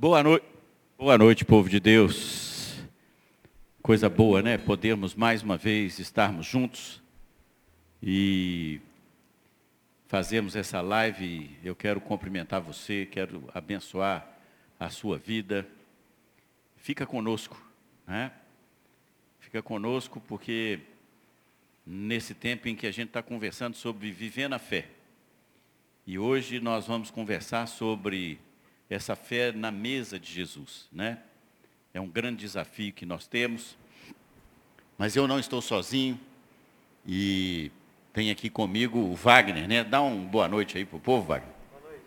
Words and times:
Boa 0.00 0.22
noite, 0.22 0.46
boa 0.96 1.18
noite, 1.18 1.44
povo 1.44 1.68
de 1.68 1.78
Deus. 1.78 2.82
Coisa 3.82 4.08
boa, 4.08 4.40
né? 4.40 4.56
Podermos 4.56 5.14
mais 5.14 5.42
uma 5.42 5.58
vez 5.58 5.98
estarmos 5.98 6.46
juntos 6.46 7.02
e 8.02 8.80
fazermos 10.08 10.56
essa 10.56 10.80
live. 10.80 11.54
Eu 11.62 11.76
quero 11.76 12.00
cumprimentar 12.00 12.62
você, 12.62 13.06
quero 13.10 13.44
abençoar 13.52 14.26
a 14.78 14.88
sua 14.88 15.18
vida. 15.18 15.68
Fica 16.78 17.04
conosco, 17.04 17.62
né? 18.06 18.32
Fica 19.38 19.60
conosco 19.60 20.18
porque 20.26 20.80
nesse 21.84 22.32
tempo 22.32 22.68
em 22.68 22.74
que 22.74 22.86
a 22.86 22.90
gente 22.90 23.08
está 23.08 23.22
conversando 23.22 23.76
sobre 23.76 24.10
viver 24.10 24.48
na 24.48 24.58
fé. 24.58 24.88
E 26.06 26.18
hoje 26.18 26.58
nós 26.58 26.86
vamos 26.86 27.10
conversar 27.10 27.66
sobre 27.66 28.40
essa 28.90 29.14
fé 29.14 29.52
na 29.52 29.70
mesa 29.70 30.18
de 30.18 30.30
Jesus, 30.30 30.88
né? 30.92 31.18
É 31.94 32.00
um 32.00 32.08
grande 32.08 32.38
desafio 32.38 32.92
que 32.92 33.06
nós 33.06 33.26
temos. 33.26 33.78
Mas 34.98 35.14
eu 35.14 35.28
não 35.28 35.38
estou 35.38 35.62
sozinho 35.62 36.18
e 37.06 37.70
tem 38.12 38.30
aqui 38.30 38.50
comigo 38.50 38.98
o 38.98 39.14
Wagner, 39.14 39.68
né? 39.68 39.84
Dá 39.84 40.02
uma 40.02 40.28
boa 40.28 40.48
noite 40.48 40.76
aí 40.76 40.84
para 40.84 40.96
o 40.96 41.00
povo, 41.00 41.28
Wagner. 41.28 41.52
Boa 41.70 41.82
noite. 41.88 42.04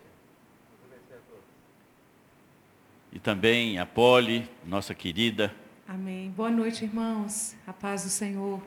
E 3.12 3.18
também 3.18 3.78
a 3.78 3.86
Poli, 3.86 4.48
nossa 4.64 4.94
querida. 4.94 5.54
Amém. 5.88 6.30
Boa 6.30 6.50
noite, 6.50 6.84
irmãos. 6.84 7.56
A 7.66 7.72
paz 7.72 8.04
do 8.04 8.10
Senhor. 8.10 8.62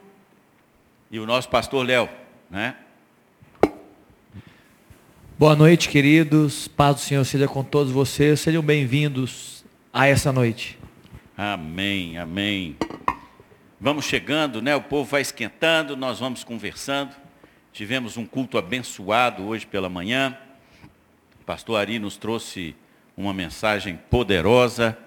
E 1.11 1.19
o 1.19 1.25
nosso 1.25 1.49
pastor 1.49 1.85
Léo, 1.85 2.09
né? 2.49 2.75
Boa 5.39 5.55
noite, 5.55 5.89
queridos. 5.89 6.67
Paz 6.67 6.95
do 6.95 7.01
Senhor 7.01 7.23
seja 7.23 7.47
com 7.47 7.63
todos 7.63 7.93
vocês. 7.93 8.39
Sejam 8.39 8.63
bem-vindos 8.63 9.63
a 9.93 10.07
essa 10.07 10.33
noite. 10.33 10.79
Amém, 11.37 12.17
amém. 12.17 12.75
Vamos 13.79 14.05
chegando, 14.05 14.63
né? 14.63 14.75
O 14.75 14.81
povo 14.81 15.07
vai 15.07 15.21
esquentando, 15.21 15.95
nós 15.95 16.17
vamos 16.17 16.43
conversando. 16.43 17.15
Tivemos 17.71 18.17
um 18.17 18.25
culto 18.25 18.57
abençoado 18.57 19.43
hoje 19.43 19.67
pela 19.67 19.87
manhã. 19.87 20.35
O 21.39 21.43
pastor 21.45 21.79
Ari 21.79 21.99
nos 21.99 22.17
trouxe 22.17 22.75
uma 23.15 23.31
mensagem 23.31 23.95
poderosa 24.09 24.97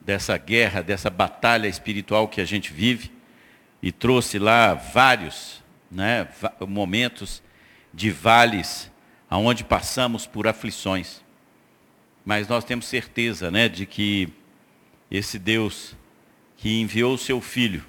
dessa 0.00 0.38
guerra, 0.38 0.82
dessa 0.82 1.10
batalha 1.10 1.66
espiritual 1.66 2.28
que 2.28 2.40
a 2.40 2.44
gente 2.44 2.72
vive 2.72 3.10
e 3.82 3.90
trouxe 3.90 4.38
lá 4.38 4.74
vários, 4.74 5.64
né, 5.90 6.28
momentos 6.60 7.42
de 7.92 8.08
vales 8.08 8.91
aonde 9.32 9.64
passamos 9.64 10.26
por 10.26 10.46
aflições. 10.46 11.22
Mas 12.22 12.46
nós 12.48 12.64
temos 12.64 12.84
certeza, 12.84 13.50
né, 13.50 13.66
de 13.66 13.86
que 13.86 14.28
esse 15.10 15.38
Deus 15.38 15.96
que 16.58 16.78
enviou 16.82 17.14
o 17.14 17.18
seu 17.18 17.40
filho, 17.40 17.82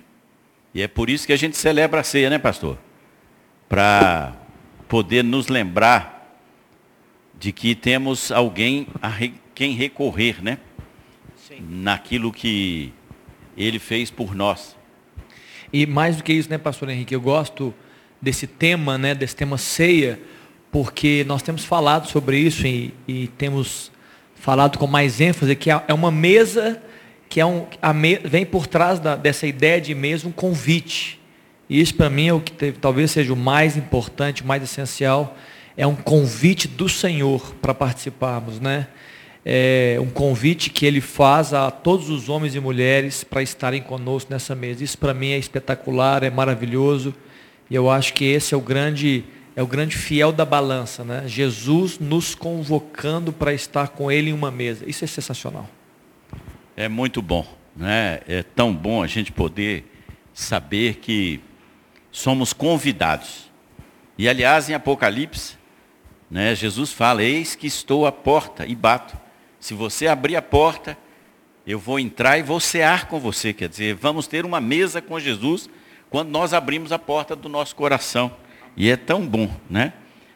e 0.73 0.81
é 0.81 0.87
por 0.87 1.09
isso 1.09 1.27
que 1.27 1.33
a 1.33 1.37
gente 1.37 1.57
celebra 1.57 1.99
a 1.99 2.03
ceia, 2.03 2.29
né, 2.29 2.39
pastor? 2.39 2.79
Para 3.67 4.33
poder 4.87 5.21
nos 5.21 5.49
lembrar 5.49 6.39
de 7.37 7.51
que 7.51 7.75
temos 7.75 8.31
alguém 8.31 8.87
a 9.01 9.09
re, 9.09 9.33
quem 9.53 9.73
recorrer, 9.73 10.41
né? 10.41 10.57
Sim. 11.35 11.57
Naquilo 11.59 12.31
que 12.31 12.93
ele 13.57 13.79
fez 13.79 14.09
por 14.09 14.33
nós. 14.33 14.77
E 15.73 15.85
mais 15.85 16.15
do 16.15 16.23
que 16.23 16.31
isso, 16.31 16.49
né, 16.49 16.57
pastor 16.57 16.89
Henrique, 16.89 17.13
eu 17.13 17.19
gosto 17.19 17.73
desse 18.21 18.47
tema, 18.47 18.97
né, 18.97 19.13
desse 19.13 19.35
tema 19.35 19.57
ceia, 19.57 20.21
porque 20.73 21.23
nós 21.27 21.43
temos 21.43 21.63
falado 21.63 22.09
sobre 22.09 22.35
isso 22.39 22.65
e, 22.65 22.91
e 23.07 23.27
temos 23.37 23.91
falado 24.33 24.79
com 24.79 24.87
mais 24.87 25.21
ênfase 25.21 25.55
que 25.55 25.69
é 25.69 25.93
uma 25.93 26.09
mesa 26.09 26.81
que 27.29 27.39
é 27.39 27.45
um, 27.45 27.65
me, 27.95 28.15
vem 28.17 28.43
por 28.45 28.65
trás 28.67 28.99
da, 28.99 29.15
dessa 29.15 29.45
ideia 29.47 29.79
de 29.79 29.93
mesa 29.95 30.27
um 30.27 30.31
convite. 30.31 31.19
E 31.69 31.79
isso 31.79 31.95
para 31.95 32.09
mim 32.09 32.27
é 32.27 32.33
o 32.33 32.39
que 32.39 32.51
teve, 32.51 32.77
talvez 32.79 33.11
seja 33.11 33.31
o 33.33 33.35
mais 33.35 33.77
importante, 33.77 34.43
o 34.43 34.45
mais 34.47 34.61
essencial, 34.61 35.37
é 35.77 35.85
um 35.85 35.95
convite 35.95 36.67
do 36.67 36.89
Senhor 36.89 37.55
para 37.61 37.73
participarmos, 37.73 38.59
né? 38.59 38.87
É 39.45 39.97
um 39.99 40.09
convite 40.09 40.69
que 40.69 40.85
Ele 40.85 41.01
faz 41.01 41.53
a 41.53 41.69
todos 41.69 42.09
os 42.09 42.29
homens 42.29 42.55
e 42.55 42.59
mulheres 42.59 43.23
para 43.23 43.41
estarem 43.41 43.81
conosco 43.81 44.31
nessa 44.31 44.55
mesa. 44.55 44.83
Isso 44.83 44.97
para 44.97 45.13
mim 45.13 45.31
é 45.31 45.37
espetacular, 45.37 46.23
é 46.23 46.29
maravilhoso. 46.29 47.13
E 47.69 47.75
eu 47.75 47.89
acho 47.89 48.13
que 48.13 48.25
esse 48.25 48.53
é 48.53 48.57
o 48.57 48.61
grande 48.61 49.23
é 49.55 49.61
o 49.61 49.67
grande 49.67 49.95
fiel 49.95 50.31
da 50.31 50.45
balança, 50.45 51.03
né? 51.03 51.23
Jesus 51.27 51.99
nos 51.99 52.33
convocando 52.33 53.31
para 53.31 53.53
estar 53.53 53.89
com 53.89 54.11
Ele 54.11 54.31
em 54.31 54.33
uma 54.33 54.49
mesa. 54.49 54.89
Isso 54.89 55.03
é 55.03 55.07
sensacional. 55.07 55.69
É 56.75 56.87
muito 56.87 57.21
bom, 57.21 57.45
né? 57.75 58.21
É 58.27 58.41
tão 58.41 58.73
bom 58.73 59.03
a 59.03 59.07
gente 59.07 59.31
poder 59.31 59.85
saber 60.33 60.95
que 60.95 61.39
somos 62.11 62.51
convidados. 62.51 63.51
E 64.17 64.27
aliás, 64.27 64.69
em 64.69 64.73
Apocalipse, 64.73 65.57
né, 66.29 66.55
Jesus 66.55 66.91
fala: 66.91 67.23
Eis 67.23 67.55
que 67.55 67.67
estou 67.67 68.07
à 68.07 68.11
porta 68.11 68.65
e 68.65 68.75
bato. 68.75 69.15
Se 69.59 69.73
você 69.73 70.07
abrir 70.07 70.35
a 70.35 70.41
porta, 70.41 70.97
eu 71.65 71.79
vou 71.79 71.99
entrar 71.99 72.37
e 72.37 72.43
vou 72.43 72.59
cear 72.59 73.07
com 73.07 73.19
você. 73.19 73.53
Quer 73.53 73.69
dizer, 73.69 73.95
vamos 73.95 74.27
ter 74.27 74.45
uma 74.45 74.59
mesa 74.59 75.01
com 75.01 75.19
Jesus 75.19 75.69
quando 76.09 76.29
nós 76.29 76.53
abrimos 76.53 76.91
a 76.91 76.99
porta 76.99 77.35
do 77.35 77.47
nosso 77.47 77.75
coração. 77.75 78.35
E 78.75 78.89
é 78.89 78.97
tão 78.97 79.25
bom, 79.25 79.49
né? 79.69 79.93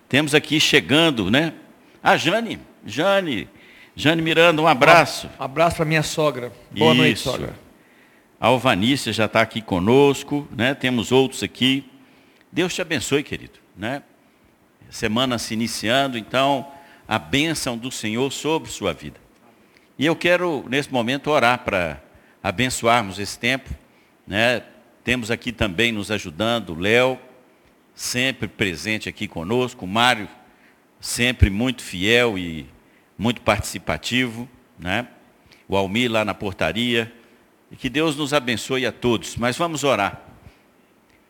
Temos 0.08 0.34
aqui 0.34 0.59
chegando, 0.59 1.30
né? 1.30 1.53
A 2.02 2.16
Jane, 2.16 2.59
Jane, 2.86 3.50
Jane 3.96 4.22
Miranda, 4.22 4.62
um 4.62 4.68
abraço. 4.68 5.30
Um 5.40 5.44
abraço 5.44 5.78
para 5.78 5.86
minha 5.86 6.03
sogra. 6.03 6.52
Boa 6.72 6.94
Isso. 6.94 7.02
noite, 7.02 7.20
sogra. 7.20 7.56
A 8.40 8.48
Alvanícia 8.48 9.12
já 9.12 9.25
está 9.25 9.42
aqui 9.42 9.62
conosco, 9.62 10.48
né? 10.56 10.75
Temos 10.75 11.12
outros 11.12 11.42
aqui. 11.42 11.90
Deus 12.52 12.74
te 12.74 12.81
abençoe, 12.81 13.24
querido, 13.24 13.59
né? 13.75 14.03
Semana 14.90 15.38
se 15.38 15.54
iniciando, 15.54 16.18
então, 16.18 16.68
a 17.08 17.18
bênção 17.18 17.78
do 17.78 17.92
Senhor 17.92 18.31
sobre 18.31 18.69
sua 18.69 18.94
vida. 18.94 19.19
E 19.98 20.06
eu 20.06 20.16
quero, 20.16 20.64
nesse 20.69 20.94
momento, 20.94 21.31
orar 21.31 21.59
para 21.66 22.02
abençoarmos 22.42 23.18
esse 23.18 23.38
tempo, 23.38 23.69
né? 24.25 24.62
Temos 25.04 25.31
aqui 25.31 25.52
também 25.52 25.92
nos 25.92 26.12
ajudando 26.12 26.69
o 26.69 26.80
Léo, 26.80 27.19
sempre 27.97 28.47
presente 28.47 29.09
aqui 29.09 29.28
conosco, 29.28 29.84
o 29.84 29.88
Mário, 29.88 30.30
sempre 31.02 31.50
muito 31.50 31.81
fiel 31.81 32.38
e 32.38 32.68
muito 33.18 33.41
participativo, 33.41 34.47
né? 34.78 35.08
o 35.68 35.75
Almir 35.75 36.12
lá 36.12 36.24
na 36.24 36.36
portaria, 36.36 37.12
e 37.72 37.75
que 37.75 37.90
Deus 37.90 38.16
nos 38.16 38.36
abençoe 38.36 38.86
a 38.86 38.91
todos. 38.91 39.36
Mas 39.36 39.57
vamos 39.57 39.84
orar. 39.84 40.22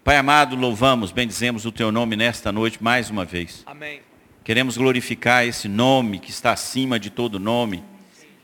Pai 0.04 0.18
amado, 0.18 0.58
louvamos, 0.58 1.14
bendizemos 1.14 1.66
o 1.66 1.72
teu 1.72 1.90
nome 1.90 2.18
nesta 2.18 2.52
noite 2.52 2.84
mais 2.84 3.10
uma 3.10 3.24
vez. 3.24 3.64
Amém. 3.66 4.02
Queremos 4.44 4.76
glorificar 4.76 5.46
esse 5.48 5.70
nome 5.70 6.20
que 6.20 6.30
está 6.30 6.52
acima 6.52 7.00
de 7.00 7.10
todo 7.10 7.40
nome. 7.40 7.82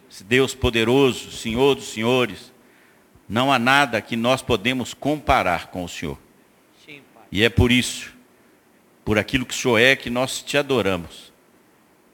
Esse 0.09 0.23
Deus 0.23 0.56
poderoso, 0.56 1.29
Senhor 1.31 1.75
dos 1.75 1.89
senhores. 1.89 2.53
Não 3.28 3.51
há 3.51 3.59
nada 3.59 4.01
que 4.01 4.16
nós 4.16 4.41
podemos 4.41 4.94
comparar 4.94 5.67
com 5.67 5.83
o 5.83 5.89
Senhor. 5.89 6.17
Sim, 6.85 7.01
e 7.29 7.44
é 7.44 7.50
por 7.50 7.69
isso 7.69 8.12
por 9.03 9.17
aquilo 9.17 9.45
que 9.45 9.53
o 9.53 9.57
Senhor 9.57 9.77
é, 9.77 9.95
que 9.95 10.09
nós 10.09 10.41
te 10.41 10.57
adoramos. 10.57 11.31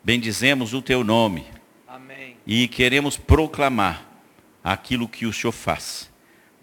Bendizemos 0.03 0.73
o 0.73 0.81
teu 0.81 1.03
nome. 1.03 1.45
Amém. 1.87 2.37
E 2.45 2.67
queremos 2.67 3.17
proclamar 3.17 4.05
aquilo 4.63 5.07
que 5.07 5.25
o 5.25 5.33
Senhor 5.33 5.51
faz. 5.51 6.09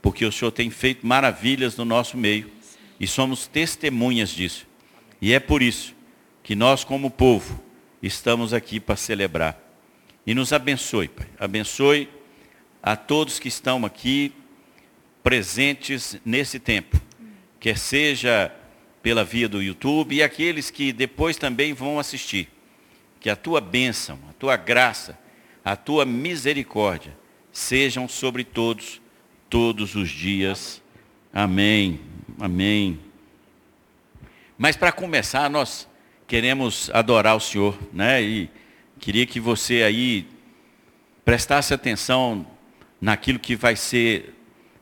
Porque 0.03 0.25
o 0.25 0.32
Senhor 0.32 0.50
tem 0.50 0.70
feito 0.70 1.06
maravilhas 1.06 1.76
no 1.76 1.84
nosso 1.84 2.16
meio. 2.16 2.50
E 2.98 3.06
somos 3.06 3.47
testemunhas 3.47 4.31
disso. 4.31 4.66
E 5.20 5.32
é 5.32 5.41
por 5.41 5.62
isso 5.62 5.94
que 6.43 6.54
nós, 6.54 6.84
como 6.84 7.10
povo, 7.10 7.62
estamos 8.03 8.54
aqui 8.54 8.81
para 8.81 8.97
celebrar. 8.97 9.60
E 10.26 10.34
nos 10.34 10.53
abençoe, 10.53 11.08
Pai. 11.08 11.26
Abençoe 11.38 12.08
a 12.82 12.96
todos 12.96 13.38
que 13.38 13.49
estão 13.49 13.84
aqui 13.84 14.32
presentes 15.22 16.19
nesse 16.25 16.58
tempo. 16.58 17.00
Quer 17.58 17.76
seja 17.79 18.52
pela 19.06 19.23
via 19.23 19.49
do 19.49 19.62
YouTube 19.62 20.17
e 20.17 20.20
aqueles 20.20 20.69
que 20.69 20.93
depois 20.93 21.37
também 21.37 21.73
vão 21.73 21.97
assistir. 21.97 22.49
Que 23.20 23.31
a 23.31 23.37
tua 23.37 23.61
bênção, 23.61 24.19
a 24.29 24.32
tua 24.32 24.56
graça, 24.56 25.17
a 25.64 25.76
tua 25.76 26.05
misericórdia 26.05 27.17
sejam 27.53 28.08
sobre 28.08 28.43
todos, 28.43 29.00
todos 29.49 29.94
os 29.94 30.11
dias. 30.11 30.82
Amém. 31.32 32.00
Amém. 32.41 32.99
Mas 34.58 34.76
para 34.76 34.91
começar, 34.91 35.49
nós 35.49 35.88
queremos 36.26 36.91
adorar 36.93 37.37
o 37.37 37.41
Senhor, 37.41 37.79
né? 37.93 38.20
E 38.20 38.50
queria 38.99 39.25
que 39.25 39.38
você 39.38 39.85
aí 39.85 40.26
prestasse 41.25 41.73
atenção 41.73 42.44
naquilo 43.00 43.38
que 43.38 43.55
vai 43.55 43.76
ser 43.76 44.35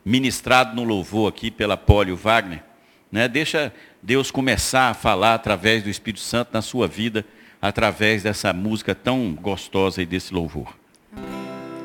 ministrado 0.03 0.75
no 0.75 0.83
louvor 0.83 1.29
aqui 1.29 1.51
pela 1.51 1.77
Polio 1.77 2.17
Wagner. 2.17 2.65
Né? 3.13 3.29
Deixa 3.29 3.73
Deus 4.05 4.31
começar 4.31 4.91
a 4.91 4.95
falar 4.95 5.33
através 5.33 5.83
do 5.83 5.89
Espírito 5.89 6.21
Santo 6.21 6.51
na 6.53 6.61
sua 6.61 6.87
vida, 6.87 7.25
através 7.61 8.23
dessa 8.23 8.53
música 8.53 8.95
tão 8.95 9.33
gostosa 9.33 10.03
e 10.03 10.05
desse 10.05 10.35
louvor. 10.35 10.77
Amém. 11.17 11.27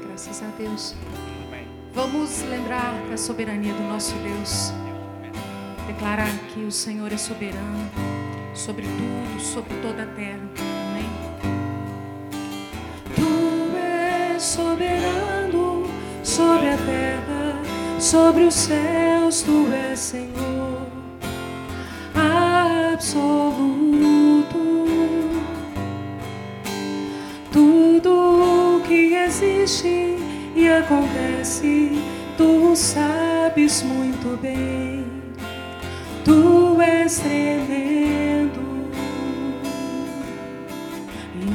Graças 0.06 0.44
a 0.44 0.48
Deus. 0.58 0.96
Vamos 1.94 2.42
lembrar 2.42 2.94
da 3.10 3.16
soberania 3.16 3.74
do 3.74 3.84
nosso 3.84 4.14
Deus. 4.16 4.74
Declarar 5.88 6.30
que 6.54 6.60
o 6.60 6.72
Senhor 6.72 7.10
é 7.10 7.18
soberano 7.18 7.90
sobre 8.54 8.84
tudo, 8.84 9.40
sobre 9.40 9.74
toda 9.76 10.04
a 10.04 10.08
terra. 10.08 10.50
Amém. 10.90 11.10
Tu 13.16 13.78
és 13.78 14.44
soberano 14.44 15.90
sobre 16.22 16.68
a 16.68 16.78
terra, 16.78 17.62
sobre 17.98 18.44
os 18.44 18.56
céus, 18.56 19.42
tu 19.42 19.72
és 19.72 19.98
Senhor 19.98 20.49
absoluto. 23.00 24.60
Tudo 27.50 28.82
que 28.86 29.16
existe 29.16 30.18
e 30.54 30.68
acontece, 30.68 31.98
tu 32.38 32.76
sabes 32.76 33.84
muito 33.84 34.38
bem. 34.42 35.06
Tu 36.26 36.82
és 36.82 37.20
tremendo. 37.20 38.90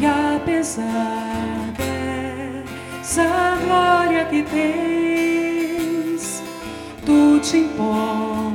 E 0.00 0.06
apesar 0.06 1.75
dessa 1.76 3.58
glória 3.62 4.25
que 4.25 4.43
tens, 4.44 4.82
tu 7.05 7.38
te 7.41 7.58
importas 7.58 8.55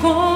comigo 0.00 0.35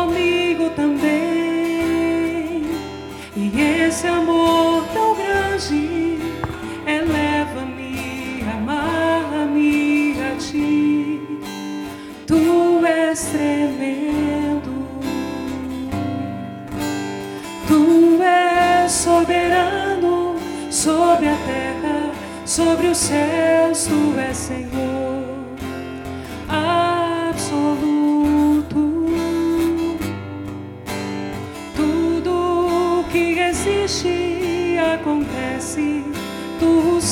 esse 3.91 4.07
amor 4.07 4.85
tão 4.95 5.17
grande 5.17 6.17
eleva-me, 6.87 8.41
amar-me 8.55 10.15
a 10.21 10.37
ti. 10.37 11.21
Tu 12.25 12.87
és 12.87 13.21
tremendo. 13.33 14.87
Tu 17.67 18.23
és 18.23 18.93
soberano 18.93 20.37
sobre 20.71 21.27
a 21.27 21.37
terra, 21.45 22.13
sobre 22.47 22.87
os 22.87 22.99
céus, 22.99 23.87
tu 23.87 24.17
és 24.21 24.37
Senhor 24.37 25.00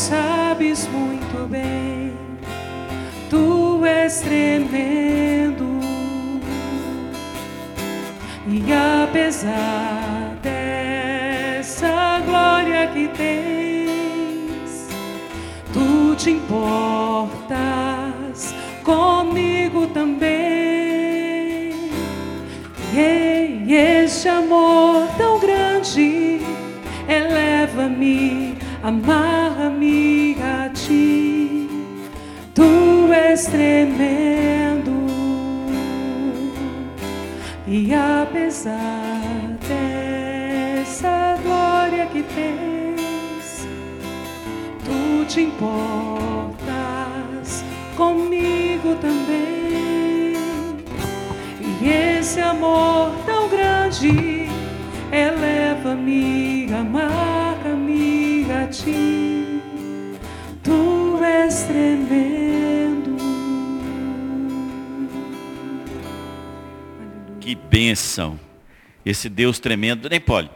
sabes 0.08 0.88
muito 0.88 1.46
bem. 1.49 2.16
Tu 3.28 3.84
és 3.84 4.20
tremendo. 4.20 5.78
E 8.46 8.64
apesar 9.05 10.34
dessa 10.43 12.20
glória 12.25 12.87
que 12.88 13.08
tens, 13.08 14.88
tu 15.75 16.14
te 16.16 16.31
importas 16.31 17.34
comigo 18.82 19.87
também. 19.88 20.38
E 22.94 23.75
este 23.75 24.28
amor 24.28 25.06
tão 25.19 25.38
grande 25.38 26.40
eleva-me, 27.06 28.57
amarra-me 28.82 30.36
a 30.40 30.69
ti. 30.70 31.69
Tu 32.54 33.12
és 33.12 33.46
tremendo. 33.46 34.98
E 37.66 37.92
apesar 37.92 39.58
dessa 39.69 41.36
glória 41.42 42.06
que 42.06 42.22
tens, 42.22 43.66
tu 44.84 45.25
te 45.26 45.42
importas 45.42 46.08
comigo 47.96 48.96
também. 49.00 50.34
E 51.60 51.88
esse 52.19 52.40
amor 52.40 53.12
tão 53.26 53.48
grande 53.48 54.48
eleva-me, 55.12 56.57
Tu 60.62 61.25
és 61.25 61.62
tremendo. 61.62 63.17
Que 67.40 67.55
bênção. 67.55 68.38
Esse 69.05 69.29
Deus 69.29 69.58
tremendo. 69.58 70.08
Nem 70.08 70.20
Poli, 70.20 70.50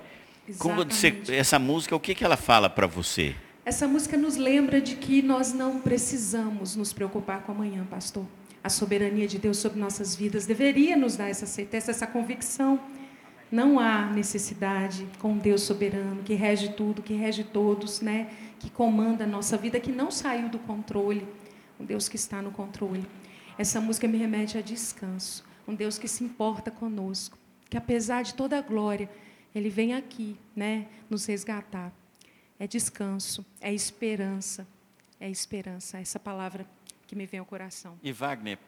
como 0.58 0.84
você, 0.84 1.23
essa 1.29 1.58
música, 1.58 1.96
o 1.96 2.00
que, 2.00 2.14
que 2.14 2.25
ela 2.25 2.37
fala 2.37 2.69
para 2.69 2.87
você? 2.87 3.34
Essa 3.64 3.87
música 3.87 4.17
nos 4.17 4.37
lembra 4.37 4.81
de 4.81 4.96
que 4.96 5.23
nós 5.23 5.52
não 5.52 5.79
precisamos 5.79 6.75
nos 6.75 6.93
preocupar 6.93 7.43
com 7.43 7.52
amanhã, 7.52 7.84
pastor. 7.84 8.26
A 8.62 8.69
soberania 8.69 9.26
de 9.26 9.38
Deus 9.38 9.58
sobre 9.58 9.79
nossas 9.79 10.17
vidas 10.17 10.46
deveria 10.46 10.96
nos 10.96 11.17
dar 11.17 11.29
essa 11.29 11.46
certeza, 11.46 11.90
essa 11.93 12.06
convicção. 12.06 12.81
Não 13.52 13.78
há 13.78 14.06
necessidade 14.06 15.06
com 15.19 15.37
Deus 15.37 15.60
soberano 15.60 16.22
que 16.22 16.32
rege 16.32 16.70
tudo, 16.70 17.02
que 17.02 17.12
rege 17.12 17.44
todos, 17.44 18.00
né? 18.00 18.34
Que 18.58 18.70
comanda 18.70 19.25
a 19.25 19.26
nossa 19.26 19.58
vida, 19.58 19.78
que 19.78 19.93
não 19.93 20.10
saiu 20.10 20.49
do 20.49 20.58
controle. 20.58 21.28
Um 21.78 21.84
Deus 21.84 22.08
que 22.08 22.16
está 22.16 22.40
no 22.40 22.50
controle. 22.50 23.06
Essa 23.58 23.78
música 23.78 24.08
me 24.08 24.16
remete 24.16 24.56
a 24.56 24.62
descanso. 24.62 25.44
Um 25.69 25.75
Deus 25.75 25.99
que 25.99 26.08
se 26.08 26.25
importa 26.25 26.70
conosco, 26.70 27.37
que 27.69 27.76
apesar 27.76 28.22
de 28.22 28.32
toda 28.32 28.56
a 28.56 28.62
glória, 28.62 29.10
ele 29.55 29.69
vem 29.69 29.93
aqui, 29.93 30.34
né, 30.56 30.87
nos 31.10 31.26
resgatar. 31.26 31.93
É 32.58 32.66
descanso, 32.66 33.44
é 33.60 33.70
esperança, 33.70 34.66
é 35.20 35.28
esperança, 35.28 35.98
essa 35.98 36.19
palavra 36.19 36.66
que 37.06 37.14
me 37.14 37.26
vem 37.26 37.38
ao 37.38 37.44
coração. 37.44 37.98
E 38.02 38.12
Wagner, 38.12 38.58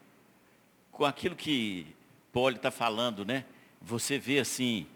com 0.93 1.07
aquilo 1.07 1.35
que 1.35 1.87
Poli 2.31 2.57
está 2.57 2.71
falando, 2.71 3.25
né? 3.25 3.47
Você 3.85 4.19
vê 4.19 4.39
assim, 4.39 4.87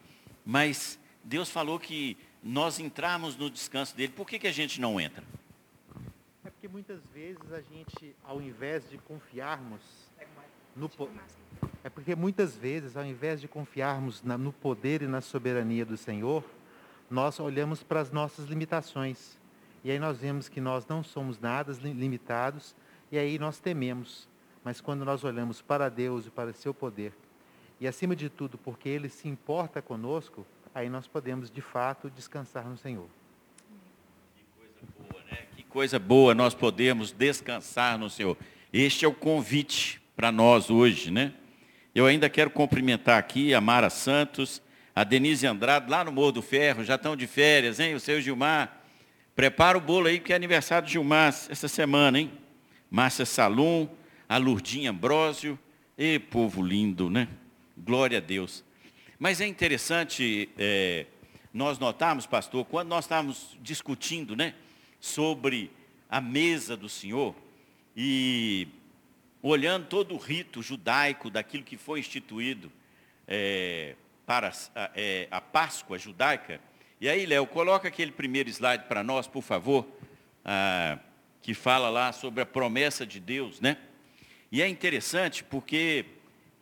mas 0.45 0.99
Deus 1.23 1.51
falou 1.51 1.79
que 1.79 2.17
nós 2.43 2.79
entrarmos 2.79 3.37
no 3.37 3.51
descanso 3.51 3.95
dele, 3.95 4.13
por 4.13 4.27
que, 4.27 4.39
que 4.39 4.47
a 4.47 4.53
gente 4.53 4.81
não 4.81 5.01
entra? 5.01 5.23
É 6.45 6.51
porque 6.51 6.69
muitas 6.69 7.01
vezes 7.13 7.53
a 7.53 7.61
gente, 7.61 8.15
ao 8.25 8.41
invés 8.41 8.89
de 8.89 8.97
confiarmos 8.99 9.81
no 10.75 10.89
é 11.85 11.91
porque 11.91 12.15
muitas 12.15 12.57
vezes, 12.57 12.97
ao 12.97 13.05
invés 13.05 13.41
de 13.41 13.49
confiarmos 13.49 14.23
na- 14.23 14.39
no 14.39 14.53
poder 14.53 15.03
e 15.03 15.07
na 15.07 15.21
soberania 15.21 15.85
do 15.85 15.97
Senhor, 15.97 16.45
nós 17.11 17.39
olhamos 17.41 17.83
para 17.83 18.01
as 18.01 18.13
nossas 18.13 18.47
limitações. 18.47 19.37
E 19.85 19.91
aí 19.91 19.99
nós 19.99 20.19
vemos 20.19 20.49
que 20.49 20.61
nós 20.61 20.87
não 20.87 21.03
somos 21.03 21.39
nada 21.41 21.73
li- 21.83 21.93
limitados, 21.93 22.75
e 23.11 23.19
aí 23.19 23.39
nós 23.39 23.59
tememos. 23.59 24.29
Mas 24.65 24.81
quando 24.81 25.05
nós 25.05 25.25
olhamos 25.25 25.61
para 25.63 25.89
Deus 25.89 26.27
e 26.27 26.31
para 26.31 26.51
o 26.51 26.55
seu 26.55 26.73
poder, 26.75 27.13
e 27.81 27.87
acima 27.87 28.17
de 28.17 28.29
tudo, 28.29 28.59
porque 28.59 28.89
Ele 28.89 29.09
se 29.09 29.29
importa 29.29 29.81
conosco, 29.81 30.47
aí 30.75 30.89
nós 30.89 31.07
podemos 31.07 31.51
de 31.51 31.61
fato 31.61 32.11
descansar 32.11 32.67
no 32.69 32.77
Senhor. 32.77 33.09
Boa, 35.11 35.23
né? 35.31 35.39
Que 35.57 35.63
coisa 35.63 35.99
boa 35.99 36.35
nós 36.35 36.55
podemos 36.55 37.13
descansar 37.13 37.99
no 37.99 38.11
Senhor. 38.11 38.37
Este 38.73 39.05
é 39.05 39.09
o 39.09 39.15
convite 39.15 40.01
para 40.17 40.33
nós 40.33 40.71
hoje, 40.71 41.11
né? 41.11 41.33
Eu 41.95 42.07
ainda 42.07 42.29
quero 42.29 42.51
cumprimentar 42.51 43.19
aqui 43.19 43.55
a 43.55 43.61
Mara 43.61 43.91
Santos, 43.91 44.63
a 44.95 45.05
Denise 45.05 45.47
Andrade, 45.47 45.91
lá 45.91 46.05
no 46.05 46.13
Morro 46.13 46.33
do 46.33 46.43
Ferro, 46.43 46.85
já 46.85 46.97
estão 46.97 47.17
de 47.17 47.27
férias, 47.27 47.81
hein? 47.81 47.95
O 47.95 48.01
seu 48.01 48.21
Gilmar. 48.21 48.83
Prepara 49.35 49.79
o 49.79 49.81
bolo 49.81 50.09
aí, 50.09 50.19
que 50.19 50.33
é 50.33 50.37
aniversário 50.37 50.87
do 50.87 50.91
Gilmar 50.91 51.29
essa 51.29 51.69
semana, 51.69 52.19
hein? 52.19 52.33
Márcia 52.91 53.25
Salum, 53.25 53.89
a 54.29 54.37
Lurdinha 54.37 54.91
Ambrósio. 54.91 55.59
E 55.97 56.19
povo 56.19 56.63
lindo, 56.63 57.11
né? 57.11 57.27
Glória 57.85 58.19
a 58.19 58.21
Deus. 58.21 58.65
Mas 59.19 59.41
é 59.41 59.47
interessante 59.47 60.49
é, 60.59 61.07
nós 61.53 61.79
notarmos, 61.79 62.27
pastor, 62.27 62.65
quando 62.65 62.89
nós 62.89 63.05
estávamos 63.05 63.57
discutindo 63.61 64.35
né, 64.35 64.55
sobre 65.01 65.71
a 66.11 66.21
mesa 66.21 66.77
do 66.77 66.89
Senhor 66.89 67.35
e 67.97 68.69
olhando 69.41 69.87
todo 69.87 70.15
o 70.15 70.19
rito 70.19 70.61
judaico 70.61 71.31
daquilo 71.31 71.63
que 71.63 71.77
foi 71.77 72.01
instituído 72.01 72.71
é, 73.27 73.95
para 74.27 74.53
a, 74.75 74.91
é, 74.95 75.29
a 75.31 75.41
Páscoa 75.41 75.99
judaica. 75.99 76.61
E 77.01 77.09
aí, 77.09 77.27
Léo, 77.27 77.47
coloca 77.47 77.87
aquele 77.87 78.11
primeiro 78.11 78.51
slide 78.51 78.85
para 78.85 79.05
nós, 79.05 79.29
por 79.29 79.43
favor, 79.43 79.87
ah, 80.45 80.99
que 81.41 81.55
fala 81.55 81.89
lá 81.89 82.13
sobre 82.13 82.43
a 82.43 82.47
promessa 82.47 83.07
de 83.07 83.21
Deus, 83.21 83.61
né? 83.61 83.77
E 84.51 84.61
é 84.61 84.69
interessante 84.69 85.45
porque 85.45 86.05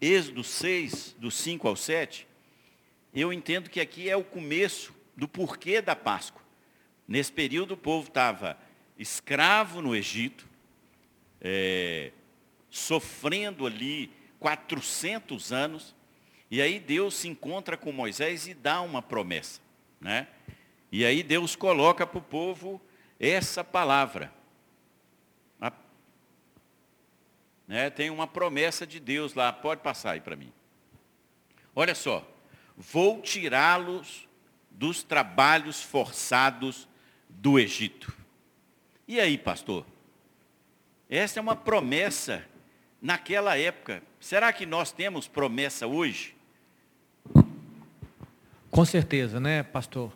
Êxodo 0.01 0.45
6, 0.45 1.17
do 1.19 1.31
5 1.31 1.67
ao 1.67 1.77
7, 1.77 2.27
eu 3.15 3.33
entendo 3.33 3.71
que 3.71 3.81
aqui 3.81 4.11
é 4.11 4.17
o 4.17 4.25
começo 4.25 4.95
do 5.17 5.27
porquê 5.27 5.81
da 5.81 5.97
Páscoa. 5.97 6.43
Nesse 7.09 7.33
período 7.33 7.75
o 7.75 7.77
povo 7.77 8.09
estava 8.09 8.59
escravo 8.99 9.81
no 9.81 9.95
Egito, 9.95 10.47
é, 11.41 12.13
sofrendo 12.69 13.67
ali 13.67 14.11
400 14.39 15.53
anos, 15.53 15.95
e 16.51 16.61
aí 16.61 16.79
Deus 16.79 17.15
se 17.15 17.29
encontra 17.29 17.77
com 17.77 17.91
Moisés 17.91 18.47
e 18.47 18.55
dá 18.55 18.81
uma 18.81 19.03
promessa. 19.03 19.61
Né? 20.01 20.29
E 20.93 21.05
aí 21.05 21.23
Deus 21.23 21.57
coloca 21.57 22.07
para 22.07 22.19
o 22.19 22.23
povo 22.23 22.81
essa 23.19 23.65
palavra. 23.65 24.33
A, 25.61 25.73
né, 27.67 27.91
tem 27.91 28.11
uma 28.11 28.27
promessa 28.27 28.87
de 28.87 29.01
Deus 29.01 29.35
lá, 29.35 29.53
pode 29.53 29.81
passar 29.81 30.13
aí 30.13 30.21
para 30.21 30.37
mim. 30.37 30.53
Olha 31.75 31.95
só, 31.95 32.27
vou 32.77 33.21
tirá-los 33.21 34.29
dos 34.71 35.03
trabalhos 35.03 35.83
forçados 35.83 36.89
do 37.29 37.59
Egito. 37.59 38.15
E 39.09 39.21
aí, 39.21 39.39
pastor? 39.39 39.85
Essa 41.09 41.39
é 41.39 41.43
uma 41.43 41.57
promessa 41.57 42.45
naquela 43.01 43.57
época. 43.57 44.03
Será 44.21 44.53
que 44.53 44.67
nós 44.67 44.93
temos 44.93 45.29
promessa 45.29 45.87
hoje? 45.87 46.35
Com 48.71 48.85
certeza, 48.85 49.39
né, 49.39 49.63
pastor? 49.63 50.13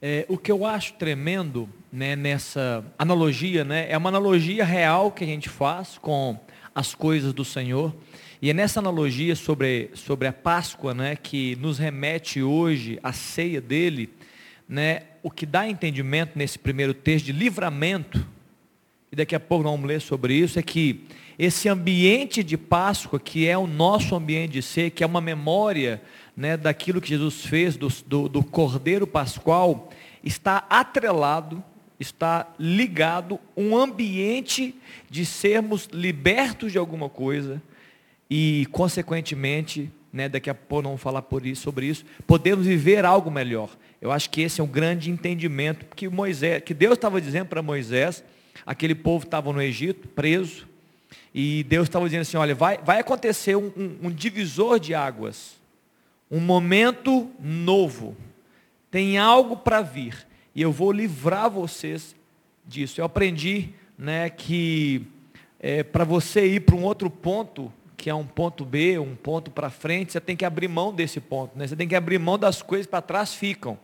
É, 0.00 0.26
o 0.28 0.36
que 0.36 0.50
eu 0.50 0.66
acho 0.66 0.94
tremendo 0.94 1.68
né, 1.92 2.16
nessa 2.16 2.84
analogia, 2.98 3.64
né, 3.64 3.88
é 3.88 3.96
uma 3.96 4.08
analogia 4.08 4.64
real 4.64 5.12
que 5.12 5.22
a 5.22 5.26
gente 5.26 5.48
faz 5.48 5.96
com 5.96 6.38
as 6.74 6.94
coisas 6.94 7.32
do 7.32 7.44
Senhor. 7.44 7.94
E 8.40 8.50
é 8.50 8.52
nessa 8.52 8.80
analogia 8.80 9.36
sobre, 9.36 9.90
sobre 9.94 10.26
a 10.26 10.32
Páscoa, 10.32 10.92
né, 10.92 11.16
que 11.16 11.56
nos 11.56 11.78
remete 11.78 12.42
hoje 12.42 12.98
à 13.02 13.12
ceia 13.12 13.60
dele, 13.60 14.10
né, 14.68 15.02
o 15.22 15.30
que 15.30 15.46
dá 15.46 15.68
entendimento 15.68 16.32
nesse 16.36 16.58
primeiro 16.58 16.92
texto 16.94 17.26
de 17.26 17.32
livramento, 17.32 18.26
e 19.12 19.16
daqui 19.16 19.34
a 19.34 19.40
pouco 19.40 19.62
nós 19.62 19.72
vamos 19.72 19.86
ler 19.86 20.00
sobre 20.00 20.34
isso, 20.34 20.58
é 20.58 20.62
que 20.62 21.04
esse 21.38 21.68
ambiente 21.68 22.42
de 22.42 22.56
Páscoa, 22.56 23.20
que 23.20 23.46
é 23.46 23.56
o 23.56 23.66
nosso 23.66 24.14
ambiente 24.14 24.52
de 24.52 24.62
ser, 24.62 24.90
que 24.90 25.04
é 25.04 25.06
uma 25.06 25.20
memória 25.20 26.02
né, 26.36 26.56
daquilo 26.56 27.00
que 27.00 27.08
Jesus 27.08 27.44
fez, 27.44 27.76
do, 27.76 27.88
do, 28.06 28.28
do 28.28 28.42
Cordeiro 28.42 29.06
Pascual, 29.06 29.90
está 30.24 30.64
atrelado, 30.68 31.62
está 32.02 32.52
ligado 32.58 33.40
um 33.56 33.76
ambiente 33.76 34.74
de 35.08 35.24
sermos 35.24 35.88
libertos 35.92 36.72
de 36.72 36.78
alguma 36.78 37.08
coisa 37.08 37.62
e, 38.28 38.66
consequentemente, 38.70 39.90
né, 40.12 40.28
daqui 40.28 40.50
a 40.50 40.54
pouco 40.54 40.82
não 40.82 40.90
vamos 40.90 41.02
falar 41.02 41.22
por 41.22 41.46
isso, 41.46 41.62
sobre 41.62 41.86
isso, 41.86 42.04
podemos 42.26 42.66
viver 42.66 43.04
algo 43.04 43.30
melhor. 43.30 43.70
Eu 44.00 44.12
acho 44.12 44.28
que 44.28 44.42
esse 44.42 44.60
é 44.60 44.64
um 44.64 44.68
grande 44.68 45.10
entendimento 45.10 45.86
que 45.94 46.08
Moisés, 46.08 46.62
que 46.62 46.74
Deus 46.74 46.94
estava 46.94 47.20
dizendo 47.20 47.46
para 47.46 47.62
Moisés, 47.62 48.22
aquele 48.66 48.94
povo 48.94 49.24
estava 49.24 49.52
no 49.52 49.62
Egito, 49.62 50.08
preso, 50.08 50.66
e 51.34 51.64
Deus 51.64 51.88
estava 51.88 52.04
dizendo 52.04 52.22
assim, 52.22 52.36
olha, 52.36 52.54
vai, 52.54 52.78
vai 52.78 53.00
acontecer 53.00 53.56
um, 53.56 53.72
um, 53.76 53.98
um 54.04 54.10
divisor 54.10 54.78
de 54.78 54.94
águas, 54.94 55.56
um 56.30 56.40
momento 56.40 57.30
novo, 57.40 58.16
tem 58.90 59.18
algo 59.18 59.56
para 59.56 59.80
vir, 59.80 60.26
e 60.54 60.62
eu 60.62 60.72
vou 60.72 60.92
livrar 60.92 61.50
vocês 61.50 62.14
disso. 62.66 63.00
Eu 63.00 63.04
aprendi 63.04 63.70
né, 63.96 64.28
que 64.30 65.02
é, 65.58 65.82
para 65.82 66.04
você 66.04 66.46
ir 66.46 66.60
para 66.60 66.74
um 66.74 66.82
outro 66.82 67.08
ponto, 67.08 67.72
que 67.96 68.10
é 68.10 68.14
um 68.14 68.26
ponto 68.26 68.64
B, 68.64 68.98
um 68.98 69.14
ponto 69.14 69.50
para 69.50 69.70
frente, 69.70 70.12
você 70.12 70.20
tem 70.20 70.36
que 70.36 70.44
abrir 70.44 70.68
mão 70.68 70.92
desse 70.92 71.20
ponto, 71.20 71.56
né? 71.56 71.66
você 71.66 71.76
tem 71.76 71.86
que 71.86 71.94
abrir 71.94 72.18
mão 72.18 72.36
das 72.36 72.60
coisas 72.60 72.86
para 72.86 73.00
trás 73.00 73.32
ficam. 73.32 73.78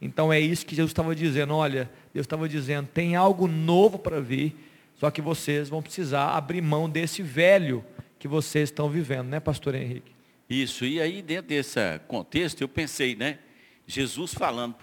Então 0.00 0.32
é 0.32 0.38
isso 0.38 0.64
que 0.64 0.76
Jesus 0.76 0.90
estava 0.90 1.16
dizendo, 1.16 1.54
olha, 1.54 1.90
Deus 2.14 2.24
estava 2.24 2.48
dizendo, 2.48 2.88
tem 2.92 3.16
algo 3.16 3.48
novo 3.48 3.98
para 3.98 4.20
vir, 4.20 4.54
só 4.94 5.10
que 5.10 5.20
vocês 5.20 5.68
vão 5.68 5.82
precisar 5.82 6.36
abrir 6.36 6.60
mão 6.60 6.88
desse 6.88 7.22
velho 7.22 7.84
que 8.18 8.28
vocês 8.28 8.68
estão 8.68 8.88
vivendo, 8.88 9.26
né, 9.26 9.40
pastor 9.40 9.74
Henrique? 9.74 10.12
Isso, 10.48 10.84
e 10.84 11.00
aí 11.00 11.20
dentro 11.20 11.48
desse 11.48 11.80
contexto 12.06 12.60
eu 12.60 12.68
pensei, 12.68 13.16
né, 13.16 13.38
Jesus 13.86 14.32
falando 14.32 14.74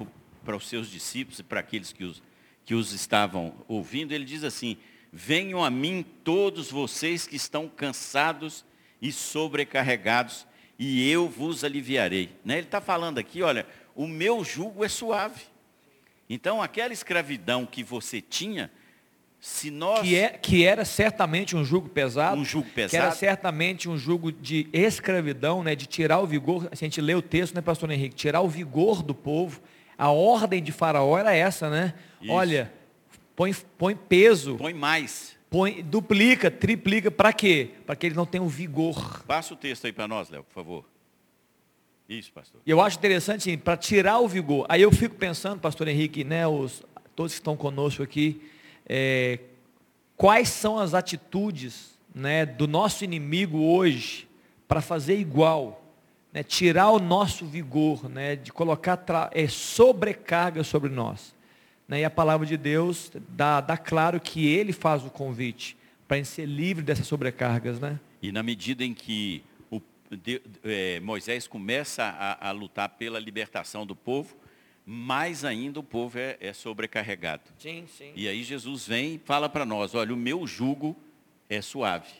para 0.43 0.55
os 0.55 0.67
seus 0.67 0.89
discípulos 0.89 1.39
e 1.39 1.43
para 1.43 1.59
aqueles 1.59 1.91
que 1.91 2.03
os, 2.03 2.21
que 2.65 2.75
os 2.75 2.93
estavam 2.93 3.53
ouvindo, 3.67 4.13
ele 4.13 4.25
diz 4.25 4.43
assim, 4.43 4.77
venham 5.11 5.63
a 5.63 5.69
mim 5.69 6.05
todos 6.23 6.71
vocês 6.71 7.27
que 7.27 7.35
estão 7.35 7.67
cansados 7.67 8.65
e 9.01 9.11
sobrecarregados, 9.11 10.47
e 10.79 11.09
eu 11.09 11.27
vos 11.27 11.63
aliviarei. 11.63 12.29
Né? 12.43 12.55
Ele 12.55 12.67
está 12.67 12.81
falando 12.81 13.19
aqui, 13.19 13.41
olha, 13.41 13.65
o 13.95 14.07
meu 14.07 14.43
jugo 14.43 14.83
é 14.83 14.87
suave. 14.87 15.41
Então, 16.29 16.61
aquela 16.61 16.93
escravidão 16.93 17.65
que 17.65 17.83
você 17.83 18.21
tinha, 18.21 18.71
se 19.39 19.69
nós... 19.69 20.01
Que, 20.01 20.15
é, 20.15 20.29
que 20.29 20.63
era 20.63 20.85
certamente 20.85 21.55
um 21.55 21.63
jugo 21.65 21.89
pesado. 21.89 22.39
Um 22.39 22.45
jugo 22.45 22.69
pesado. 22.69 22.91
Que 22.91 22.97
era 22.97 23.11
certamente 23.11 23.89
um 23.89 23.97
jugo 23.97 24.31
de 24.31 24.67
escravidão, 24.71 25.61
né, 25.61 25.75
de 25.75 25.85
tirar 25.85 26.19
o 26.19 26.25
vigor. 26.25 26.69
Se 26.73 26.85
a 26.85 26.87
gente 26.87 27.01
lê 27.01 27.13
o 27.13 27.21
texto, 27.21 27.53
né, 27.53 27.61
pastor 27.61 27.91
Henrique? 27.91 28.15
Tirar 28.15 28.41
o 28.41 28.47
vigor 28.47 29.03
do 29.03 29.13
povo. 29.13 29.61
A 29.97 30.09
ordem 30.11 30.61
de 30.61 30.71
faraó 30.71 31.17
era 31.17 31.33
essa, 31.33 31.69
né? 31.69 31.93
Isso. 32.21 32.31
Olha, 32.31 32.73
põe, 33.35 33.53
põe 33.77 33.95
peso. 33.95 34.55
Põe 34.55 34.73
mais. 34.73 35.35
Põe, 35.49 35.83
duplica, 35.83 36.49
triplica. 36.49 37.11
Para 37.11 37.31
quê? 37.31 37.71
Para 37.85 37.95
que 37.95 38.07
eles 38.07 38.17
não 38.17 38.25
tenham 38.25 38.47
vigor. 38.47 39.23
Passa 39.27 39.53
o 39.53 39.57
texto 39.57 39.85
aí 39.85 39.93
para 39.93 40.07
nós, 40.07 40.29
Léo, 40.29 40.43
por 40.43 40.53
favor. 40.53 40.85
Isso, 42.07 42.31
pastor. 42.31 42.59
E 42.65 42.69
eu 42.69 42.81
acho 42.81 42.97
interessante, 42.97 43.49
assim, 43.49 43.57
para 43.57 43.77
tirar 43.77 44.19
o 44.19 44.27
vigor. 44.27 44.65
Aí 44.67 44.81
eu 44.81 44.91
fico 44.91 45.15
pensando, 45.15 45.59
pastor 45.59 45.87
Henrique, 45.87 46.23
né, 46.23 46.47
os, 46.47 46.83
todos 47.15 47.33
que 47.33 47.39
estão 47.39 47.55
conosco 47.55 48.03
aqui, 48.03 48.41
é, 48.85 49.39
quais 50.17 50.49
são 50.49 50.77
as 50.77 50.93
atitudes 50.93 51.97
né, 52.13 52.45
do 52.45 52.67
nosso 52.67 53.03
inimigo 53.03 53.59
hoje 53.59 54.27
para 54.67 54.81
fazer 54.81 55.17
igual, 55.17 55.82
né, 56.33 56.41
tirar 56.41 56.89
o 56.89 56.99
nosso 56.99 57.45
vigor, 57.45 58.09
né, 58.09 58.35
de 58.35 58.51
colocar 58.51 59.29
é, 59.31 59.47
sobrecarga 59.47 60.63
sobre 60.63 60.89
nós. 60.89 61.35
Né, 61.87 61.99
e 62.01 62.05
a 62.05 62.09
palavra 62.09 62.47
de 62.47 62.57
Deus 62.57 63.11
dá, 63.29 63.61
dá 63.61 63.77
claro 63.77 64.19
que 64.19 64.47
Ele 64.47 64.73
faz 64.73 65.05
o 65.05 65.09
convite 65.09 65.77
para 66.07 66.15
a 66.15 66.17
gente 66.17 66.29
ser 66.29 66.45
livre 66.45 66.83
dessas 66.83 67.05
sobrecargas. 67.05 67.79
Né? 67.79 67.99
E 68.21 68.31
na 68.31 68.41
medida 68.41 68.83
em 68.83 68.93
que 68.93 69.43
de, 70.17 70.41
é, 70.63 70.99
Moisés 70.99 71.47
começa 71.47 72.03
a, 72.03 72.49
a, 72.49 72.51
lutar 72.51 72.89
pela 72.89 73.19
libertação 73.19 73.85
do 73.85 73.95
povo, 73.95 74.35
mais 74.85 75.45
ainda 75.45 75.79
o 75.79 75.83
povo 75.83 76.17
é, 76.19 76.37
é 76.39 76.51
sobrecarregado. 76.51 77.43
Sim, 77.57 77.85
sim. 77.87 78.11
E 78.15 78.27
aí 78.27 78.43
Jesus 78.43 78.87
vem 78.87 79.15
e 79.15 79.17
fala 79.19 79.47
para 79.47 79.65
nós, 79.65 79.95
olha, 79.95 80.13
o 80.13 80.17
meu 80.17 80.45
jugo 80.45 80.95
é 81.49 81.61
suave, 81.61 82.11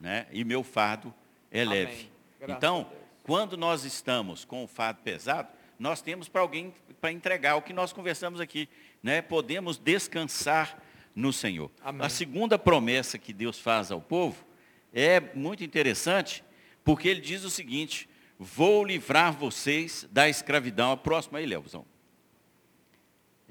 né? 0.00 0.26
e 0.32 0.44
meu 0.44 0.62
fardo 0.62 1.12
é 1.50 1.62
Amém. 1.62 1.84
leve. 1.84 2.08
Graças 2.40 2.56
então, 2.56 2.86
quando 3.22 3.56
nós 3.56 3.84
estamos 3.84 4.44
com 4.44 4.64
o 4.64 4.66
fardo 4.66 5.00
pesado, 5.02 5.48
nós 5.78 6.00
temos 6.00 6.28
para 6.28 6.40
alguém 6.40 6.74
para 7.00 7.10
entregar 7.10 7.56
o 7.56 7.62
que 7.62 7.72
nós 7.72 7.92
conversamos 7.92 8.40
aqui. 8.40 8.68
Né? 9.02 9.20
Podemos 9.20 9.78
descansar 9.78 10.80
no 11.14 11.32
Senhor. 11.32 11.70
Amém. 11.82 12.06
A 12.06 12.08
segunda 12.08 12.58
promessa 12.58 13.18
que 13.18 13.32
Deus 13.32 13.58
faz 13.58 13.90
ao 13.90 14.00
povo 14.00 14.44
é 14.92 15.20
muito 15.34 15.64
interessante, 15.64 16.44
porque 16.84 17.08
ele 17.08 17.20
diz 17.20 17.44
o 17.44 17.50
seguinte, 17.50 18.08
vou 18.38 18.84
livrar 18.84 19.32
vocês 19.32 20.06
da 20.10 20.28
escravidão. 20.28 20.92
A 20.92 20.96
próxima 20.96 21.38
aí, 21.38 21.46
Leozão. 21.46 21.84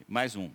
Mais 0.07 0.35
um. 0.35 0.49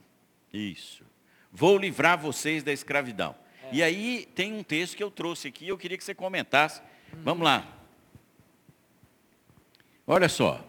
Isso. 0.53 1.05
Vou 1.53 1.77
livrar 1.77 2.19
vocês 2.19 2.63
da 2.63 2.73
escravidão. 2.73 3.35
É. 3.65 3.77
E 3.77 3.83
aí 3.83 4.29
tem 4.35 4.53
um 4.53 4.63
texto 4.63 4.97
que 4.97 5.03
eu 5.03 5.11
trouxe 5.11 5.49
aqui, 5.49 5.69
eu 5.69 5.79
queria 5.79 5.99
que 5.99 6.05
você 6.05 6.15
comentasse. 6.15 6.81
Vamos 7.23 7.45
lá. 7.45 7.76
Olha 10.07 10.29
só. 10.29 10.65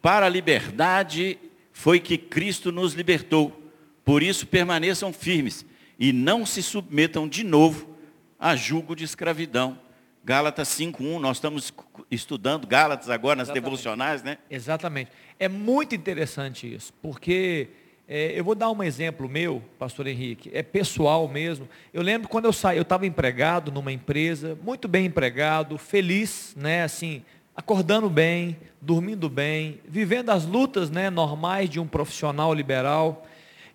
Para 0.00 0.26
a 0.26 0.28
liberdade 0.28 1.38
foi 1.72 1.98
que 1.98 2.16
Cristo 2.16 2.70
nos 2.70 2.92
libertou. 2.92 3.60
Por 4.04 4.22
isso 4.22 4.46
permaneçam 4.46 5.12
firmes 5.12 5.64
e 5.98 6.12
não 6.12 6.44
se 6.44 6.62
submetam 6.62 7.26
de 7.26 7.42
novo 7.42 7.96
a 8.38 8.54
julgo 8.54 8.94
de 8.94 9.04
escravidão. 9.04 9.78
Gálatas 10.22 10.68
5.1, 10.68 11.18
nós 11.18 11.36
estamos 11.36 11.72
estudando 12.10 12.66
Gálatas 12.66 13.10
agora 13.10 13.36
nas 13.36 13.48
Exatamente. 13.48 13.64
devocionais, 13.64 14.22
né? 14.22 14.38
Exatamente. 14.50 15.10
É 15.38 15.48
muito 15.48 15.94
interessante 15.94 16.72
isso, 16.72 16.94
porque 17.02 17.68
é, 18.08 18.38
eu 18.38 18.44
vou 18.44 18.54
dar 18.54 18.70
um 18.70 18.82
exemplo 18.82 19.28
meu, 19.28 19.62
pastor 19.78 20.06
Henrique, 20.06 20.50
é 20.54 20.62
pessoal 20.62 21.28
mesmo. 21.28 21.68
Eu 21.92 22.02
lembro 22.02 22.28
quando 22.28 22.46
eu 22.46 22.52
saí, 22.52 22.78
eu 22.78 22.82
estava 22.82 23.06
empregado 23.06 23.70
numa 23.70 23.92
empresa, 23.92 24.58
muito 24.62 24.88
bem 24.88 25.06
empregado, 25.06 25.76
feliz, 25.76 26.54
né, 26.56 26.84
assim, 26.84 27.22
acordando 27.56 28.10
bem, 28.10 28.56
dormindo 28.80 29.28
bem, 29.28 29.80
vivendo 29.86 30.30
as 30.30 30.44
lutas, 30.44 30.90
né, 30.90 31.10
normais 31.10 31.70
de 31.70 31.78
um 31.78 31.86
profissional 31.86 32.52
liberal. 32.52 33.26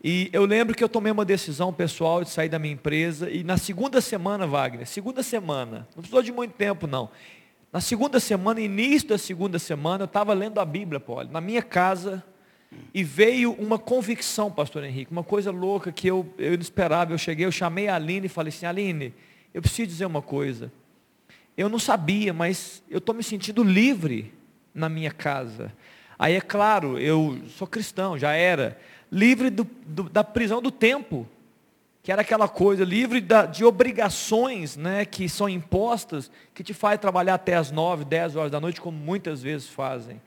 E 0.03 0.29
eu 0.31 0.45
lembro 0.45 0.75
que 0.75 0.83
eu 0.83 0.89
tomei 0.89 1.11
uma 1.11 1.25
decisão 1.25 1.73
pessoal 1.73 2.23
de 2.23 2.29
sair 2.29 2.49
da 2.49 2.59
minha 2.59 2.73
empresa 2.73 3.29
e 3.29 3.43
na 3.43 3.57
segunda 3.57 4.01
semana, 4.01 4.47
Wagner, 4.47 4.87
segunda 4.87 5.23
semana, 5.23 5.87
não 5.95 6.01
precisou 6.01 6.21
de 6.21 6.31
muito 6.31 6.53
tempo 6.53 6.87
não. 6.87 7.09
Na 7.71 7.81
segunda 7.81 8.19
semana, 8.19 8.61
início 8.61 9.09
da 9.09 9.17
segunda 9.17 9.59
semana, 9.59 10.03
eu 10.03 10.05
estava 10.05 10.33
lendo 10.33 10.59
a 10.59 10.65
Bíblia, 10.65 10.99
Paulo, 10.99 11.29
na 11.31 11.39
minha 11.39 11.61
casa, 11.61 12.23
E 12.93 13.03
veio 13.03 13.51
uma 13.53 13.77
convicção, 13.77 14.51
pastor 14.51 14.83
Henrique, 14.83 15.11
uma 15.11 15.23
coisa 15.23 15.51
louca 15.51 15.91
que 15.91 16.07
eu, 16.07 16.31
eu 16.37 16.53
esperava. 16.55 17.13
Eu 17.13 17.17
cheguei, 17.17 17.45
eu 17.45 17.51
chamei 17.51 17.87
a 17.87 17.95
Aline 17.95 18.27
e 18.27 18.29
falei 18.29 18.49
assim, 18.49 18.65
Aline, 18.65 19.13
eu 19.53 19.61
preciso 19.61 19.87
dizer 19.87 20.05
uma 20.05 20.21
coisa. 20.21 20.71
Eu 21.59 21.67
não 21.67 21.77
sabia, 21.77 22.31
mas 22.33 22.81
eu 22.89 22.99
estou 22.99 23.13
me 23.13 23.21
sentindo 23.21 23.65
livre 23.65 24.33
na 24.73 24.87
minha 24.87 25.11
casa. 25.11 25.73
Aí 26.17 26.33
é 26.33 26.39
claro, 26.39 26.97
eu 26.97 27.37
sou 27.49 27.67
cristão, 27.67 28.17
já 28.17 28.31
era. 28.31 28.79
Livre 29.11 29.49
do, 29.49 29.67
do, 29.85 30.03
da 30.03 30.23
prisão 30.23 30.61
do 30.61 30.71
tempo. 30.71 31.27
Que 32.01 32.13
era 32.13 32.21
aquela 32.21 32.47
coisa, 32.47 32.85
livre 32.85 33.19
da, 33.19 33.45
de 33.45 33.65
obrigações 33.65 34.77
né, 34.77 35.03
que 35.03 35.27
são 35.27 35.49
impostas, 35.49 36.31
que 36.53 36.63
te 36.63 36.73
faz 36.73 36.97
trabalhar 36.97 37.33
até 37.33 37.57
as 37.57 37.71
nove, 37.71 38.05
dez 38.05 38.37
horas 38.37 38.51
da 38.51 38.61
noite, 38.61 38.79
como 38.79 38.97
muitas 38.97 39.41
vezes 39.41 39.67
fazem. 39.67 40.21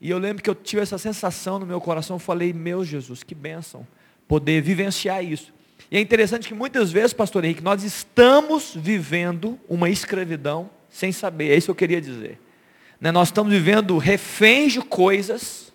E 0.00 0.08
eu 0.08 0.16
lembro 0.16 0.42
que 0.42 0.48
eu 0.48 0.54
tive 0.54 0.80
essa 0.80 0.96
sensação 0.96 1.58
no 1.58 1.66
meu 1.66 1.78
coração, 1.78 2.16
eu 2.16 2.20
falei, 2.20 2.54
meu 2.54 2.86
Jesus, 2.86 3.22
que 3.22 3.34
bênção, 3.34 3.86
poder 4.26 4.62
vivenciar 4.62 5.22
isso. 5.22 5.52
E 5.90 5.96
é 5.96 6.00
interessante 6.00 6.48
que 6.48 6.54
muitas 6.54 6.90
vezes, 6.90 7.12
pastor 7.12 7.44
Henrique, 7.44 7.62
nós 7.62 7.84
estamos 7.84 8.74
vivendo 8.74 9.58
uma 9.68 9.88
escravidão 9.88 10.70
sem 10.88 11.12
saber, 11.12 11.52
é 11.52 11.56
isso 11.56 11.66
que 11.66 11.70
eu 11.70 11.74
queria 11.76 12.00
dizer. 12.00 12.38
Né? 13.00 13.12
Nós 13.12 13.28
estamos 13.28 13.52
vivendo 13.52 13.96
reféns 13.96 14.72
de 14.72 14.80
coisas 14.80 15.72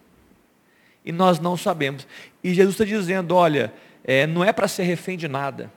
e 1.04 1.12
nós 1.12 1.40
não 1.40 1.56
sabemos. 1.56 2.08
E 2.44 2.54
Jesus 2.54 2.76
está 2.76 2.86
dizendo, 2.86 3.34
olha, 3.34 3.74
é, 4.04 4.28
não 4.28 4.44
é 4.44 4.52
para 4.52 4.68
ser 4.68 4.84
refém 4.84 5.18
de 5.18 5.28
nada. 5.28 5.72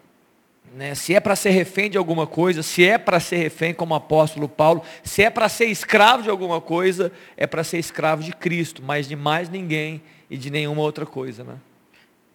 Né? 0.75 0.94
Se 0.94 1.14
é 1.14 1.20
para 1.20 1.35
ser 1.35 1.50
refém 1.50 1.88
de 1.88 1.97
alguma 1.97 2.26
coisa, 2.26 2.62
se 2.62 2.85
é 2.85 2.99
para 2.99 3.18
ser 3.20 3.37
refém 3.37 3.73
como 3.73 3.94
o 3.94 3.97
apóstolo 3.97 4.49
Paulo, 4.49 4.82
se 5.02 5.23
é 5.23 5.30
para 5.30 5.49
ser 5.49 5.66
escravo 5.66 6.23
de 6.23 6.30
alguma 6.30 6.61
coisa, 6.61 7.11
é 7.37 7.47
para 7.47 7.64
ser 7.64 7.78
escravo 7.78 8.23
de 8.23 8.32
Cristo, 8.32 8.82
mas 8.85 9.08
de 9.08 9.16
mais 9.16 9.49
ninguém 9.49 10.02
e 10.30 10.37
de 10.37 10.50
nenhuma 10.50 10.82
outra 10.82 11.06
coisa. 11.06 11.42
Né? 11.44 11.54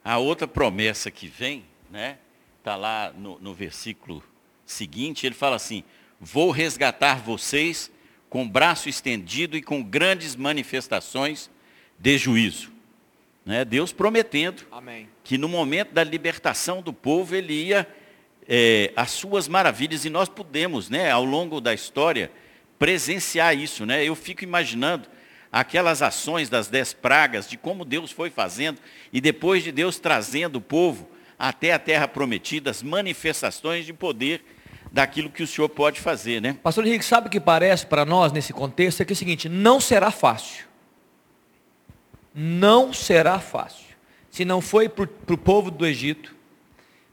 A 0.04 0.18
outra 0.18 0.48
promessa 0.48 1.12
que 1.12 1.28
vem, 1.28 1.64
né? 1.94 2.18
Está 2.58 2.76
lá 2.76 3.14
no, 3.16 3.38
no 3.40 3.54
versículo 3.54 4.24
seguinte, 4.66 5.28
ele 5.28 5.36
fala 5.36 5.56
assim, 5.56 5.84
vou 6.20 6.50
resgatar 6.50 7.20
vocês 7.20 7.92
com 8.32 8.50
braço 8.50 8.90
estendido 8.90 9.56
e 9.56 9.62
com 9.62 9.84
grandes 9.84 10.36
manifestações 10.36 11.52
de 12.00 12.18
juízo. 12.18 12.72
Né? 13.46 13.64
Deus 13.64 13.94
prometendo 13.94 14.66
Amém. 14.72 15.08
que 15.24 15.38
no 15.38 15.48
momento 15.48 15.94
da 15.94 16.04
libertação 16.04 16.82
do 16.82 16.92
povo, 16.92 17.36
ele 17.36 17.54
ia 17.54 17.88
é, 18.50 18.92
as 18.96 19.12
suas 19.12 19.48
maravilhas, 19.48 20.04
e 20.04 20.10
nós 20.10 20.28
podemos, 20.28 20.90
né, 20.90 21.12
ao 21.12 21.24
longo 21.24 21.62
da 21.62 21.76
história, 21.76 22.32
presenciar 22.80 23.56
isso. 23.56 23.86
Né? 23.86 24.04
Eu 24.04 24.16
fico 24.16 24.44
imaginando 24.44 25.08
aquelas 25.52 26.02
ações 26.02 26.50
das 26.50 26.68
dez 26.70 26.92
pragas, 26.92 27.48
de 27.48 27.56
como 27.56 27.86
Deus 27.86 28.12
foi 28.12 28.32
fazendo, 28.32 28.80
e 29.12 29.22
depois 29.22 29.64
de 29.64 29.72
Deus 29.72 30.00
trazendo 30.00 30.56
o 30.56 30.62
povo 30.62 31.13
até 31.44 31.74
a 31.74 31.80
terra 31.80 32.08
prometida, 32.08 32.72
as 32.72 32.82
manifestações 32.82 33.86
de 33.86 33.92
poder 33.92 34.46
daquilo 34.94 35.30
que 35.30 35.44
o 35.44 35.48
Senhor 35.48 35.68
pode 35.68 36.00
fazer. 36.00 36.42
Né? 36.42 36.58
Pastor 36.64 36.88
Henrique, 36.88 37.04
sabe 37.04 37.28
o 37.28 37.30
que 37.30 37.40
parece 37.40 37.86
para 37.86 38.06
nós 38.06 38.32
nesse 38.32 38.54
contexto? 38.54 39.02
É 39.02 39.06
que 39.06 39.12
é 39.12 39.16
o 39.16 39.18
seguinte, 39.18 39.50
não 39.50 39.82
será 39.82 40.10
fácil. 40.10 40.66
Não 42.34 42.94
será 42.94 43.40
fácil. 43.40 43.84
Se 44.32 44.46
não 44.46 44.62
foi 44.62 44.88
para 44.88 45.04
o 45.04 45.38
povo 45.38 45.70
do 45.70 45.86
Egito, 45.86 46.34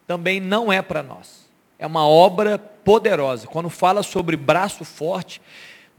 também 0.07 0.39
não 0.39 0.73
é 0.73 0.81
para 0.81 1.03
nós. 1.03 1.51
É 1.77 1.85
uma 1.85 2.07
obra 2.07 2.57
poderosa. 2.57 3.49
Quando 3.49 3.69
fala 3.69 4.01
sobre 4.05 4.37
braço 4.37 4.85
forte, 4.85 5.43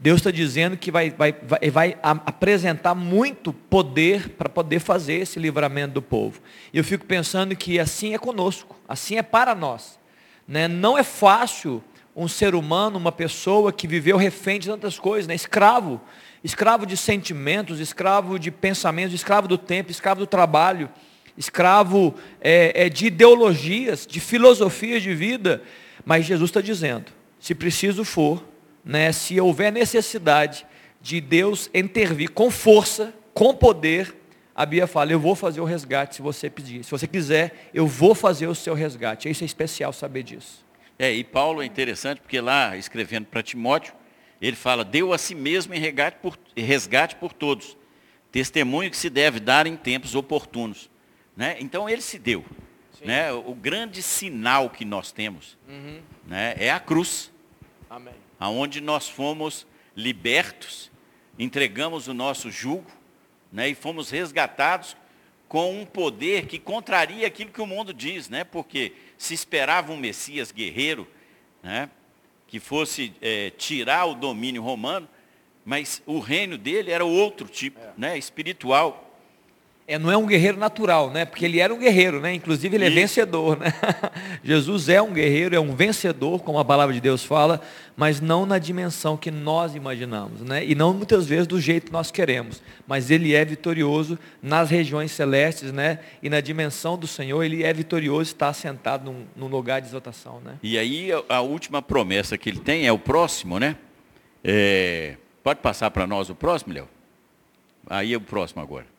Deus 0.02 0.18
está 0.18 0.32
dizendo 0.32 0.76
que 0.76 0.90
vai, 0.90 1.10
vai, 1.10 1.32
vai, 1.32 1.70
vai 1.70 1.96
apresentar 2.02 2.92
muito 2.92 3.52
poder 3.52 4.30
para 4.30 4.48
poder 4.48 4.80
fazer 4.80 5.14
esse 5.14 5.38
livramento 5.38 5.94
do 5.94 6.02
povo. 6.02 6.40
E 6.72 6.78
eu 6.78 6.82
fico 6.82 7.06
pensando 7.06 7.54
que 7.54 7.78
assim 7.78 8.12
é 8.12 8.18
conosco, 8.18 8.76
assim 8.88 9.16
é 9.16 9.22
para 9.22 9.54
nós. 9.54 10.00
Né? 10.46 10.66
Não 10.66 10.98
é 10.98 11.04
fácil 11.04 11.80
um 12.16 12.26
ser 12.26 12.56
humano, 12.56 12.98
uma 12.98 13.12
pessoa 13.12 13.72
que 13.72 13.86
viveu 13.86 14.16
refém 14.16 14.58
de 14.58 14.66
tantas 14.66 14.98
coisas, 14.98 15.28
né? 15.28 15.36
escravo, 15.36 16.00
escravo 16.42 16.84
de 16.84 16.96
sentimentos, 16.96 17.78
escravo 17.78 18.40
de 18.40 18.50
pensamentos, 18.50 19.14
escravo 19.14 19.46
do 19.46 19.56
tempo, 19.56 19.92
escravo 19.92 20.18
do 20.18 20.26
trabalho 20.26 20.90
escravo 21.36 22.14
é, 22.40 22.84
é, 22.84 22.88
de 22.88 23.06
ideologias, 23.06 24.06
de 24.06 24.20
filosofias 24.20 25.02
de 25.02 25.14
vida, 25.14 25.62
mas 26.04 26.26
Jesus 26.26 26.50
está 26.50 26.60
dizendo, 26.60 27.06
se 27.38 27.54
preciso 27.54 28.04
for, 28.04 28.51
né, 28.84 29.12
se 29.12 29.40
houver 29.40 29.72
necessidade 29.72 30.66
de 31.00 31.20
Deus 31.20 31.70
intervir 31.74 32.30
com 32.30 32.50
força, 32.50 33.12
com 33.34 33.54
poder, 33.54 34.14
a 34.54 34.66
Bíblia 34.66 34.86
fala, 34.86 35.12
eu 35.12 35.18
vou 35.18 35.34
fazer 35.34 35.60
o 35.60 35.64
resgate 35.64 36.16
se 36.16 36.22
você 36.22 36.50
pedir. 36.50 36.84
Se 36.84 36.90
você 36.90 37.06
quiser, 37.06 37.70
eu 37.72 37.86
vou 37.86 38.14
fazer 38.14 38.46
o 38.46 38.54
seu 38.54 38.74
resgate. 38.74 39.28
Isso 39.28 39.42
é 39.42 39.46
especial 39.46 39.92
saber 39.92 40.22
disso. 40.22 40.64
É, 40.98 41.10
e 41.10 41.24
Paulo 41.24 41.62
é 41.62 41.66
interessante 41.66 42.20
porque 42.20 42.40
lá, 42.40 42.76
escrevendo 42.76 43.26
para 43.26 43.42
Timóteo, 43.42 43.94
ele 44.40 44.56
fala, 44.56 44.84
deu 44.84 45.12
a 45.12 45.18
si 45.18 45.34
mesmo 45.34 45.74
em 45.74 45.78
resgate 45.78 46.18
por, 46.20 46.38
resgate 46.56 47.16
por 47.16 47.32
todos. 47.32 47.76
Testemunho 48.30 48.90
que 48.90 48.96
se 48.96 49.08
deve 49.08 49.40
dar 49.40 49.66
em 49.66 49.76
tempos 49.76 50.14
oportunos. 50.14 50.90
Né? 51.36 51.56
Então 51.60 51.88
ele 51.88 52.02
se 52.02 52.18
deu. 52.18 52.44
Né? 53.04 53.32
O 53.32 53.54
grande 53.54 54.02
sinal 54.02 54.70
que 54.70 54.84
nós 54.84 55.10
temos 55.10 55.58
uhum. 55.68 56.00
né? 56.26 56.54
é 56.58 56.70
a 56.70 56.78
cruz. 56.78 57.32
Amém. 57.88 58.14
Onde 58.48 58.80
nós 58.80 59.08
fomos 59.08 59.66
libertos, 59.96 60.90
entregamos 61.38 62.08
o 62.08 62.14
nosso 62.14 62.50
jugo 62.50 62.90
né? 63.52 63.68
e 63.68 63.74
fomos 63.74 64.10
resgatados 64.10 64.96
com 65.48 65.80
um 65.80 65.84
poder 65.84 66.46
que 66.46 66.58
contraria 66.58 67.26
aquilo 67.26 67.50
que 67.50 67.60
o 67.60 67.66
mundo 67.66 67.92
diz, 67.92 68.28
né? 68.28 68.42
porque 68.42 68.94
se 69.18 69.34
esperava 69.34 69.92
um 69.92 69.96
Messias 69.96 70.50
guerreiro, 70.50 71.06
né? 71.62 71.90
que 72.46 72.58
fosse 72.58 73.12
é, 73.20 73.50
tirar 73.50 74.06
o 74.06 74.14
domínio 74.14 74.62
romano, 74.62 75.08
mas 75.64 76.02
o 76.06 76.18
reino 76.18 76.56
dele 76.56 76.90
era 76.90 77.04
outro 77.04 77.46
tipo, 77.48 77.78
é. 77.78 77.92
né? 77.96 78.18
espiritual 78.18 79.11
é, 79.92 79.98
não 79.98 80.10
é 80.10 80.16
um 80.16 80.26
guerreiro 80.26 80.56
natural, 80.56 81.10
né? 81.10 81.26
Porque 81.26 81.44
ele 81.44 81.60
era 81.60 81.72
um 81.72 81.78
guerreiro, 81.78 82.18
né? 82.18 82.32
Inclusive 82.32 82.74
ele 82.74 82.86
é 82.86 82.90
vencedor, 82.90 83.58
né? 83.58 83.66
Jesus 84.42 84.88
é 84.88 85.02
um 85.02 85.12
guerreiro, 85.12 85.54
é 85.54 85.60
um 85.60 85.76
vencedor, 85.76 86.42
como 86.42 86.58
a 86.58 86.64
palavra 86.64 86.94
de 86.94 87.00
Deus 87.00 87.22
fala, 87.22 87.60
mas 87.94 88.18
não 88.18 88.46
na 88.46 88.58
dimensão 88.58 89.18
que 89.18 89.30
nós 89.30 89.74
imaginamos, 89.74 90.40
né? 90.40 90.64
E 90.64 90.74
não 90.74 90.94
muitas 90.94 91.26
vezes 91.26 91.46
do 91.46 91.60
jeito 91.60 91.86
que 91.86 91.92
nós 91.92 92.10
queremos, 92.10 92.62
mas 92.86 93.10
ele 93.10 93.34
é 93.34 93.44
vitorioso 93.44 94.18
nas 94.42 94.70
regiões 94.70 95.12
celestes, 95.12 95.72
né? 95.72 95.98
E 96.22 96.30
na 96.30 96.40
dimensão 96.40 96.96
do 96.96 97.06
Senhor, 97.06 97.42
ele 97.42 97.62
é 97.62 97.72
vitorioso, 97.72 98.32
está 98.32 98.50
sentado 98.54 99.04
num, 99.04 99.26
num 99.36 99.46
lugar 99.46 99.82
de 99.82 99.88
exaltação, 99.88 100.40
né? 100.40 100.54
E 100.62 100.78
aí 100.78 101.10
a 101.28 101.42
última 101.42 101.82
promessa 101.82 102.38
que 102.38 102.48
ele 102.48 102.60
tem 102.60 102.86
é 102.86 102.92
o 102.92 102.98
próximo, 102.98 103.60
né? 103.60 103.76
É... 104.42 105.16
Pode 105.42 105.60
passar 105.60 105.90
para 105.90 106.06
nós 106.06 106.30
o 106.30 106.34
próximo, 106.34 106.72
Léo? 106.72 106.88
Aí 107.86 108.14
é 108.14 108.16
o 108.16 108.20
próximo 108.20 108.62
agora 108.62 108.91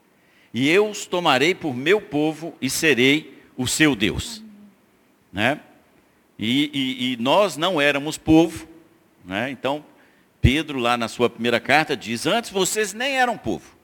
e 0.53 0.69
eu 0.69 0.87
os 0.87 1.05
tomarei 1.05 1.55
por 1.55 1.75
meu 1.75 1.99
povo 1.99 2.55
e 2.61 2.69
serei 2.69 3.41
o 3.57 3.67
seu 3.67 3.95
Deus. 3.95 4.43
Né? 5.31 5.59
E, 6.37 6.69
e, 6.73 7.13
e 7.13 7.17
nós 7.17 7.57
não 7.57 7.81
éramos 7.81 8.17
povo, 8.17 8.67
né? 9.25 9.49
então 9.49 9.83
Pedro 10.41 10.77
lá 10.77 10.97
na 10.97 11.07
sua 11.07 11.29
primeira 11.29 11.59
carta 11.59 11.95
diz, 11.95 12.25
antes 12.27 12.51
vocês 12.51 12.93
nem 12.93 13.17
eram 13.17 13.37
povo, 13.37 13.75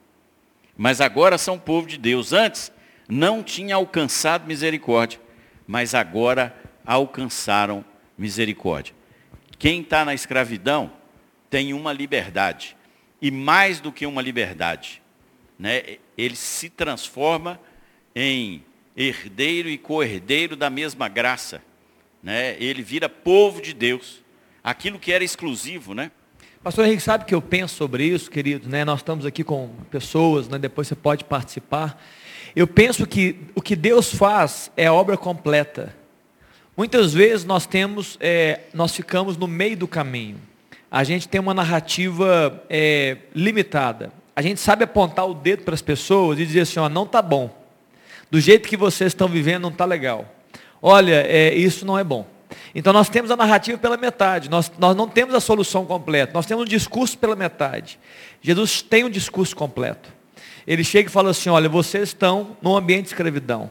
mas 0.77 1.01
agora 1.01 1.37
são 1.37 1.57
povo 1.57 1.87
de 1.87 1.97
Deus. 1.97 2.33
Antes 2.33 2.71
não 3.07 3.41
tinha 3.41 3.75
alcançado 3.75 4.45
misericórdia, 4.45 5.19
mas 5.65 5.95
agora 5.95 6.55
alcançaram 6.85 7.83
misericórdia. 8.17 8.93
Quem 9.57 9.81
está 9.81 10.05
na 10.05 10.13
escravidão 10.13 10.91
tem 11.49 11.73
uma 11.73 11.91
liberdade, 11.91 12.77
e 13.21 13.31
mais 13.31 13.79
do 13.79 13.91
que 13.91 14.05
uma 14.05 14.21
liberdade, 14.21 15.01
né, 15.59 15.97
ele 16.17 16.37
se 16.37 16.69
transforma 16.69 17.59
em 18.15 18.63
herdeiro 18.95 19.69
e 19.69 19.77
co-herdeiro 19.77 20.55
da 20.55 20.69
mesma 20.69 21.09
graça. 21.09 21.61
Né? 22.23 22.55
Ele 22.59 22.81
vira 22.81 23.09
povo 23.09 23.61
de 23.61 23.73
Deus. 23.73 24.23
Aquilo 24.63 24.97
que 24.97 25.11
era 25.11 25.23
exclusivo, 25.23 25.93
né? 25.93 26.11
Pastor 26.63 26.85
Henrique, 26.85 27.01
sabe 27.01 27.23
que 27.23 27.33
eu 27.33 27.41
penso 27.41 27.75
sobre 27.75 28.03
isso, 28.03 28.29
querido? 28.29 28.67
Né? 28.67 28.83
Nós 28.83 28.99
estamos 28.99 29.25
aqui 29.25 29.43
com 29.43 29.69
pessoas, 29.89 30.47
né? 30.49 30.57
depois 30.57 30.87
você 30.87 30.95
pode 30.95 31.23
participar. 31.23 32.01
Eu 32.55 32.67
penso 32.67 33.05
que 33.05 33.37
o 33.55 33.61
que 33.61 33.75
Deus 33.75 34.13
faz 34.13 34.71
é 34.75 34.89
obra 34.91 35.15
completa. 35.15 35.95
Muitas 36.75 37.13
vezes 37.13 37.45
nós 37.45 37.65
temos, 37.65 38.17
é, 38.19 38.61
nós 38.73 38.95
ficamos 38.95 39.37
no 39.37 39.47
meio 39.47 39.77
do 39.77 39.87
caminho. 39.87 40.37
A 40.91 41.03
gente 41.03 41.27
tem 41.27 41.39
uma 41.39 41.53
narrativa 41.53 42.63
é, 42.69 43.17
limitada 43.33 44.18
a 44.39 44.41
gente 44.41 44.61
sabe 44.61 44.85
apontar 44.85 45.27
o 45.27 45.33
dedo 45.33 45.63
para 45.63 45.73
as 45.73 45.81
pessoas 45.81 46.39
e 46.39 46.45
dizer 46.45 46.61
assim, 46.61 46.79
ó, 46.79 46.87
não 46.87 47.03
está 47.03 47.21
bom. 47.21 47.53
Do 48.31 48.39
jeito 48.39 48.69
que 48.69 48.77
vocês 48.77 49.11
estão 49.11 49.27
vivendo 49.27 49.63
não 49.63 49.69
está 49.69 49.83
legal. 49.83 50.33
Olha, 50.81 51.25
é, 51.27 51.53
isso 51.53 51.85
não 51.85 51.99
é 51.99 52.05
bom. 52.05 52.25
Então 52.73 52.93
nós 52.93 53.09
temos 53.09 53.31
a 53.31 53.35
narrativa 53.35 53.77
pela 53.77 53.97
metade, 53.97 54.49
nós, 54.49 54.71
nós 54.79 54.95
não 54.95 55.09
temos 55.09 55.35
a 55.35 55.41
solução 55.41 55.85
completa, 55.85 56.31
nós 56.33 56.45
temos 56.45 56.63
um 56.63 56.67
discurso 56.69 57.17
pela 57.17 57.35
metade. 57.35 57.99
Jesus 58.41 58.81
tem 58.81 59.03
um 59.03 59.09
discurso 59.09 59.53
completo. 59.53 60.09
Ele 60.65 60.85
chega 60.85 61.09
e 61.09 61.11
fala 61.11 61.31
assim: 61.31 61.49
olha, 61.49 61.67
vocês 61.67 62.03
estão 62.07 62.55
num 62.61 62.77
ambiente 62.77 63.01
de 63.01 63.09
escravidão. 63.09 63.69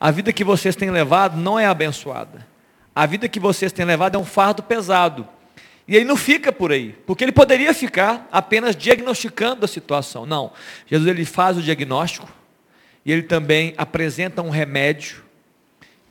A 0.00 0.10
vida 0.10 0.32
que 0.32 0.42
vocês 0.42 0.74
têm 0.74 0.90
levado 0.90 1.36
não 1.36 1.56
é 1.56 1.66
abençoada. 1.66 2.44
A 2.92 3.06
vida 3.06 3.28
que 3.28 3.38
vocês 3.38 3.70
têm 3.70 3.86
levado 3.86 4.16
é 4.16 4.18
um 4.18 4.24
fardo 4.24 4.64
pesado. 4.64 5.28
E 5.88 5.96
ele 5.96 6.04
não 6.04 6.18
fica 6.18 6.52
por 6.52 6.70
aí, 6.70 6.94
porque 7.06 7.24
ele 7.24 7.32
poderia 7.32 7.72
ficar 7.72 8.28
apenas 8.30 8.76
diagnosticando 8.76 9.64
a 9.64 9.68
situação. 9.68 10.26
Não. 10.26 10.52
Jesus 10.86 11.08
ele 11.08 11.24
faz 11.24 11.56
o 11.56 11.62
diagnóstico 11.62 12.28
e 13.06 13.10
ele 13.10 13.22
também 13.22 13.72
apresenta 13.78 14.42
um 14.42 14.50
remédio 14.50 15.24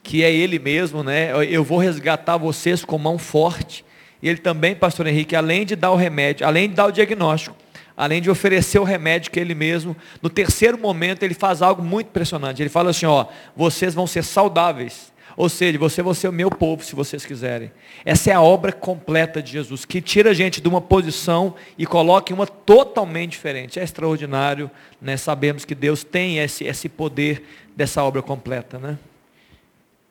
que 0.02 0.24
é 0.24 0.34
ele 0.34 0.58
mesmo, 0.58 1.04
né? 1.04 1.32
Eu 1.48 1.64
vou 1.64 1.78
resgatar 1.78 2.38
vocês 2.38 2.84
com 2.84 2.98
mão 2.98 3.20
forte. 3.20 3.86
E 4.20 4.28
ele 4.28 4.40
também, 4.40 4.76
pastor 4.76 5.06
Henrique, 5.06 5.36
além 5.36 5.64
de 5.64 5.76
dar 5.76 5.92
o 5.92 5.96
remédio, 5.96 6.48
além 6.48 6.70
de 6.70 6.74
dar 6.74 6.88
o 6.88 6.92
diagnóstico, 6.92 7.56
além 7.96 8.20
de 8.20 8.32
oferecer 8.32 8.80
o 8.80 8.84
remédio 8.84 9.30
que 9.30 9.40
ele 9.40 9.54
mesmo, 9.54 9.96
no 10.24 10.30
terceiro 10.30 10.78
momento 10.78 11.22
ele 11.22 11.36
faz 11.36 11.62
algo 11.62 11.84
muito 11.84 12.08
impressionante. 12.08 12.64
Ele 12.64 12.70
fala 12.70 12.90
assim, 12.90 13.06
ó, 13.06 13.28
vocês 13.56 13.94
vão 13.94 14.08
ser 14.08 14.24
saudáveis. 14.24 15.14
Ou 15.38 15.48
seja, 15.50 15.78
você 15.78 16.02
vai 16.02 16.16
ser 16.16 16.28
o 16.28 16.34
meu 16.34 16.50
povo, 16.50 16.84
se 16.84 16.96
vocês 16.96 17.24
quiserem. 17.24 17.72
Essa 18.04 18.32
é 18.32 18.34
a 18.34 18.42
obra 18.42 18.74
completa 18.74 19.40
de 19.40 19.52
Jesus, 19.52 19.86
que 19.86 20.02
tira 20.02 20.32
a 20.32 20.34
gente 20.34 20.60
de 20.60 20.68
uma 20.68 20.82
posição 20.82 21.54
e 21.78 21.86
coloca 21.86 22.34
em 22.34 22.36
uma 22.36 22.48
totalmente 22.48 23.34
diferente. 23.34 23.80
É 23.80 23.84
extraordinário, 23.84 24.72
né? 25.00 25.16
Sabemos 25.16 25.64
que 25.64 25.76
Deus 25.76 26.04
tem 26.04 26.40
esse, 26.40 26.64
esse 26.64 26.90
poder 26.90 27.44
dessa 27.76 28.04
obra 28.04 28.24
completa, 28.24 28.80
né? 28.80 28.98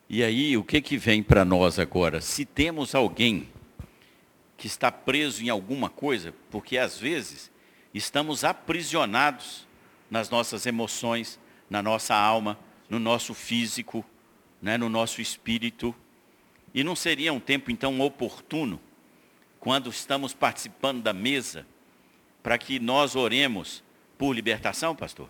E 0.09 0.23
aí, 0.23 0.57
o 0.57 0.63
que, 0.63 0.81
que 0.81 0.97
vem 0.97 1.25
para 1.25 1.45
nós 1.45 1.81
agora? 1.81 2.21
Se 2.21 2.45
temos 2.45 2.95
alguém 2.95 3.49
que 4.57 4.69
está 4.69 4.93
preso 4.93 5.43
em 5.43 5.49
alguma 5.49 5.91
coisa, 5.91 6.33
porque 6.53 6.79
às 6.79 6.97
vezes 7.01 7.51
estamos 7.93 8.45
aprisionados 8.45 9.67
nas 10.09 10.31
nossas 10.31 10.67
emoções, 10.67 11.37
na 11.69 11.83
nossa 11.83 12.15
alma, 12.15 12.57
no 12.89 13.01
nosso 13.01 13.35
físico, 13.35 14.05
né, 14.67 14.77
no 14.77 14.89
nosso 14.89 15.21
espírito. 15.21 15.95
E 16.75 16.83
não 16.83 16.97
seria 16.97 17.33
um 17.33 17.39
tempo 17.39 17.71
então 17.71 18.01
oportuno, 18.01 18.81
quando 19.61 19.89
estamos 19.89 20.35
participando 20.35 21.01
da 21.01 21.13
mesa, 21.13 21.65
para 22.43 22.59
que 22.59 22.81
nós 22.81 23.15
oremos 23.15 23.83
por 24.19 24.35
libertação, 24.35 24.95
pastor? 24.95 25.29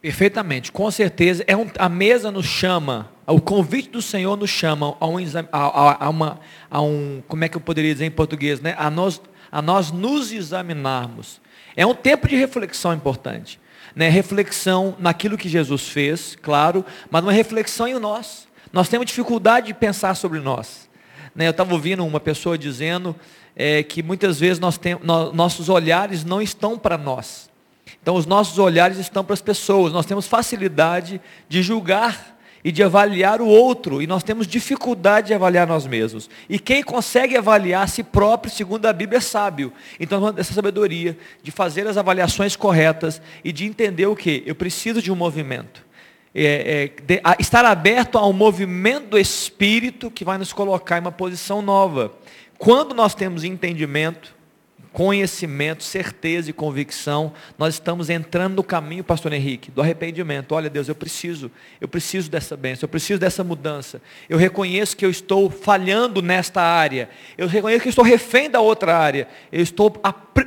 Perfeitamente, 0.00 0.70
com 0.70 0.88
certeza. 0.88 1.44
É 1.48 1.56
um, 1.56 1.68
a 1.76 1.88
mesa 1.88 2.30
nos 2.30 2.46
chama, 2.46 3.10
o 3.26 3.40
convite 3.40 3.90
do 3.90 4.00
Senhor 4.00 4.36
nos 4.36 4.50
chama 4.50 4.96
a 5.00 5.06
um, 5.08 5.16
a, 5.50 6.06
a, 6.06 6.08
uma, 6.08 6.40
a 6.70 6.80
um, 6.80 7.20
como 7.26 7.44
é 7.44 7.48
que 7.48 7.56
eu 7.56 7.60
poderia 7.60 7.92
dizer 7.92 8.06
em 8.06 8.10
português, 8.10 8.60
né? 8.60 8.76
A 8.78 8.88
nós, 8.88 9.20
a 9.50 9.60
nós 9.60 9.90
nos 9.90 10.30
examinarmos. 10.30 11.40
É 11.74 11.84
um 11.84 11.94
tempo 11.94 12.28
de 12.28 12.36
reflexão 12.36 12.94
importante. 12.94 13.58
Né? 13.96 14.08
Reflexão 14.08 14.94
naquilo 15.00 15.36
que 15.36 15.48
Jesus 15.48 15.88
fez, 15.88 16.36
claro, 16.40 16.84
mas 17.10 17.24
uma 17.24 17.32
reflexão 17.32 17.88
em 17.88 17.98
nós. 17.98 18.46
Nós 18.72 18.88
temos 18.88 19.06
dificuldade 19.06 19.68
de 19.68 19.74
pensar 19.74 20.14
sobre 20.14 20.40
nós. 20.40 20.88
Né? 21.34 21.46
Eu 21.46 21.50
estava 21.50 21.72
ouvindo 21.72 22.04
uma 22.04 22.20
pessoa 22.20 22.56
dizendo 22.56 23.14
é, 23.54 23.82
que 23.82 24.02
muitas 24.02 24.40
vezes 24.40 24.58
nós 24.58 24.76
tem, 24.78 24.98
no, 25.02 25.32
nossos 25.32 25.68
olhares 25.68 26.24
não 26.24 26.42
estão 26.42 26.78
para 26.78 26.98
nós. 26.98 27.50
Então 28.02 28.14
os 28.14 28.26
nossos 28.26 28.58
olhares 28.58 28.98
estão 28.98 29.24
para 29.24 29.34
as 29.34 29.40
pessoas. 29.40 29.92
Nós 29.92 30.06
temos 30.06 30.26
facilidade 30.26 31.20
de 31.48 31.62
julgar 31.62 32.36
e 32.66 32.72
de 32.72 32.82
avaliar 32.82 33.40
o 33.40 33.46
outro, 33.46 34.02
e 34.02 34.08
nós 34.08 34.24
temos 34.24 34.44
dificuldade 34.44 35.28
de 35.28 35.34
avaliar 35.34 35.68
nós 35.68 35.86
mesmos. 35.86 36.28
E 36.48 36.58
quem 36.58 36.82
consegue 36.82 37.36
avaliar 37.36 37.84
a 37.84 37.86
si 37.86 38.02
próprio, 38.02 38.52
segundo 38.52 38.86
a 38.86 38.92
Bíblia, 38.92 39.18
é 39.18 39.20
sábio. 39.20 39.72
Então, 40.00 40.34
essa 40.36 40.52
sabedoria 40.52 41.16
de 41.44 41.52
fazer 41.52 41.86
as 41.86 41.96
avaliações 41.96 42.56
corretas 42.56 43.22
e 43.44 43.52
de 43.52 43.66
entender 43.66 44.06
o 44.06 44.16
que? 44.16 44.42
Eu 44.44 44.56
preciso 44.56 45.00
de 45.00 45.12
um 45.12 45.14
movimento. 45.14 45.85
É, 46.38 46.92
é, 46.98 47.02
de, 47.02 47.18
a, 47.24 47.34
estar 47.40 47.64
aberto 47.64 48.18
ao 48.18 48.30
movimento 48.30 49.08
do 49.08 49.18
Espírito 49.18 50.10
que 50.10 50.22
vai 50.22 50.36
nos 50.36 50.52
colocar 50.52 50.98
em 50.98 51.00
uma 51.00 51.10
posição 51.10 51.62
nova. 51.62 52.12
Quando 52.58 52.94
nós 52.94 53.14
temos 53.14 53.42
entendimento, 53.42 54.36
conhecimento, 54.92 55.82
certeza 55.82 56.50
e 56.50 56.52
convicção, 56.52 57.32
nós 57.56 57.72
estamos 57.72 58.10
entrando 58.10 58.56
no 58.56 58.62
caminho, 58.62 59.02
pastor 59.02 59.32
Henrique, 59.32 59.70
do 59.70 59.80
arrependimento. 59.80 60.52
Olha, 60.52 60.68
Deus, 60.68 60.88
eu 60.88 60.94
preciso, 60.94 61.50
eu 61.80 61.88
preciso 61.88 62.30
dessa 62.30 62.54
bênção, 62.54 62.84
eu 62.84 62.90
preciso 62.90 63.18
dessa 63.18 63.42
mudança. 63.42 64.02
Eu 64.28 64.36
reconheço 64.36 64.94
que 64.94 65.06
eu 65.06 65.10
estou 65.10 65.48
falhando 65.48 66.20
nesta 66.20 66.60
área. 66.60 67.08
Eu 67.38 67.48
reconheço 67.48 67.80
que 67.80 67.88
eu 67.88 67.90
estou 67.90 68.04
refém 68.04 68.50
da 68.50 68.60
outra 68.60 68.94
área. 68.94 69.26
Eu 69.50 69.62
estou 69.62 69.90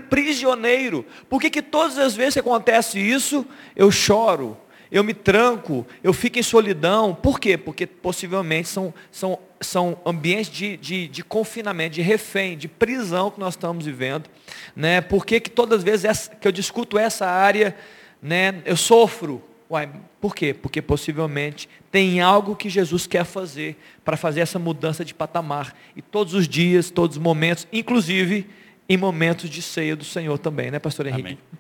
prisioneiro. 0.10 1.04
Por 1.28 1.42
que, 1.42 1.50
que 1.50 1.64
todas 1.64 1.98
as 1.98 2.16
vezes 2.16 2.36
que 2.36 2.40
acontece 2.40 3.00
isso, 3.00 3.44
eu 3.76 3.90
choro? 3.90 4.56
Eu 4.92 5.04
me 5.04 5.14
tranco, 5.14 5.86
eu 6.04 6.14
fico 6.14 6.40
em 6.40 6.44
solidão. 6.44 7.14
Por 7.14 7.40
quê? 7.40 7.58
Porque 7.58 7.86
possivelmente 7.86 8.68
são, 8.68 8.94
são, 9.12 9.38
são 9.62 10.00
ambientes 10.06 10.52
de, 10.52 10.78
de, 10.78 11.08
de 11.08 11.24
confinamento, 11.24 11.96
de 11.96 12.02
refém, 12.02 12.58
de 12.58 12.68
prisão 12.68 13.30
que 13.30 13.40
nós 13.40 13.54
estamos 13.54 13.86
vivendo. 13.86 14.30
Né? 14.76 15.02
Por 15.02 15.26
que, 15.26 15.40
todas 15.42 15.80
as 15.80 15.84
vezes 15.84 16.06
essa, 16.06 16.36
que 16.36 16.48
eu 16.48 16.52
discuto 16.52 16.98
essa 16.98 17.28
área, 17.28 17.76
né, 18.22 18.62
eu 18.66 18.76
sofro? 18.76 19.44
Uai, 19.70 19.88
por 20.20 20.36
quê? 20.36 20.52
Porque 20.52 20.82
possivelmente 20.82 21.70
tem 21.92 22.22
algo 22.22 22.56
que 22.56 22.68
Jesus 22.68 23.06
quer 23.06 23.24
fazer 23.24 23.78
para 24.04 24.18
fazer 24.18 24.40
essa 24.40 24.58
mudança 24.58 25.06
de 25.06 25.14
patamar. 25.14 25.76
E 25.96 26.02
todos 26.02 26.34
os 26.34 26.48
dias, 26.48 26.90
todos 26.90 27.18
os 27.18 27.22
momentos, 27.22 27.68
inclusive 27.72 28.48
em 28.88 28.98
momentos 28.98 29.48
de 29.48 29.62
ceia 29.62 29.96
do 29.96 30.04
Senhor 30.04 30.40
também, 30.40 30.72
né, 30.72 30.80
pastor 30.80 31.06
Henrique? 31.06 31.28
Amém. 31.28 31.59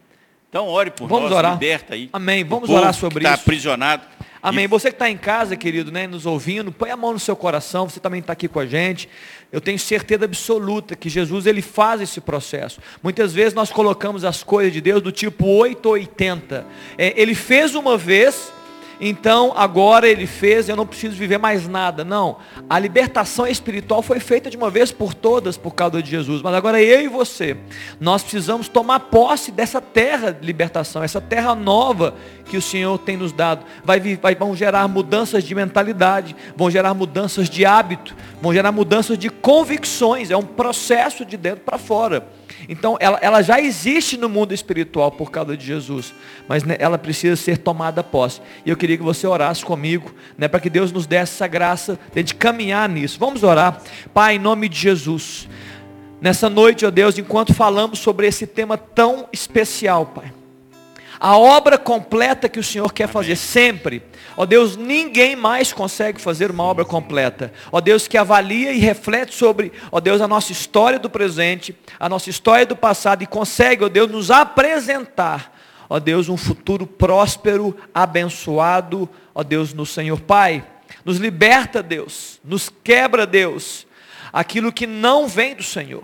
Então 0.50 0.68
ore 0.68 0.90
por 0.90 1.08
Vamos 1.08 1.30
nós, 1.30 1.38
orar. 1.38 1.54
liberta 1.54 1.94
aí. 1.94 2.10
Amém. 2.12 2.44
Vamos 2.44 2.70
orar 2.72 2.92
sobre 2.92 3.24
tá 3.24 3.30
isso. 3.30 3.40
Está 3.40 3.44
aprisionado. 3.44 4.04
Amém. 4.42 4.66
E... 4.66 4.68
Você 4.68 4.90
que 4.90 4.96
está 4.96 5.08
em 5.08 5.18
casa, 5.18 5.56
querido, 5.56 5.92
né, 5.92 6.08
nos 6.08 6.26
ouvindo, 6.26 6.72
põe 6.72 6.90
a 6.90 6.98
mão 6.98 7.14
no 7.14 7.20
seu 7.20 7.36
coração. 7.36 7.88
Você 7.88 8.00
também 8.00 8.20
está 8.20 8.34
aqui 8.34 8.48
com 8.48 8.60
a 8.60 8.66
gente. 8.66 9.08
Eu 9.52 9.62
tenho 9.62 9.78
certeza 9.78 10.26
absoluta 10.26 10.96
que 10.96 11.08
Jesus 11.08 11.46
ele 11.46 11.62
faz 11.62 12.02
esse 12.02 12.20
processo. 12.20 12.82
Muitas 13.04 13.32
vezes 13.32 13.54
nós 13.54 13.72
colocamos 13.72 14.26
as 14.26 14.42
coisas 14.42 14.74
de 14.74 14.82
Deus 14.82 15.04
do 15.04 15.12
tipo 15.12 15.46
8 15.46 15.86
ou 15.86 15.94
80. 15.94 16.66
É, 16.98 17.14
ele 17.16 17.36
fez 17.36 17.76
uma 17.76 17.96
vez, 17.96 18.52
então 19.00 19.54
agora 19.56 20.08
ele 20.08 20.28
fez, 20.28 20.68
eu 20.68 20.76
não 20.76 20.86
preciso 20.86 21.16
viver 21.16 21.38
mais 21.38 21.68
nada. 21.68 22.04
Não, 22.04 22.38
a 22.70 22.78
libertação 22.78 23.48
espiritual 23.48 24.02
foi 24.02 24.20
feita 24.20 24.50
de 24.50 24.58
uma 24.58 24.70
vez 24.70 24.92
por 24.92 25.14
todas 25.14 25.58
por 25.58 25.74
causa 25.74 26.02
de 26.04 26.10
Jesus. 26.10 26.42
Mas 26.42 26.54
agora 26.54 26.82
eu 26.82 27.02
e 27.02 27.08
você, 27.08 27.56
nós 28.00 28.22
precisamos 28.22 28.68
tomar 28.68 29.00
posse 29.00 29.52
dessa 29.52 29.80
terra 29.80 30.32
de 30.32 30.46
libertação, 30.46 31.04
essa 31.04 31.22
terra 31.22 31.56
nova 31.56 32.14
que 32.46 32.58
o 32.58 32.62
Senhor 32.62 32.98
tem 32.98 33.16
nos 33.16 33.32
dado. 33.32 33.66
Vai, 33.84 34.00
vai, 34.18 34.36
vão 34.36 34.56
gerar 34.56 34.88
mudanças 34.88 35.44
de 35.44 35.56
mentalidade, 35.56 36.36
vão 36.56 36.70
gerar 36.70 36.94
mudanças 36.94 37.50
de 37.50 37.66
hábito, 37.66 38.16
vão 38.42 38.54
gerar 38.54 38.72
mudanças 38.72 39.18
de 39.18 39.30
convicções. 39.30 40.32
É 40.32 40.36
um 40.36 40.44
processo 40.44 41.24
de 41.24 41.38
dentro 41.38 41.62
para 41.62 41.78
fora. 41.78 42.38
Então, 42.67 42.98
ela, 43.00 43.17
ela 43.22 43.41
já 43.41 43.60
existe 43.60 44.17
no 44.17 44.28
mundo 44.28 44.54
espiritual 44.54 45.12
por 45.12 45.32
causa 45.32 45.56
de 45.56 45.65
Jesus, 45.65 46.13
mas 46.48 46.63
né, 46.63 46.76
ela 46.80 46.98
precisa 46.98 47.36
ser 47.36 47.58
tomada 47.58 48.04
posse. 48.04 48.41
E 48.65 48.69
eu 48.69 48.76
queria 48.76 48.98
que 48.98 49.04
você 49.04 49.26
orasse 49.26 49.63
comigo, 49.63 50.13
né, 50.38 50.48
para 50.48 50.60
que 50.60 50.69
Deus 50.69 50.91
nos 50.91 51.06
desse 51.06 51.34
essa 51.34 51.48
graça 51.48 52.00
de 52.13 52.36
caminhar 52.36 52.89
nisso. 52.89 53.19
Vamos 53.19 53.43
orar. 53.43 53.82
Pai, 54.13 54.36
em 54.36 54.39
nome 54.39 54.67
de 54.67 54.78
Jesus. 54.78 55.48
Nessa 56.19 56.50
noite, 56.50 56.86
ó 56.86 56.91
Deus, 56.91 57.17
enquanto 57.17 57.54
falamos 57.54 58.00
sobre 58.00 58.28
esse 58.28 58.45
tema 58.45 58.78
tão 58.78 59.28
especial, 59.32 60.08
Pai 60.08 60.34
a 61.20 61.38
obra 61.38 61.78
completa 61.78 62.48
que 62.48 62.60
o 62.60 62.64
Senhor 62.64 62.94
quer 62.94 63.08
fazer 63.08 63.36
sempre. 63.36 64.02
Ó 64.38 64.46
Deus, 64.46 64.78
ninguém 64.78 65.36
mais 65.36 65.74
consegue 65.74 66.22
fazer 66.22 66.50
uma 66.50 66.64
obra 66.64 66.86
completa. 66.86 67.52
Ó 67.72 67.82
Deus, 67.82 68.08
que 68.08 68.18
avalia 68.18 68.72
e 68.72 68.80
reflete 68.80 69.36
sobre, 69.36 69.74
ó 69.92 70.00
Deus, 70.00 70.22
a 70.22 70.28
nossa 70.28 70.54
história 70.54 70.98
do 70.98 71.10
presente, 71.10 71.76
a 72.00 72.08
nossa 72.08 72.30
história 72.30 72.66
do 72.66 72.76
passado 72.76 73.22
e 73.22 73.28
consegue, 73.28 73.84
ó 73.84 73.90
Deus, 73.90 74.10
nos 74.10 74.32
apresentar, 74.32 75.54
ó 75.90 76.00
Deus, 76.00 76.30
um 76.30 76.38
futuro 76.38 76.88
próspero, 76.88 77.76
abençoado, 77.94 79.10
ó 79.36 79.44
Deus, 79.44 79.74
no 79.74 79.86
Senhor 79.86 80.22
Pai. 80.22 80.64
Nos 81.04 81.18
liberta, 81.18 81.84
Deus, 81.84 82.40
nos 82.44 82.72
quebra, 82.84 83.26
Deus, 83.26 83.86
aquilo 84.32 84.72
que 84.72 84.88
não 84.88 85.28
vem 85.28 85.56
do 85.56 85.63
Senhor. 85.63 86.04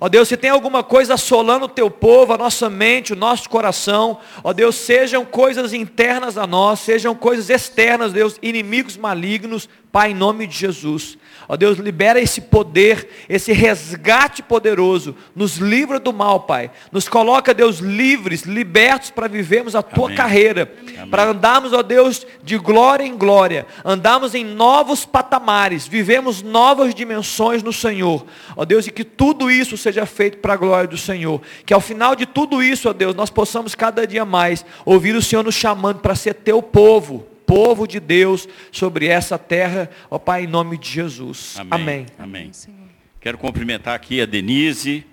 Ó 0.00 0.08
Deus, 0.08 0.28
se 0.28 0.36
tem 0.36 0.50
alguma 0.50 0.82
coisa 0.82 1.14
assolando 1.14 1.64
o 1.66 1.68
teu 1.68 1.90
povo, 1.90 2.32
a 2.32 2.38
nossa 2.38 2.68
mente, 2.68 3.12
o 3.12 3.16
nosso 3.16 3.48
coração, 3.48 4.18
ó 4.44 4.52
Deus, 4.52 4.76
sejam 4.76 5.24
coisas 5.24 5.72
internas 5.72 6.36
a 6.36 6.46
nós, 6.46 6.80
sejam 6.80 7.14
coisas 7.14 7.48
externas, 7.48 8.12
Deus, 8.12 8.38
inimigos 8.42 8.96
malignos, 8.96 9.68
Pai, 9.96 10.10
em 10.10 10.14
nome 10.14 10.46
de 10.46 10.54
Jesus. 10.54 11.16
Ó 11.48 11.56
Deus, 11.56 11.78
libera 11.78 12.20
esse 12.20 12.42
poder, 12.42 13.08
esse 13.30 13.50
resgate 13.50 14.42
poderoso. 14.42 15.16
Nos 15.34 15.56
livra 15.56 15.98
do 15.98 16.12
mal, 16.12 16.40
Pai. 16.40 16.70
Nos 16.92 17.08
coloca, 17.08 17.54
Deus, 17.54 17.78
livres, 17.78 18.42
libertos 18.42 19.10
para 19.10 19.26
vivermos 19.26 19.74
a 19.74 19.80
tua 19.80 20.08
Amém. 20.08 20.16
carreira. 20.18 20.70
Para 21.10 21.30
andarmos, 21.30 21.72
ó 21.72 21.82
Deus, 21.82 22.26
de 22.42 22.58
glória 22.58 23.04
em 23.04 23.16
glória. 23.16 23.66
Andarmos 23.82 24.34
em 24.34 24.44
novos 24.44 25.06
patamares. 25.06 25.88
Vivemos 25.88 26.42
novas 26.42 26.94
dimensões 26.94 27.62
no 27.62 27.72
Senhor. 27.72 28.26
Ó 28.54 28.66
Deus, 28.66 28.86
e 28.86 28.90
que 28.90 29.02
tudo 29.02 29.50
isso 29.50 29.78
seja 29.78 30.04
feito 30.04 30.36
para 30.40 30.52
a 30.52 30.58
glória 30.58 30.90
do 30.90 30.98
Senhor. 30.98 31.40
Que 31.64 31.72
ao 31.72 31.80
final 31.80 32.14
de 32.14 32.26
tudo 32.26 32.62
isso, 32.62 32.90
ó 32.90 32.92
Deus, 32.92 33.14
nós 33.14 33.30
possamos 33.30 33.74
cada 33.74 34.06
dia 34.06 34.26
mais 34.26 34.62
ouvir 34.84 35.16
o 35.16 35.22
Senhor 35.22 35.42
nos 35.42 35.54
chamando 35.54 36.00
para 36.00 36.14
ser 36.14 36.34
teu 36.34 36.60
povo 36.60 37.26
povo 37.46 37.86
de 37.86 38.00
Deus 38.00 38.48
sobre 38.72 39.06
essa 39.06 39.38
terra, 39.38 39.88
ó 40.10 40.18
Pai, 40.18 40.44
em 40.44 40.46
nome 40.46 40.76
de 40.76 40.90
Jesus. 40.90 41.56
Amém. 41.70 42.06
Amém. 42.18 42.52
Senhor. 42.52 42.76
Quero 43.20 43.38
cumprimentar 43.38 43.94
aqui 43.94 44.20
a 44.20 44.26
Denise, 44.26 45.06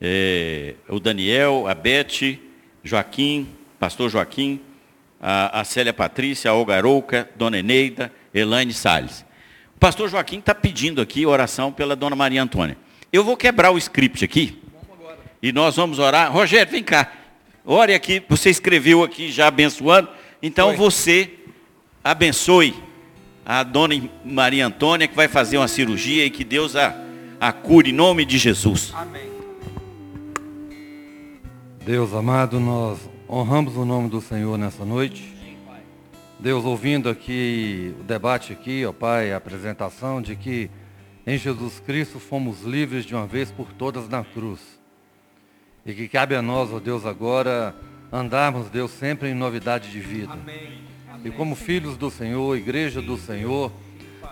eh, 0.00 0.74
o 0.88 1.00
Daniel, 1.00 1.66
a 1.66 1.74
Beth, 1.74 2.38
Joaquim, 2.82 3.48
pastor 3.78 4.10
Joaquim, 4.10 4.60
a, 5.20 5.60
a 5.60 5.64
Célia 5.64 5.92
Patrícia, 5.92 6.50
a 6.50 6.54
Olga 6.54 6.76
Arouca, 6.76 7.28
Dona 7.36 7.58
Eneida, 7.58 8.12
Elaine 8.34 8.72
Salles. 8.72 9.24
O 9.76 9.80
pastor 9.80 10.08
Joaquim 10.08 10.38
está 10.38 10.54
pedindo 10.54 11.00
aqui 11.00 11.24
oração 11.26 11.72
pela 11.72 11.96
Dona 11.96 12.16
Maria 12.16 12.42
Antônia. 12.42 12.76
Eu 13.12 13.24
vou 13.24 13.36
quebrar 13.36 13.70
o 13.70 13.78
script 13.78 14.24
aqui. 14.24 14.60
E 15.42 15.52
nós 15.52 15.76
vamos 15.76 15.98
orar. 15.98 16.30
Rogério, 16.32 16.70
vem 16.70 16.82
cá. 16.82 17.10
Ore 17.64 17.94
aqui. 17.94 18.22
Você 18.28 18.50
escreveu 18.50 19.02
aqui 19.02 19.32
já 19.32 19.46
abençoando. 19.48 20.08
Então 20.42 20.68
Foi. 20.68 20.76
você 20.76 21.39
abençoe 22.02 22.74
a 23.44 23.62
dona 23.62 23.94
Maria 24.24 24.66
Antônia, 24.66 25.08
que 25.08 25.16
vai 25.16 25.28
fazer 25.28 25.58
uma 25.58 25.68
cirurgia 25.68 26.24
e 26.24 26.30
que 26.30 26.44
Deus 26.44 26.76
a, 26.76 26.94
a 27.40 27.52
cure 27.52 27.90
em 27.90 27.92
nome 27.92 28.24
de 28.24 28.38
Jesus. 28.38 28.92
Amém. 28.94 29.30
Deus 31.84 32.12
amado, 32.12 32.60
nós 32.60 32.98
honramos 33.28 33.76
o 33.76 33.84
nome 33.84 34.08
do 34.08 34.20
Senhor 34.20 34.56
nessa 34.58 34.84
noite. 34.84 35.34
Deus, 36.38 36.64
ouvindo 36.64 37.08
aqui 37.08 37.94
o 38.00 38.02
debate 38.04 38.52
aqui, 38.52 38.84
ó 38.86 38.92
Pai, 38.92 39.32
a 39.32 39.36
apresentação 39.36 40.22
de 40.22 40.36
que 40.36 40.70
em 41.26 41.36
Jesus 41.36 41.80
Cristo 41.80 42.18
fomos 42.18 42.62
livres 42.62 43.04
de 43.04 43.14
uma 43.14 43.26
vez 43.26 43.50
por 43.50 43.72
todas 43.72 44.08
na 44.08 44.24
cruz. 44.24 44.60
E 45.84 45.92
que 45.92 46.08
cabe 46.08 46.34
a 46.34 46.42
nós, 46.42 46.72
ó 46.72 46.78
Deus, 46.78 47.04
agora 47.04 47.74
andarmos, 48.12 48.70
Deus, 48.70 48.90
sempre 48.90 49.28
em 49.28 49.34
novidade 49.34 49.90
de 49.90 50.00
vida. 50.00 50.32
Amém. 50.32 50.89
E 51.24 51.30
como 51.30 51.54
filhos 51.54 51.96
do 51.96 52.10
Senhor, 52.10 52.56
igreja 52.56 53.02
do 53.02 53.16
Senhor, 53.18 53.70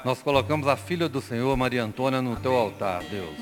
nós 0.04 0.22
colocamos 0.22 0.66
a 0.66 0.76
filha 0.76 1.08
do 1.08 1.20
Senhor, 1.20 1.54
Maria 1.56 1.82
Antônia, 1.84 2.22
no 2.22 2.36
teu 2.36 2.54
altar, 2.54 3.02
Deus. 3.04 3.36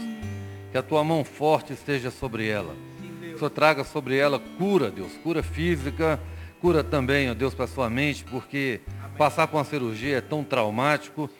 Que 0.72 0.78
a 0.78 0.82
tua 0.82 1.04
mão 1.04 1.24
forte 1.24 1.72
esteja 1.72 2.10
sobre 2.10 2.48
ela. 2.48 2.74
Que 3.20 3.34
o 3.34 3.38
Senhor 3.38 3.50
traga 3.50 3.84
sobre 3.84 4.16
ela 4.16 4.40
cura, 4.58 4.90
Deus, 4.90 5.12
cura 5.22 5.42
física, 5.42 6.18
cura 6.60 6.82
também, 6.82 7.30
ó 7.30 7.34
Deus, 7.34 7.54
para 7.54 7.66
sua 7.68 7.88
mente, 7.88 8.24
porque 8.24 8.80
passar 9.16 9.46
por 9.46 9.58
uma 9.58 9.64
cirurgia 9.64 10.18
é 10.18 10.20
tão 10.20 10.42
traumático. 10.42 11.30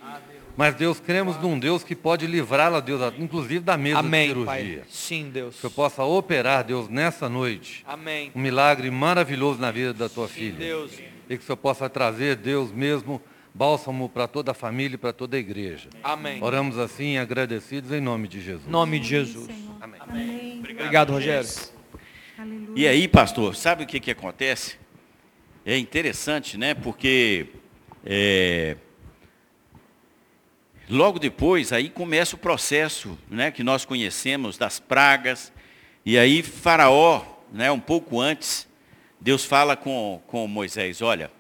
Mas 0.57 0.75
Deus, 0.75 0.99
cremos 1.01 1.37
num 1.39 1.59
Deus 1.59 1.83
que 1.85 1.95
pode 1.95 2.27
livrá-la, 2.27 2.81
Deus, 2.81 3.01
inclusive 3.19 3.61
da 3.61 3.77
mesa 3.77 4.01
de 4.01 4.07
Amém, 4.07 4.29
cirurgia. 4.29 4.79
Pai. 4.79 4.85
Sim, 4.89 5.29
Deus. 5.31 5.61
Que 5.61 5.67
eu 5.67 5.71
possa 5.71 6.03
operar, 6.05 6.65
Deus, 6.65 6.89
nessa 6.89 7.29
noite, 7.29 7.85
Amém. 7.87 8.31
um 8.35 8.41
milagre 8.41 8.91
maravilhoso 8.91 9.61
na 9.61 9.71
vida 9.71 9.93
da 9.93 10.09
tua 10.09 10.29
Sim, 10.29 10.35
filha 10.35 10.57
Deus. 10.59 10.93
E 11.29 11.37
que 11.37 11.43
o 11.43 11.47
Senhor 11.47 11.57
possa 11.57 11.89
trazer, 11.89 12.37
Deus 12.37 12.73
mesmo, 12.73 13.21
bálsamo 13.53 14.09
para 14.09 14.29
toda 14.29 14.51
a 14.51 14.55
família 14.55 14.97
e 14.97 14.99
para 14.99 15.13
toda 15.13 15.37
a 15.37 15.41
igreja. 15.41 15.89
Amém. 16.03 16.43
Oramos 16.43 16.79
assim, 16.79 17.17
agradecidos 17.17 17.91
em 17.91 18.01
nome 18.01 18.29
de 18.29 18.41
Jesus. 18.41 18.67
Em 18.67 18.71
nome 18.71 19.01
de 19.01 19.09
Jesus. 19.09 19.47
Senhor. 19.47 19.77
Amém. 19.81 20.01
Amém. 20.01 20.59
Obrigado, 20.61 21.13
Rogério. 21.13 21.49
Aleluia. 22.39 22.73
E 22.77 22.87
aí, 22.87 23.09
pastor, 23.09 23.57
sabe 23.57 23.85
o 23.85 23.87
que, 23.87 23.99
que 23.99 24.11
acontece? 24.11 24.77
É 25.65 25.77
interessante, 25.79 26.59
né? 26.59 26.75
Porque 26.75 27.47
é, 28.05 28.77
logo 30.89 31.19
depois 31.19 31.73
aí 31.73 31.89
começa 31.89 32.37
o 32.37 32.39
processo, 32.39 33.19
né? 33.29 33.51
Que 33.51 33.65
nós 33.65 33.85
conhecemos 33.85 34.59
das 34.59 34.79
pragas. 34.79 35.51
E 36.05 36.19
aí 36.19 36.43
Faraó, 36.43 37.23
né? 37.51 37.73
Um 37.73 37.81
pouco 37.81 38.21
antes, 38.21 38.69
Deus 39.21 39.45
fala 39.45 39.77
com, 39.77 40.23
com 40.27 40.47
Moisés, 40.47 41.01
olha, 41.03 41.31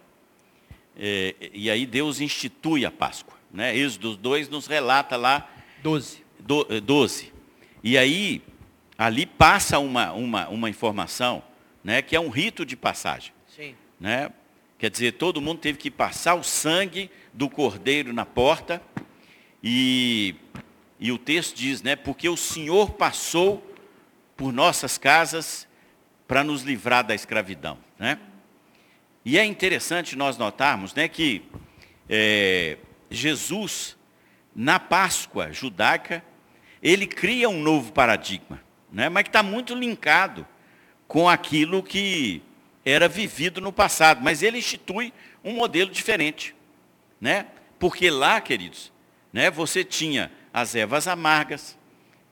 é, 0.98 1.34
e 1.52 1.70
aí 1.70 1.84
Deus 1.86 2.20
institui 2.20 2.84
a 2.86 2.90
Páscoa, 2.90 3.34
né? 3.52 3.76
Êxodo 3.76 4.16
2 4.16 4.48
nos 4.48 4.66
relata 4.66 5.16
lá 5.16 5.48
12. 5.82 6.22
do- 6.40 6.66
eh, 6.70 6.80
12. 6.80 7.32
E 7.84 7.96
aí, 7.98 8.42
ali 8.96 9.26
passa 9.26 9.78
uma, 9.78 10.12
uma, 10.12 10.48
uma 10.48 10.70
informação, 10.70 11.42
né, 11.84 12.00
que 12.02 12.16
é 12.16 12.20
um 12.20 12.30
rito 12.30 12.64
de 12.64 12.76
passagem. 12.76 13.32
Sim. 13.54 13.74
Né? 14.00 14.30
Quer 14.78 14.90
dizer, 14.90 15.12
todo 15.12 15.40
mundo 15.40 15.58
teve 15.60 15.78
que 15.78 15.90
passar 15.90 16.34
o 16.34 16.42
sangue 16.42 17.10
do 17.32 17.48
cordeiro 17.48 18.12
na 18.12 18.24
porta. 18.26 18.82
E, 19.62 20.34
e 20.98 21.12
o 21.12 21.18
texto 21.18 21.54
diz, 21.56 21.82
né, 21.82 21.94
porque 21.94 22.28
o 22.28 22.36
Senhor 22.36 22.90
passou 22.92 23.62
por 24.36 24.52
nossas 24.52 24.98
casas 24.98 25.65
para 26.26 26.42
nos 26.42 26.62
livrar 26.62 27.04
da 27.04 27.14
escravidão. 27.14 27.78
Né? 27.98 28.18
E 29.24 29.38
é 29.38 29.44
interessante 29.44 30.16
nós 30.16 30.36
notarmos 30.36 30.94
né, 30.94 31.08
que 31.08 31.42
é, 32.08 32.78
Jesus, 33.10 33.96
na 34.54 34.78
Páscoa 34.78 35.52
judaica, 35.52 36.24
ele 36.82 37.06
cria 37.06 37.48
um 37.48 37.60
novo 37.60 37.92
paradigma, 37.92 38.60
né, 38.92 39.08
mas 39.08 39.24
que 39.24 39.28
está 39.28 39.42
muito 39.42 39.74
linkado 39.74 40.46
com 41.08 41.28
aquilo 41.28 41.82
que 41.82 42.42
era 42.84 43.08
vivido 43.08 43.60
no 43.60 43.72
passado. 43.72 44.22
Mas 44.22 44.42
ele 44.42 44.58
institui 44.58 45.12
um 45.42 45.54
modelo 45.54 45.90
diferente. 45.90 46.54
Né? 47.20 47.46
Porque 47.78 48.10
lá, 48.10 48.40
queridos, 48.40 48.92
né, 49.32 49.50
você 49.50 49.84
tinha 49.84 50.30
as 50.52 50.74
ervas 50.74 51.08
amargas, 51.08 51.76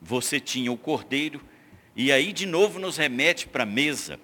você 0.00 0.38
tinha 0.38 0.70
o 0.70 0.76
cordeiro, 0.76 1.40
e 1.96 2.11
aí 2.12 2.33
de 2.33 2.46
novo 2.46 2.78
nos 2.78 2.96
remete 2.96 3.46
para 3.46 3.62
a 3.62 3.66
mesa, 3.66 4.18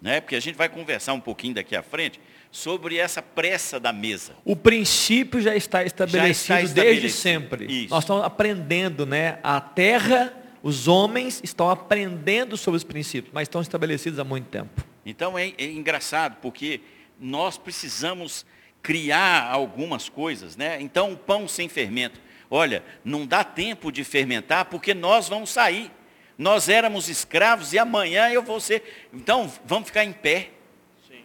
né? 0.00 0.20
porque 0.20 0.36
a 0.36 0.40
gente 0.40 0.56
vai 0.56 0.68
conversar 0.68 1.12
um 1.12 1.20
pouquinho 1.20 1.54
daqui 1.54 1.74
à 1.74 1.82
frente 1.82 2.20
sobre 2.50 2.96
essa 2.96 3.20
pressa 3.20 3.78
da 3.78 3.92
mesa. 3.92 4.34
O 4.44 4.56
princípio 4.56 5.40
já 5.40 5.54
está 5.54 5.84
estabelecido, 5.84 6.54
desde 6.54 6.80
estabelecido. 6.80 7.12
sempre. 7.12 7.64
Isso. 7.66 7.90
Nós 7.90 8.04
estamos 8.04 8.24
aprendendo, 8.24 9.04
né? 9.04 9.38
A 9.42 9.60
terra, 9.60 10.32
os 10.62 10.88
homens 10.88 11.40
estão 11.44 11.68
aprendendo 11.68 12.56
sobre 12.56 12.78
os 12.78 12.84
princípios, 12.84 13.32
mas 13.34 13.42
estão 13.42 13.60
estabelecidos 13.60 14.18
há 14.18 14.24
muito 14.24 14.46
tempo. 14.46 14.84
Então 15.04 15.38
é, 15.38 15.52
é 15.58 15.64
engraçado, 15.66 16.36
porque 16.40 16.80
nós 17.20 17.58
precisamos 17.58 18.46
criar 18.82 19.50
algumas 19.50 20.08
coisas, 20.08 20.56
né? 20.56 20.80
Então, 20.80 21.12
o 21.12 21.16
pão 21.16 21.48
sem 21.48 21.68
fermento. 21.68 22.20
Olha, 22.50 22.82
não 23.04 23.26
dá 23.26 23.44
tempo 23.44 23.92
de 23.92 24.04
fermentar, 24.04 24.66
porque 24.66 24.94
nós 24.94 25.28
vamos 25.28 25.50
sair. 25.50 25.90
Nós 26.38 26.68
éramos 26.68 27.08
escravos 27.08 27.72
e 27.72 27.78
amanhã 27.78 28.30
eu 28.30 28.42
vou 28.42 28.60
ser. 28.60 29.08
Então, 29.12 29.50
vamos 29.66 29.88
ficar 29.88 30.04
em 30.04 30.12
pé, 30.12 30.50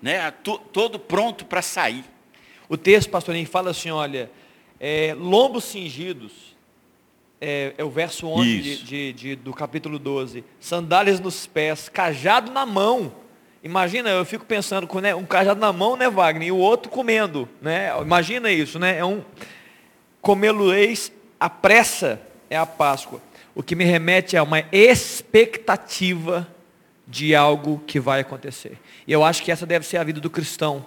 né? 0.02 0.32
To- 0.44 0.58
todo 0.58 0.98
pronto 0.98 1.46
para 1.46 1.62
sair. 1.62 2.04
O 2.68 2.76
texto, 2.76 3.10
pastorinho, 3.12 3.48
fala 3.48 3.70
assim, 3.70 3.92
olha, 3.92 4.32
é, 4.80 5.16
lombos 5.18 5.66
cingidos, 5.66 6.32
é, 7.40 7.74
é 7.78 7.84
o 7.84 7.90
verso 7.92 8.26
11 8.28 8.62
de, 8.62 8.84
de- 8.84 9.14
de- 9.14 9.36
do 9.36 9.54
capítulo 9.54 10.00
12, 10.00 10.44
sandálias 10.60 11.20
nos 11.20 11.46
pés, 11.46 11.88
cajado 11.90 12.52
na 12.52 12.66
mão. 12.66 13.14
Imagina, 13.62 14.10
eu 14.10 14.26
fico 14.26 14.44
pensando 14.46 14.88
com 14.88 15.00
né, 15.00 15.14
um 15.14 15.26
cajado 15.26 15.60
na 15.60 15.72
mão, 15.72 15.96
né, 15.96 16.10
Wagner, 16.10 16.48
e 16.48 16.52
o 16.52 16.58
outro 16.58 16.90
comendo, 16.92 17.48
né? 17.62 17.92
Imagina 18.02 18.50
isso, 18.52 18.80
né? 18.80 18.98
É 18.98 19.06
um 19.06 19.24
comê-lo-eis 20.22 21.12
a 21.40 21.50
pressa 21.50 22.22
é 22.50 22.58
a 22.58 22.66
Páscoa. 22.66 23.22
O 23.56 23.62
que 23.62 23.76
me 23.76 23.84
remete 23.84 24.36
a 24.36 24.44
uma 24.44 24.64
expectativa 24.72 26.48
de 27.08 27.36
algo 27.36 27.82
que 27.86 28.00
vai 28.00 28.22
acontecer. 28.22 28.80
E 29.06 29.12
eu 29.12 29.24
acho 29.24 29.44
que 29.44 29.52
essa 29.52 29.66
deve 29.66 29.86
ser 29.86 29.98
a 29.98 30.04
vida 30.04 30.20
do 30.20 30.30
cristão, 30.30 30.86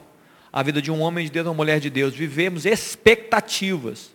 a 0.52 0.62
vida 0.62 0.80
de 0.80 0.90
um 0.90 1.00
homem 1.00 1.24
de 1.24 1.30
Deus, 1.30 1.46
uma 1.46 1.54
mulher 1.54 1.78
de 1.78 1.90
Deus. 1.90 2.14
Vivemos 2.14 2.64
expectativas 2.64 4.10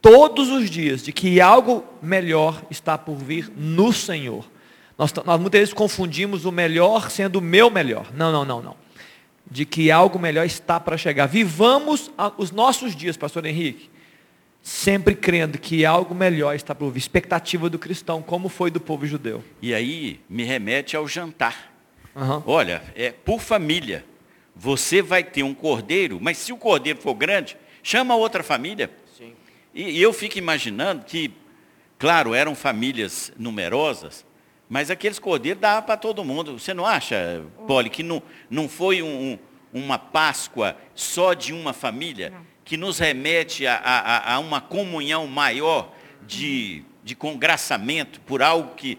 todos 0.00 0.50
os 0.50 0.68
dias 0.68 1.02
de 1.02 1.12
que 1.12 1.40
algo 1.40 1.82
melhor 2.02 2.62
está 2.70 2.98
por 2.98 3.16
vir 3.16 3.50
no 3.56 3.92
Senhor. 3.92 4.44
Nós, 4.98 5.12
nós 5.24 5.40
muitas 5.40 5.60
vezes 5.60 5.74
confundimos 5.74 6.44
o 6.44 6.52
melhor 6.52 7.10
sendo 7.10 7.36
o 7.36 7.42
meu 7.42 7.70
melhor. 7.70 8.06
Não, 8.14 8.30
não, 8.30 8.44
não, 8.44 8.62
não. 8.62 8.76
De 9.50 9.64
que 9.64 9.90
algo 9.90 10.18
melhor 10.18 10.44
está 10.44 10.78
para 10.78 10.96
chegar. 10.96 11.26
Vivamos 11.26 12.10
os 12.36 12.50
nossos 12.50 12.94
dias, 12.94 13.16
pastor 13.16 13.44
Henrique, 13.46 13.90
sempre 14.64 15.14
crendo 15.14 15.58
que 15.58 15.84
algo 15.84 16.14
melhor 16.14 16.56
está 16.56 16.74
por 16.74 16.90
vir. 16.90 16.98
Expectativa 16.98 17.68
do 17.68 17.78
cristão, 17.78 18.22
como 18.22 18.48
foi 18.48 18.70
do 18.70 18.80
povo 18.80 19.06
judeu. 19.06 19.44
E 19.60 19.74
aí 19.74 20.18
me 20.26 20.42
remete 20.42 20.96
ao 20.96 21.06
jantar. 21.06 21.70
Aham. 22.16 22.42
Olha, 22.46 22.82
é 22.96 23.12
por 23.12 23.40
família. 23.40 24.06
Você 24.56 25.02
vai 25.02 25.22
ter 25.22 25.42
um 25.42 25.52
cordeiro, 25.52 26.18
mas 26.18 26.38
se 26.38 26.50
o 26.50 26.56
cordeiro 26.56 26.98
for 26.98 27.12
grande, 27.12 27.58
chama 27.82 28.16
outra 28.16 28.42
família. 28.42 28.90
E, 29.74 29.98
e 29.98 30.02
eu 30.02 30.14
fico 30.14 30.38
imaginando 30.38 31.04
que, 31.04 31.30
claro, 31.98 32.32
eram 32.32 32.54
famílias 32.54 33.32
numerosas, 33.36 34.24
mas 34.66 34.90
aqueles 34.90 35.18
cordeiros 35.18 35.60
davam 35.60 35.82
para 35.82 35.98
todo 35.98 36.24
mundo. 36.24 36.58
Você 36.58 36.72
não 36.72 36.86
acha, 36.86 37.44
Polly, 37.66 37.90
que 37.90 38.02
não, 38.02 38.22
não 38.48 38.66
foi 38.66 39.02
um, 39.02 39.38
uma 39.74 39.98
Páscoa 39.98 40.74
só 40.94 41.34
de 41.34 41.52
uma 41.52 41.74
família, 41.74 42.30
não. 42.30 42.53
Que 42.64 42.76
nos 42.76 42.98
remete 42.98 43.66
a, 43.66 43.76
a, 43.76 44.34
a, 44.34 44.38
uma 44.38 44.60
comunhão 44.60 45.26
maior 45.26 45.94
de, 46.26 46.82
de 47.02 47.14
congraçamento 47.14 48.20
por 48.22 48.42
algo 48.42 48.74
que, 48.74 48.96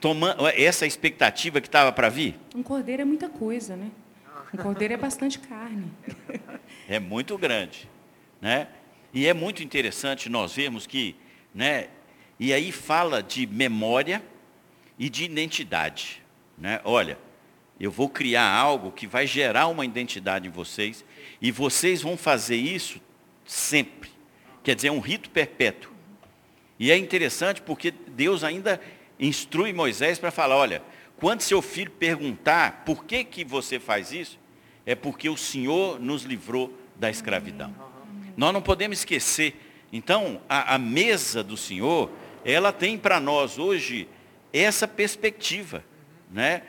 tomando 0.00 0.46
essa 0.48 0.86
expectativa 0.86 1.60
que 1.60 1.68
estava 1.68 1.92
para 1.92 2.08
vir? 2.08 2.34
Um 2.54 2.62
cordeiro 2.62 3.02
é 3.02 3.04
muita 3.04 3.28
coisa, 3.28 3.76
né? 3.76 3.90
Um 4.52 4.56
cordeiro 4.56 4.94
é 4.94 4.96
bastante 4.96 5.38
carne. 5.38 5.90
É 6.88 6.98
muito 6.98 7.36
grande. 7.36 7.88
Né? 8.40 8.68
E 9.12 9.26
é 9.26 9.34
muito 9.34 9.62
interessante 9.62 10.28
nós 10.28 10.54
vermos 10.54 10.86
que, 10.86 11.16
né, 11.54 11.88
e 12.38 12.52
aí 12.52 12.70
fala 12.70 13.22
de 13.22 13.46
memória 13.46 14.22
e 14.98 15.08
de 15.08 15.24
identidade. 15.24 16.22
Né? 16.58 16.80
Olha, 16.84 17.18
eu 17.80 17.90
vou 17.90 18.08
criar 18.08 18.48
algo 18.48 18.92
que 18.92 19.06
vai 19.06 19.26
gerar 19.26 19.66
uma 19.68 19.84
identidade 19.84 20.46
em 20.46 20.50
vocês, 20.50 21.04
e 21.44 21.50
vocês 21.50 22.00
vão 22.00 22.16
fazer 22.16 22.56
isso 22.56 22.98
sempre. 23.44 24.08
Quer 24.62 24.74
dizer, 24.74 24.88
é 24.88 24.92
um 24.92 24.98
rito 24.98 25.28
perpétuo. 25.28 25.92
E 26.78 26.90
é 26.90 26.96
interessante 26.96 27.60
porque 27.60 27.90
Deus 27.90 28.42
ainda 28.42 28.80
instrui 29.20 29.70
Moisés 29.70 30.18
para 30.18 30.30
falar, 30.30 30.56
olha, 30.56 30.82
quando 31.18 31.42
seu 31.42 31.60
filho 31.60 31.90
perguntar 31.90 32.82
por 32.86 33.04
que, 33.04 33.22
que 33.24 33.44
você 33.44 33.78
faz 33.78 34.10
isso, 34.10 34.38
é 34.86 34.94
porque 34.94 35.28
o 35.28 35.36
Senhor 35.36 36.00
nos 36.00 36.22
livrou 36.22 36.72
da 36.96 37.10
escravidão. 37.10 37.74
Nós 38.34 38.54
não 38.54 38.62
podemos 38.62 39.00
esquecer. 39.00 39.54
Então, 39.92 40.40
a, 40.48 40.76
a 40.76 40.78
mesa 40.78 41.44
do 41.44 41.58
Senhor, 41.58 42.10
ela 42.42 42.72
tem 42.72 42.96
para 42.96 43.20
nós 43.20 43.58
hoje 43.58 44.08
essa 44.50 44.88
perspectiva, 44.88 45.84
né? 46.30 46.62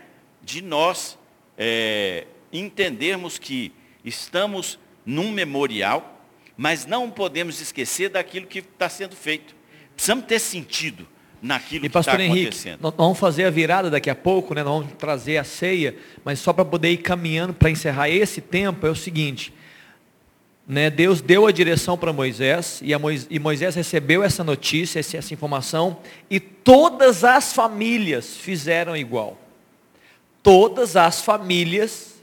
De 0.43 0.61
nós 0.61 1.17
é, 1.57 2.27
entendermos 2.51 3.39
que 3.39 3.71
estamos 4.05 4.79
num 5.05 5.31
memorial, 5.31 6.21
mas 6.55 6.85
não 6.85 7.09
podemos 7.09 7.59
esquecer 7.59 8.09
daquilo 8.09 8.47
que 8.47 8.59
está 8.59 8.87
sendo 8.87 9.15
feito. 9.15 9.55
Precisamos 9.95 10.25
ter 10.25 10.39
sentido 10.39 11.07
naquilo 11.41 11.85
e, 11.85 11.89
que 11.89 11.97
está 11.97 12.13
acontecendo. 12.13 12.79
Nós 12.81 12.93
vamos 12.95 13.19
fazer 13.19 13.45
a 13.45 13.49
virada 13.49 13.89
daqui 13.89 14.09
a 14.09 14.15
pouco, 14.15 14.53
né? 14.53 14.63
nós 14.63 14.81
vamos 14.81 14.97
trazer 14.97 15.37
a 15.37 15.43
ceia, 15.43 15.95
mas 16.23 16.39
só 16.39 16.53
para 16.53 16.63
poder 16.63 16.91
ir 16.91 16.97
caminhando 16.97 17.53
para 17.53 17.69
encerrar 17.69 18.09
esse 18.09 18.41
tempo, 18.41 18.85
é 18.87 18.89
o 18.89 18.95
seguinte, 18.95 19.53
né, 20.67 20.89
Deus 20.89 21.21
deu 21.21 21.45
a 21.45 21.51
direção 21.51 21.95
para 21.95 22.11
Moisés 22.11 22.79
e, 22.83 22.97
Moisés 22.97 23.27
e, 23.29 23.37
Moisés 23.37 23.75
recebeu 23.75 24.23
essa 24.23 24.43
notícia, 24.43 24.99
essa, 24.99 25.17
essa 25.17 25.33
informação, 25.33 25.99
e 26.27 26.39
todas 26.39 27.23
as 27.23 27.53
famílias 27.53 28.35
fizeram 28.35 28.97
igual. 28.97 29.37
Todas 30.41 30.95
as 30.95 31.21
famílias 31.21 32.14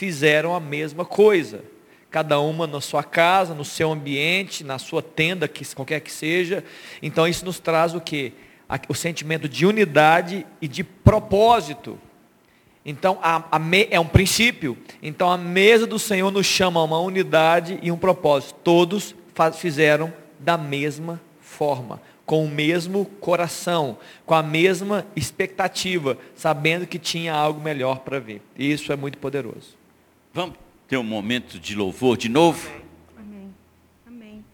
fizeram 0.00 0.54
a 0.54 0.60
mesma 0.60 1.04
coisa. 1.04 1.62
Cada 2.10 2.40
uma 2.40 2.66
na 2.66 2.80
sua 2.80 3.04
casa, 3.04 3.54
no 3.54 3.66
seu 3.66 3.92
ambiente, 3.92 4.64
na 4.64 4.78
sua 4.78 5.02
tenda, 5.02 5.46
que, 5.46 5.62
qualquer 5.74 6.00
que 6.00 6.10
seja. 6.10 6.64
Então 7.02 7.28
isso 7.28 7.44
nos 7.44 7.60
traz 7.60 7.94
o 7.94 8.00
que? 8.00 8.32
O 8.88 8.94
sentimento 8.94 9.46
de 9.46 9.66
unidade 9.66 10.46
e 10.58 10.66
de 10.66 10.82
propósito 10.82 11.98
então, 12.82 13.18
a, 13.22 13.44
a 13.52 13.58
me, 13.58 13.86
é 13.90 14.00
um 14.00 14.06
princípio. 14.06 14.76
Então, 15.02 15.30
a 15.30 15.36
mesa 15.36 15.86
do 15.86 15.98
Senhor 15.98 16.30
nos 16.30 16.46
chama 16.46 16.80
a 16.80 16.84
uma 16.84 16.98
unidade 16.98 17.78
e 17.82 17.92
um 17.92 17.96
propósito. 17.96 18.54
Todos 18.64 19.14
faz, 19.34 19.56
fizeram 19.58 20.10
da 20.38 20.56
mesma 20.56 21.20
forma, 21.40 22.00
com 22.24 22.42
o 22.42 22.48
mesmo 22.48 23.04
coração, 23.20 23.98
com 24.24 24.34
a 24.34 24.42
mesma 24.42 25.06
expectativa, 25.14 26.16
sabendo 26.34 26.86
que 26.86 26.98
tinha 26.98 27.34
algo 27.34 27.60
melhor 27.60 27.98
para 27.98 28.18
ver. 28.18 28.40
Isso 28.58 28.92
é 28.92 28.96
muito 28.96 29.18
poderoso. 29.18 29.79
Vamos 30.32 30.56
ter 30.86 30.96
um 30.96 31.02
momento 31.02 31.58
de 31.58 31.74
louvor 31.74 32.16
de 32.16 32.28
novo? 32.28 32.70
Amém. 33.18 33.52
Amém. 34.06 34.44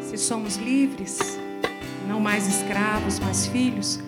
Se 0.00 0.16
somos 0.16 0.56
livres, 0.56 1.18
não 2.06 2.20
mais 2.20 2.46
escravos, 2.46 3.18
mas 3.18 3.48
filhos, 3.48 3.98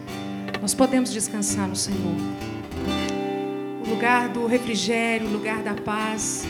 nós 0.60 0.72
podemos 0.72 1.12
descansar 1.12 1.66
no 1.66 1.74
Senhor 1.74 2.14
o 3.84 3.90
lugar 3.90 4.28
do 4.28 4.46
refrigério, 4.46 5.26
o 5.26 5.32
lugar 5.32 5.64
da 5.64 5.74
paz, 5.74 6.44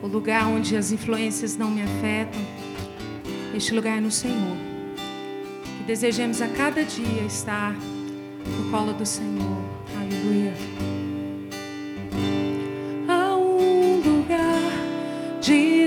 o 0.00 0.06
lugar 0.06 0.46
onde 0.46 0.76
as 0.76 0.92
influências 0.92 1.56
não 1.56 1.72
me 1.72 1.82
afetam. 1.82 2.40
Este 3.52 3.74
lugar 3.74 3.98
é 3.98 4.00
no 4.00 4.12
Senhor. 4.12 4.56
Que 5.78 5.84
desejemos 5.84 6.40
a 6.40 6.46
cada 6.46 6.84
dia 6.84 7.22
estar 7.22 7.72
no 7.72 8.70
colo 8.70 8.92
do 8.92 9.04
Senhor. 9.04 9.60
Aleluia. 10.00 10.93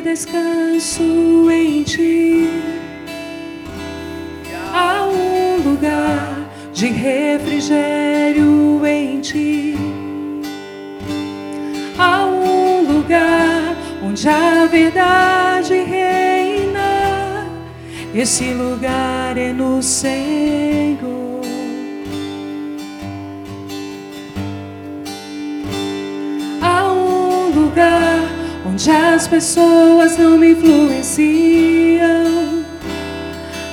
Descanso 0.01 1.49
em 1.51 1.83
ti. 1.83 2.49
Há 4.73 5.05
um 5.05 5.57
lugar 5.69 6.49
de 6.73 6.87
refrigério 6.87 8.85
em 8.85 9.19
ti 9.21 9.75
a 11.97 12.25
um 12.25 12.93
lugar 12.93 13.75
onde 14.03 14.29
a 14.29 14.65
verdade 14.65 15.73
reina. 15.73 17.47
Esse 18.13 18.53
lugar 18.53 19.37
é 19.37 19.51
no 19.51 19.81
Senhor. 19.81 21.36
Onde 28.77 28.91
as 28.91 29.27
pessoas 29.27 30.19
não 30.19 30.37
me 30.37 30.51
influenciam. 30.51 32.03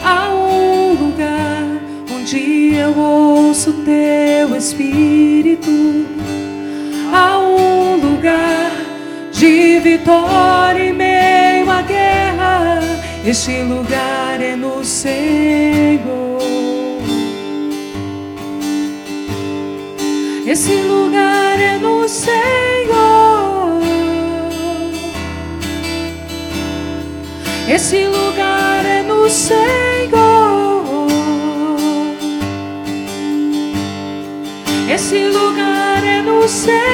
Há 0.02 0.30
um 0.30 0.94
lugar 0.94 1.62
onde 2.10 2.74
eu 2.74 2.98
ouço 2.98 3.74
teu 3.84 4.56
Espírito 4.56 6.06
a 7.12 7.38
um 7.38 7.96
lugar 7.96 8.72
de 9.30 9.78
vitória 9.80 10.84
em 10.84 10.94
meio 10.94 11.70
à 11.70 11.82
guerra. 11.82 12.80
Este 13.26 13.60
lugar 13.60 14.40
é 14.40 14.56
no 14.56 14.82
Senhor. 14.82 16.40
Esse 20.46 20.76
lugar 20.76 21.60
é 21.60 21.76
no 21.76 22.08
Senhor. 22.08 23.43
Esse 27.66 28.04
lugar 28.04 28.84
é 28.84 29.02
no 29.02 29.28
Senhor. 29.28 29.56
Esse 34.88 35.24
lugar 35.28 36.04
é 36.04 36.20
no 36.20 36.46
Senhor. 36.46 36.84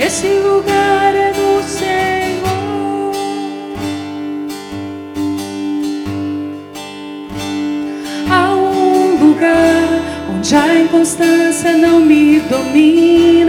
Esse 0.00 0.26
lugar 0.26 1.14
é 1.14 1.32
do 1.32 1.62
Senhor. 1.62 3.12
Há 8.28 8.52
um 8.52 9.16
lugar 9.24 10.02
onde 10.28 10.54
a 10.56 10.80
inconstância 10.80 11.76
não 11.78 12.00
me 12.00 12.40
domina. 12.40 13.41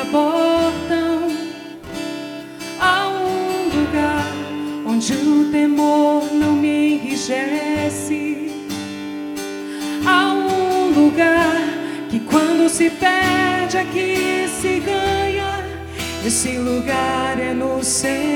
Abortam. 0.00 1.30
Há 2.80 3.08
um 3.08 3.68
lugar 3.78 4.32
onde 4.86 5.12
o 5.12 5.50
temor 5.50 6.32
não 6.32 6.52
me 6.52 6.94
enrijece. 6.94 8.50
Há 10.04 10.32
um 10.32 10.90
lugar 10.90 11.56
que 12.10 12.20
quando 12.20 12.68
se 12.68 12.90
perde 12.90 13.78
aqui 13.78 14.48
se 14.60 14.80
ganha. 14.80 15.64
Esse 16.24 16.58
lugar 16.58 17.38
é 17.38 17.52
no 17.52 17.82
Senhor. 17.82 18.35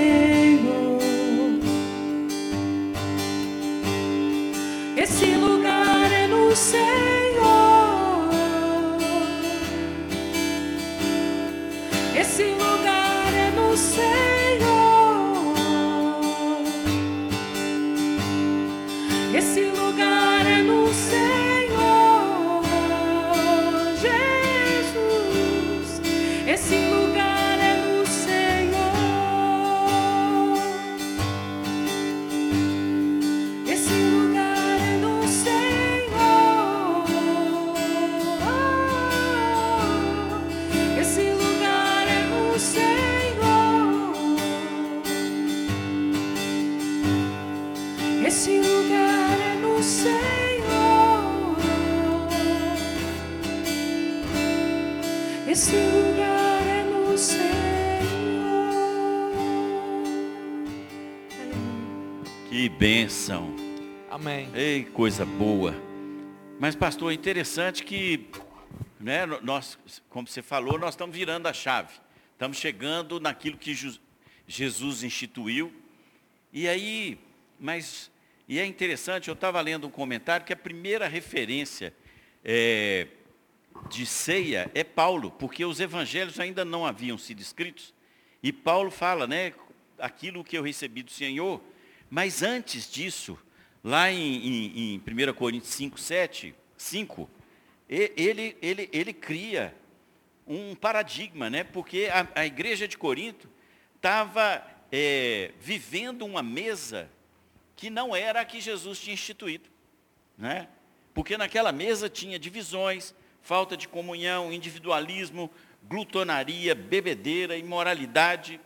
Coisa 65.01 65.24
boa. 65.24 65.74
Mas, 66.59 66.76
pastor, 66.76 67.11
é 67.11 67.14
interessante 67.14 67.82
que, 67.84 68.28
né, 69.01 69.24
nós, 69.40 69.78
como 70.11 70.28
você 70.28 70.42
falou, 70.42 70.78
nós 70.78 70.92
estamos 70.92 71.16
virando 71.16 71.46
a 71.46 71.55
chave. 71.55 71.94
Estamos 72.34 72.59
chegando 72.59 73.18
naquilo 73.18 73.57
que 73.57 73.74
Jesus 74.46 75.03
instituiu. 75.03 75.72
E 76.53 76.68
aí, 76.68 77.18
mas, 77.59 78.11
e 78.46 78.59
é 78.59 78.66
interessante, 78.66 79.28
eu 79.28 79.32
estava 79.32 79.59
lendo 79.62 79.86
um 79.86 79.90
comentário 79.90 80.44
que 80.44 80.53
a 80.53 80.57
primeira 80.57 81.09
referência 81.09 81.94
é, 82.44 83.07
de 83.88 84.05
ceia 84.05 84.70
é 84.74 84.84
Paulo, 84.84 85.30
porque 85.30 85.64
os 85.64 85.80
evangelhos 85.80 86.38
ainda 86.38 86.62
não 86.62 86.84
haviam 86.84 87.16
sido 87.16 87.40
escritos. 87.40 87.94
E 88.42 88.53
Paulo 88.53 88.90
fala, 88.90 89.26
né, 89.26 89.55
aquilo 89.98 90.44
que 90.44 90.59
eu 90.59 90.62
recebi 90.62 91.03
do 91.03 91.11
Senhor. 91.11 91.59
Mas 92.11 92.42
antes 92.42 92.92
disso, 92.92 93.38
lá 93.83 94.11
em, 94.11 94.18
em, 94.18 94.95
em 94.95 94.99
1 94.99 95.33
Coríntios 95.35 95.72
5, 95.74 95.99
7, 95.99 96.55
5, 96.76 97.31
e- 97.89 98.12
ele, 98.16 98.57
ele, 98.61 98.89
ele 98.93 99.12
cria 99.12 99.74
um 100.47 100.74
paradigma, 100.74 101.49
né? 101.49 101.64
porque 101.64 102.09
a, 102.12 102.41
a 102.41 102.47
igreja 102.47 102.87
de 102.87 102.99
Corinto 102.99 103.49
estava 103.97 104.66
é, 104.91 105.53
vivendo 105.61 106.24
uma 106.26 106.43
mesa 106.43 107.09
que 107.76 107.89
não 107.89 108.14
era 108.14 108.41
a 108.41 108.45
que 108.45 108.61
Jesus 108.61 108.99
tinha 109.01 109.14
instituído. 109.14 109.68
Né? 110.37 110.68
Porque 111.14 111.37
naquela 111.37 111.72
mesa 111.72 112.09
tinha 112.09 112.39
divisões, 112.39 113.14
falta 113.43 113.76
de 113.76 113.89
comunhão, 113.89 114.53
individualismo, 114.53 115.51
glutonaria, 115.85 116.74
bebedeira, 116.74 117.57
imoralidade. 117.57 118.61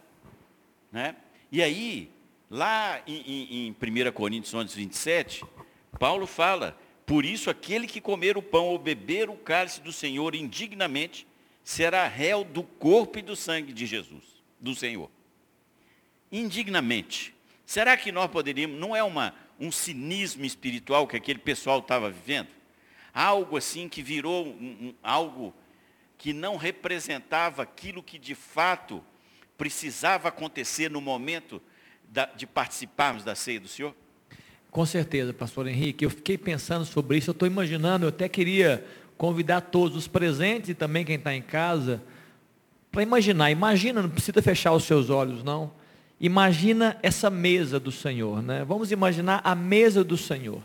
Né? 0.91 1.17
E 1.51 1.62
aí, 1.62 2.11
lá 2.55 3.03
em, 3.05 3.17
em, 3.17 3.67
em 3.67 4.09
1 4.09 4.13
Coríntios 4.13 4.55
11, 4.55 4.77
27, 4.77 5.45
Paulo 5.99 6.25
fala, 6.25 6.79
por 7.05 7.25
isso 7.25 7.51
aquele 7.51 7.85
que 7.85 8.01
comer 8.01 8.37
o 8.37 8.43
pão 8.43 8.67
ou 8.67 8.79
beber 8.79 9.29
o 9.29 9.35
cálice 9.35 9.81
do 9.81 9.93
Senhor 9.93 10.37
indignamente, 10.37 11.27
será 11.65 12.07
réu 12.07 12.45
do 12.45 12.63
corpo 12.63 13.19
e 13.19 13.23
do 13.23 13.35
sangue 13.35 13.73
de 13.73 13.85
Jesus, 13.87 14.23
do 14.61 14.73
Senhor. 14.73 15.11
Indignamente. 16.31 17.35
Será 17.67 17.97
que 17.97 18.13
nós 18.13 18.31
poderíamos, 18.31 18.79
não 18.79 18.95
é 18.95 19.03
uma, 19.03 19.35
um 19.59 19.73
cinismo 19.73 20.45
espiritual 20.45 21.09
que 21.09 21.17
aquele 21.17 21.41
pessoal 21.41 21.81
estava 21.81 22.09
vivendo? 22.09 22.51
Algo 23.13 23.57
assim 23.57 23.89
que 23.89 24.01
virou 24.01 24.47
um, 24.47 24.51
um, 24.51 24.95
algo 25.03 25.53
que 26.17 26.33
não 26.33 26.57
representava 26.57 27.65
aquilo 27.65 28.01
que 28.01 28.17
de 28.17 28.37
fato 28.37 29.05
precisava 29.59 30.29
acontecer 30.29 30.89
no 30.89 31.01
momento 31.01 31.61
de 32.37 32.47
participarmos 32.47 33.25
da 33.25 33.35
ceia 33.35 33.61
do 33.61 33.69
Senhor? 33.69 33.95
Com 34.71 34.85
certeza, 34.85 35.33
pastor 35.33 35.67
Henrique. 35.67 36.05
Eu 36.05 36.11
fiquei 36.11 36.37
pensando 36.37 36.85
sobre 36.85 37.19
isso, 37.19 37.31
eu 37.31 37.33
estou 37.33 37.47
imaginando, 37.47 38.05
eu 38.05 38.09
até 38.09 38.29
queria 38.29 38.85
convidar 39.17 39.61
todos 39.61 39.97
os 39.97 40.09
presentes 40.09 40.71
e 40.71 40.75
também 40.75 41.05
quem 41.05 41.17
está 41.17 41.35
em 41.35 41.43
casa, 41.43 42.03
para 42.91 43.03
imaginar. 43.03 43.51
Imagina, 43.51 44.03
não 44.03 44.11
precisa 44.11 44.43
fechar 44.43 44.73
os 44.73 44.85
seus 44.85 45.11
olhos, 45.11 45.43
não. 45.43 45.73
Imagina 46.21 46.97
essa 47.03 47.29
mesa 47.31 47.79
do 47.79 47.93
Senhor, 47.93 48.43
né? 48.43 48.65
Vamos 48.65 48.91
imaginar 48.91 49.41
a 49.45 49.55
mesa 49.55 50.03
do 50.03 50.17
Senhor. 50.17 50.62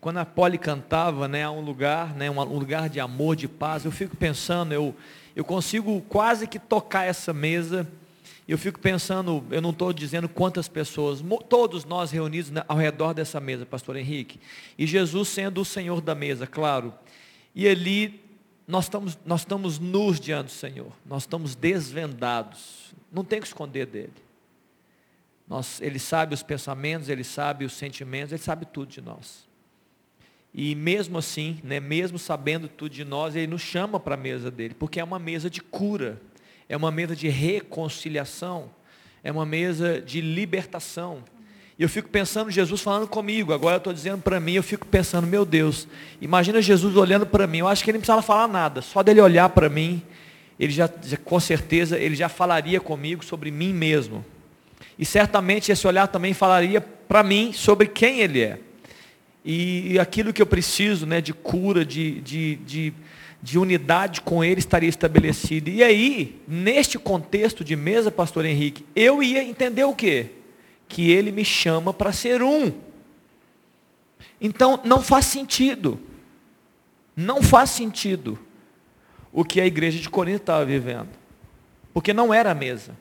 Quando 0.00 0.18
a 0.18 0.24
Polly 0.24 0.56
cantava, 0.56 1.28
né, 1.28 1.48
um 1.48 1.60
lugar, 1.60 2.14
né, 2.14 2.30
um 2.30 2.58
lugar 2.58 2.88
de 2.88 2.98
amor, 3.00 3.36
de 3.36 3.46
paz, 3.46 3.84
eu 3.84 3.90
fico 3.90 4.16
pensando, 4.16 4.72
eu, 4.72 4.94
eu 5.36 5.44
consigo 5.44 6.00
quase 6.08 6.46
que 6.46 6.58
tocar 6.58 7.04
essa 7.04 7.34
mesa 7.34 7.86
eu 8.50 8.58
fico 8.58 8.80
pensando, 8.80 9.44
eu 9.48 9.62
não 9.62 9.70
estou 9.70 9.92
dizendo 9.92 10.28
quantas 10.28 10.66
pessoas, 10.66 11.22
todos 11.48 11.84
nós 11.84 12.10
reunidos 12.10 12.50
ao 12.66 12.76
redor 12.76 13.14
dessa 13.14 13.38
mesa, 13.38 13.64
pastor 13.64 13.96
Henrique, 13.96 14.40
e 14.76 14.88
Jesus 14.88 15.28
sendo 15.28 15.60
o 15.60 15.64
Senhor 15.64 16.00
da 16.00 16.16
mesa, 16.16 16.48
claro. 16.48 16.92
E 17.54 17.68
ali 17.68 18.20
nós 18.66 18.86
estamos, 18.86 19.16
nós 19.24 19.42
estamos 19.42 19.78
nus 19.78 20.18
diante 20.18 20.46
do 20.46 20.50
Senhor, 20.50 20.90
nós 21.06 21.22
estamos 21.22 21.54
desvendados, 21.54 22.92
não 23.12 23.22
tem 23.22 23.40
que 23.40 23.46
esconder 23.46 23.86
dele. 23.86 24.12
Nós, 25.46 25.80
ele 25.80 26.00
sabe 26.00 26.34
os 26.34 26.42
pensamentos, 26.42 27.08
ele 27.08 27.22
sabe 27.22 27.64
os 27.64 27.74
sentimentos, 27.74 28.32
ele 28.32 28.42
sabe 28.42 28.66
tudo 28.66 28.90
de 28.90 29.00
nós. 29.00 29.48
E 30.52 30.74
mesmo 30.74 31.18
assim, 31.18 31.60
né, 31.62 31.78
mesmo 31.78 32.18
sabendo 32.18 32.66
tudo 32.66 32.92
de 32.92 33.04
nós, 33.04 33.36
ele 33.36 33.46
nos 33.46 33.62
chama 33.62 34.00
para 34.00 34.16
a 34.16 34.18
mesa 34.18 34.50
dele, 34.50 34.74
porque 34.74 34.98
é 34.98 35.04
uma 35.04 35.20
mesa 35.20 35.48
de 35.48 35.60
cura 35.60 36.20
é 36.70 36.76
uma 36.76 36.92
mesa 36.92 37.16
de 37.16 37.28
reconciliação, 37.28 38.70
é 39.24 39.32
uma 39.32 39.44
mesa 39.44 40.00
de 40.00 40.20
libertação. 40.20 41.24
E 41.76 41.82
eu 41.82 41.88
fico 41.88 42.08
pensando, 42.08 42.48
Jesus 42.48 42.80
falando 42.80 43.08
comigo, 43.08 43.52
agora 43.52 43.74
eu 43.74 43.78
estou 43.78 43.92
dizendo 43.92 44.22
para 44.22 44.38
mim, 44.38 44.52
eu 44.52 44.62
fico 44.62 44.86
pensando, 44.86 45.26
meu 45.26 45.44
Deus, 45.44 45.88
imagina 46.20 46.62
Jesus 46.62 46.94
olhando 46.94 47.26
para 47.26 47.44
mim, 47.48 47.58
eu 47.58 47.66
acho 47.66 47.82
que 47.82 47.90
ele 47.90 47.98
não 47.98 48.02
precisava 48.02 48.22
falar 48.22 48.46
nada, 48.46 48.82
só 48.82 49.02
dele 49.02 49.20
olhar 49.20 49.48
para 49.48 49.68
mim, 49.68 50.00
ele 50.60 50.72
já, 50.72 50.88
com 51.24 51.40
certeza, 51.40 51.98
ele 51.98 52.14
já 52.14 52.28
falaria 52.28 52.80
comigo 52.80 53.24
sobre 53.24 53.50
mim 53.50 53.74
mesmo. 53.74 54.24
E 54.96 55.04
certamente 55.04 55.72
esse 55.72 55.84
olhar 55.88 56.06
também 56.06 56.34
falaria 56.34 56.80
para 56.80 57.24
mim 57.24 57.52
sobre 57.52 57.88
quem 57.88 58.20
ele 58.20 58.42
é. 58.42 58.60
E, 59.44 59.94
e, 59.94 59.98
aquilo 59.98 60.32
que 60.32 60.40
eu 60.40 60.46
preciso, 60.46 61.04
né, 61.04 61.20
de 61.20 61.32
cura, 61.32 61.84
de, 61.84 62.20
de, 62.20 62.56
de 62.56 62.92
de 63.42 63.58
unidade 63.58 64.20
com 64.20 64.44
ele 64.44 64.58
estaria 64.60 64.88
estabelecido. 64.88 65.70
E 65.70 65.82
aí, 65.82 66.40
neste 66.46 66.98
contexto 66.98 67.64
de 67.64 67.74
mesa, 67.74 68.10
pastor 68.10 68.44
Henrique, 68.44 68.84
eu 68.94 69.22
ia 69.22 69.42
entender 69.42 69.84
o 69.84 69.94
quê? 69.94 70.30
Que 70.88 71.10
ele 71.10 71.32
me 71.32 71.44
chama 71.44 71.92
para 71.92 72.12
ser 72.12 72.42
um. 72.42 72.72
Então, 74.40 74.80
não 74.84 75.00
faz 75.00 75.26
sentido. 75.26 75.98
Não 77.16 77.42
faz 77.42 77.70
sentido 77.70 78.38
o 79.32 79.44
que 79.44 79.60
a 79.60 79.66
igreja 79.66 79.98
de 79.98 80.08
Corinto 80.08 80.38
estava 80.38 80.64
vivendo. 80.64 81.08
Porque 81.92 82.12
não 82.12 82.32
era 82.32 82.50
a 82.50 82.54
mesa. 82.54 82.96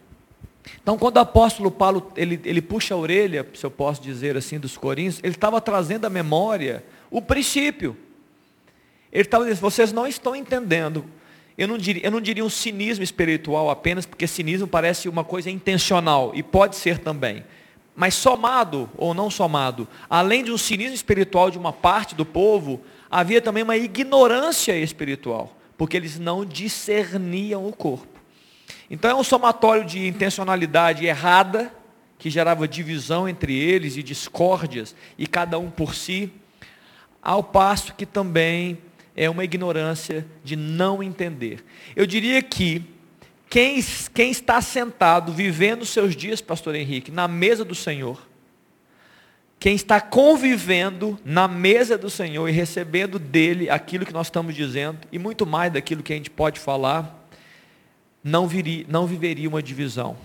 Então, 0.81 0.97
quando 0.97 1.17
o 1.17 1.21
apóstolo 1.21 1.71
Paulo, 1.71 2.11
ele, 2.15 2.39
ele 2.43 2.61
puxa 2.61 2.93
a 2.93 2.97
orelha, 2.97 3.47
se 3.53 3.65
eu 3.65 3.71
posso 3.71 4.01
dizer 4.01 4.37
assim, 4.37 4.59
dos 4.59 4.77
coríntios, 4.77 5.19
ele 5.23 5.35
estava 5.35 5.59
trazendo 5.59 6.05
à 6.05 6.09
memória 6.09 6.83
o 7.09 7.21
princípio. 7.21 7.97
Ele 9.11 9.23
estava 9.23 9.43
dizendo, 9.43 9.61
vocês 9.61 9.91
não 9.91 10.05
estão 10.05 10.35
entendendo. 10.35 11.05
Eu 11.57 11.67
não, 11.67 11.77
diria, 11.77 12.05
eu 12.05 12.11
não 12.11 12.21
diria 12.21 12.45
um 12.45 12.49
cinismo 12.49 13.03
espiritual 13.03 13.69
apenas, 13.69 14.05
porque 14.05 14.25
cinismo 14.25 14.65
parece 14.65 15.09
uma 15.09 15.25
coisa 15.25 15.51
intencional, 15.51 16.31
e 16.33 16.41
pode 16.41 16.77
ser 16.77 16.99
também. 16.99 17.43
Mas 17.95 18.13
somado, 18.13 18.89
ou 18.95 19.13
não 19.13 19.29
somado, 19.29 19.85
além 20.09 20.41
de 20.41 20.53
um 20.53 20.57
cinismo 20.57 20.95
espiritual 20.95 21.51
de 21.51 21.57
uma 21.57 21.73
parte 21.73 22.15
do 22.15 22.25
povo, 22.25 22.79
havia 23.11 23.41
também 23.41 23.61
uma 23.61 23.75
ignorância 23.75 24.73
espiritual, 24.77 25.53
porque 25.77 25.97
eles 25.97 26.17
não 26.17 26.45
discerniam 26.45 27.67
o 27.67 27.73
corpo. 27.73 28.07
Então 28.89 29.11
é 29.11 29.15
um 29.15 29.23
somatório 29.23 29.83
de 29.83 30.07
intencionalidade 30.07 31.05
errada, 31.05 31.73
que 32.17 32.29
gerava 32.29 32.67
divisão 32.67 33.27
entre 33.27 33.53
eles 33.53 33.97
e 33.97 34.03
discórdias, 34.03 34.95
e 35.17 35.27
cada 35.27 35.59
um 35.59 35.69
por 35.69 35.93
si, 35.93 36.31
ao 37.21 37.43
passo 37.43 37.93
que 37.95 38.05
também 38.05 38.77
é 39.19 39.29
uma 39.29 39.43
ignorância 39.43 40.25
de 40.45 40.55
não 40.55 41.03
entender. 41.03 41.61
Eu 41.93 42.05
diria 42.05 42.41
que 42.41 42.81
quem, 43.49 43.83
quem 44.13 44.31
está 44.31 44.61
sentado, 44.61 45.33
vivendo 45.33 45.85
seus 45.85 46.15
dias, 46.15 46.39
pastor 46.39 46.73
Henrique, 46.73 47.11
na 47.11 47.27
mesa 47.27 47.65
do 47.65 47.75
Senhor, 47.75 48.25
quem 49.59 49.75
está 49.75 49.99
convivendo 49.99 51.19
na 51.25 51.49
mesa 51.49 51.97
do 51.97 52.09
Senhor 52.09 52.47
e 52.47 52.53
recebendo 52.53 53.19
dele 53.19 53.69
aquilo 53.69 54.05
que 54.05 54.13
nós 54.13 54.27
estamos 54.27 54.55
dizendo, 54.55 54.99
e 55.11 55.19
muito 55.19 55.45
mais 55.45 55.73
daquilo 55.73 56.01
que 56.01 56.13
a 56.13 56.15
gente 56.15 56.29
pode 56.29 56.57
falar, 56.57 57.27
não, 58.23 58.47
viria, 58.47 58.85
não 58.87 59.05
viveria 59.05 59.49
uma 59.49 59.61
divisão, 59.61 60.15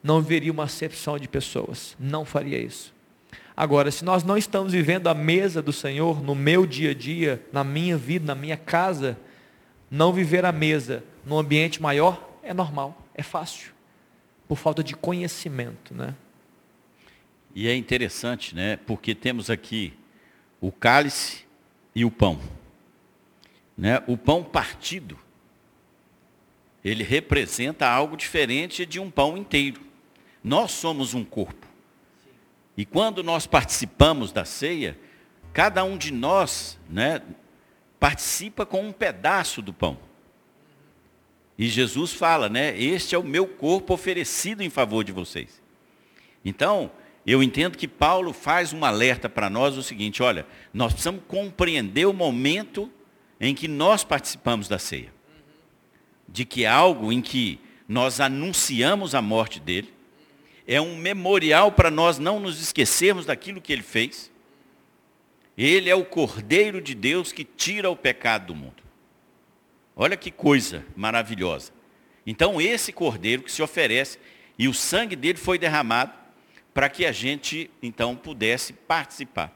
não 0.00 0.22
viveria 0.22 0.52
uma 0.52 0.64
acepção 0.64 1.18
de 1.18 1.26
pessoas, 1.26 1.96
não 1.98 2.24
faria 2.24 2.58
isso. 2.58 2.93
Agora, 3.56 3.90
se 3.90 4.04
nós 4.04 4.24
não 4.24 4.36
estamos 4.36 4.72
vivendo 4.72 5.06
a 5.06 5.14
mesa 5.14 5.62
do 5.62 5.72
Senhor 5.72 6.22
no 6.22 6.34
meu 6.34 6.66
dia 6.66 6.90
a 6.90 6.94
dia, 6.94 7.44
na 7.52 7.62
minha 7.62 7.96
vida, 7.96 8.26
na 8.26 8.34
minha 8.34 8.56
casa, 8.56 9.16
não 9.90 10.12
viver 10.12 10.44
a 10.44 10.50
mesa 10.50 11.04
num 11.24 11.38
ambiente 11.38 11.80
maior 11.80 12.30
é 12.42 12.52
normal, 12.52 13.06
é 13.14 13.22
fácil, 13.22 13.72
por 14.48 14.58
falta 14.58 14.82
de 14.82 14.94
conhecimento, 14.94 15.94
né? 15.94 16.14
E 17.54 17.68
é 17.68 17.76
interessante, 17.76 18.54
né? 18.54 18.76
Porque 18.76 19.14
temos 19.14 19.48
aqui 19.48 19.94
o 20.60 20.72
cálice 20.72 21.44
e 21.94 22.04
o 22.04 22.10
pão. 22.10 22.40
Né? 23.78 24.02
O 24.06 24.16
pão 24.16 24.42
partido, 24.42 25.18
ele 26.84 27.04
representa 27.04 27.86
algo 27.86 28.16
diferente 28.16 28.84
de 28.84 28.98
um 28.98 29.10
pão 29.10 29.36
inteiro. 29.36 29.80
Nós 30.42 30.72
somos 30.72 31.14
um 31.14 31.24
corpo. 31.24 31.63
E 32.76 32.84
quando 32.84 33.22
nós 33.22 33.46
participamos 33.46 34.32
da 34.32 34.44
ceia, 34.44 34.98
cada 35.52 35.84
um 35.84 35.96
de 35.96 36.12
nós 36.12 36.78
né, 36.90 37.22
participa 38.00 38.66
com 38.66 38.86
um 38.86 38.92
pedaço 38.92 39.62
do 39.62 39.72
pão. 39.72 39.98
E 41.56 41.68
Jesus 41.68 42.12
fala, 42.12 42.48
né? 42.48 42.76
Este 42.76 43.14
é 43.14 43.18
o 43.18 43.22
meu 43.22 43.46
corpo 43.46 43.94
oferecido 43.94 44.60
em 44.62 44.68
favor 44.68 45.04
de 45.04 45.12
vocês. 45.12 45.62
Então, 46.44 46.90
eu 47.24 47.42
entendo 47.42 47.78
que 47.78 47.86
Paulo 47.86 48.32
faz 48.32 48.72
um 48.72 48.84
alerta 48.84 49.28
para 49.28 49.48
nós 49.48 49.76
o 49.76 49.82
seguinte, 49.82 50.22
olha, 50.22 50.46
nós 50.72 50.92
precisamos 50.92 51.22
compreender 51.28 52.06
o 52.06 52.12
momento 52.12 52.90
em 53.40 53.54
que 53.54 53.68
nós 53.68 54.02
participamos 54.02 54.66
da 54.66 54.78
ceia. 54.78 55.12
De 56.28 56.44
que 56.44 56.64
é 56.64 56.68
algo 56.68 57.12
em 57.12 57.22
que 57.22 57.60
nós 57.88 58.20
anunciamos 58.20 59.14
a 59.14 59.22
morte 59.22 59.60
dele, 59.60 59.93
é 60.66 60.80
um 60.80 60.96
memorial 60.96 61.72
para 61.72 61.90
nós 61.90 62.18
não 62.18 62.40
nos 62.40 62.60
esquecermos 62.60 63.26
daquilo 63.26 63.60
que 63.60 63.72
ele 63.72 63.82
fez. 63.82 64.30
Ele 65.56 65.88
é 65.88 65.94
o 65.94 66.04
Cordeiro 66.04 66.80
de 66.80 66.94
Deus 66.94 67.32
que 67.32 67.44
tira 67.44 67.90
o 67.90 67.96
pecado 67.96 68.46
do 68.46 68.54
mundo. 68.54 68.82
Olha 69.94 70.16
que 70.16 70.30
coisa 70.30 70.84
maravilhosa. 70.96 71.72
Então, 72.26 72.60
esse 72.60 72.92
Cordeiro 72.92 73.42
que 73.42 73.52
se 73.52 73.62
oferece, 73.62 74.18
e 74.58 74.66
o 74.66 74.74
sangue 74.74 75.14
dele 75.14 75.38
foi 75.38 75.58
derramado, 75.58 76.12
para 76.72 76.88
que 76.88 77.06
a 77.06 77.12
gente, 77.12 77.70
então, 77.80 78.16
pudesse 78.16 78.72
participar. 78.72 79.52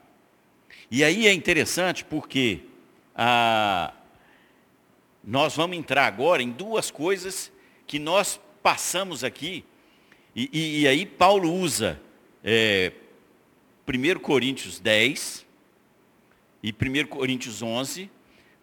E 0.90 1.02
aí 1.02 1.26
é 1.26 1.32
interessante 1.32 2.04
porque 2.04 2.60
ah, 3.14 3.92
nós 5.24 5.56
vamos 5.56 5.76
entrar 5.76 6.06
agora 6.06 6.42
em 6.42 6.50
duas 6.50 6.90
coisas 6.90 7.50
que 7.86 7.98
nós 7.98 8.40
passamos 8.62 9.24
aqui 9.24 9.64
e, 10.38 10.48
e, 10.52 10.80
e 10.82 10.88
aí 10.88 11.04
Paulo 11.04 11.52
usa 11.52 12.00
é, 12.44 12.92
1 13.88 14.20
Coríntios 14.20 14.78
10 14.78 15.44
e 16.62 16.72
1 16.72 17.08
Coríntios 17.08 17.60
11, 17.60 18.08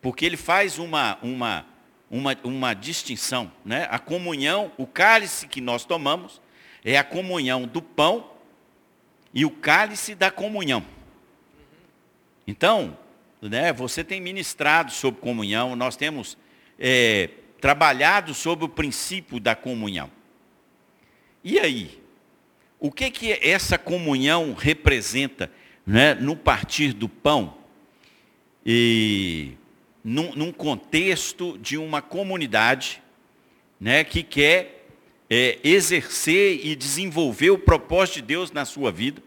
porque 0.01 0.25
ele 0.25 0.37
faz 0.37 0.79
uma, 0.79 1.17
uma, 1.21 1.65
uma, 2.09 2.37
uma 2.45 2.73
distinção. 2.73 3.51
Né? 3.65 3.89
A 3.91 3.99
comunhão, 3.99 4.71
o 4.77 4.87
cálice 4.87 5.49
que 5.49 5.59
nós 5.59 5.83
tomamos, 5.83 6.41
é 6.81 6.97
a 6.97 7.03
comunhão 7.03 7.63
do 7.67 7.81
pão 7.81 8.31
e 9.33 9.43
o 9.43 9.51
cálice 9.51 10.15
da 10.15 10.31
comunhão. 10.31 10.81
Então, 12.47 12.97
né, 13.41 13.73
você 13.73 14.01
tem 14.01 14.21
ministrado 14.21 14.93
sobre 14.93 15.19
comunhão, 15.19 15.75
nós 15.75 15.97
temos 15.97 16.37
é, 16.79 17.31
trabalhado 17.59 18.33
sobre 18.33 18.63
o 18.63 18.69
princípio 18.69 19.41
da 19.41 19.57
comunhão. 19.57 20.14
E 21.45 21.59
aí? 21.59 22.01
O 22.79 22.91
que, 22.91 23.11
que 23.11 23.31
essa 23.33 23.77
comunhão 23.77 24.55
representa 24.55 25.51
né, 25.85 26.15
no 26.15 26.35
partir 26.35 26.91
do 26.91 27.07
pão? 27.07 27.55
E 28.65 29.51
num, 30.03 30.33
num 30.33 30.51
contexto 30.51 31.55
de 31.59 31.77
uma 31.77 32.01
comunidade 32.01 32.99
né, 33.79 34.03
que 34.03 34.23
quer 34.23 34.87
é, 35.29 35.59
exercer 35.63 36.65
e 36.65 36.75
desenvolver 36.75 37.51
o 37.51 37.59
propósito 37.59 38.15
de 38.15 38.21
Deus 38.23 38.51
na 38.51 38.65
sua 38.65 38.91
vida. 38.91 39.21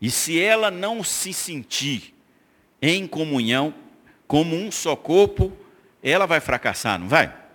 E 0.00 0.10
se 0.10 0.40
ela 0.40 0.68
não 0.68 1.04
se 1.04 1.32
sentir 1.32 2.12
em 2.82 3.06
comunhão, 3.06 3.72
como 4.26 4.56
um 4.56 4.72
só 4.72 4.96
corpo, 4.96 5.56
ela 6.02 6.26
vai 6.26 6.40
fracassar, 6.40 6.98
não 6.98 7.08
vai? 7.08 7.45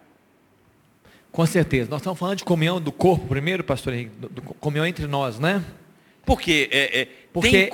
Com 1.31 1.45
certeza. 1.45 1.89
Nós 1.89 2.01
estamos 2.01 2.19
falando 2.19 2.37
de 2.37 2.43
comunhão 2.43 2.81
do 2.81 2.91
corpo 2.91 3.27
primeiro, 3.27 3.63
pastor 3.63 3.93
Henrique, 3.93 4.15
do, 4.17 4.29
do, 4.29 4.41
comunhão 4.41 4.85
entre 4.85 5.07
nós, 5.07 5.39
né? 5.39 5.63
Porque, 6.25 6.69
é, 6.71 7.01
é, 7.01 7.05
Porque... 7.31 7.67
Tem, 7.67 7.69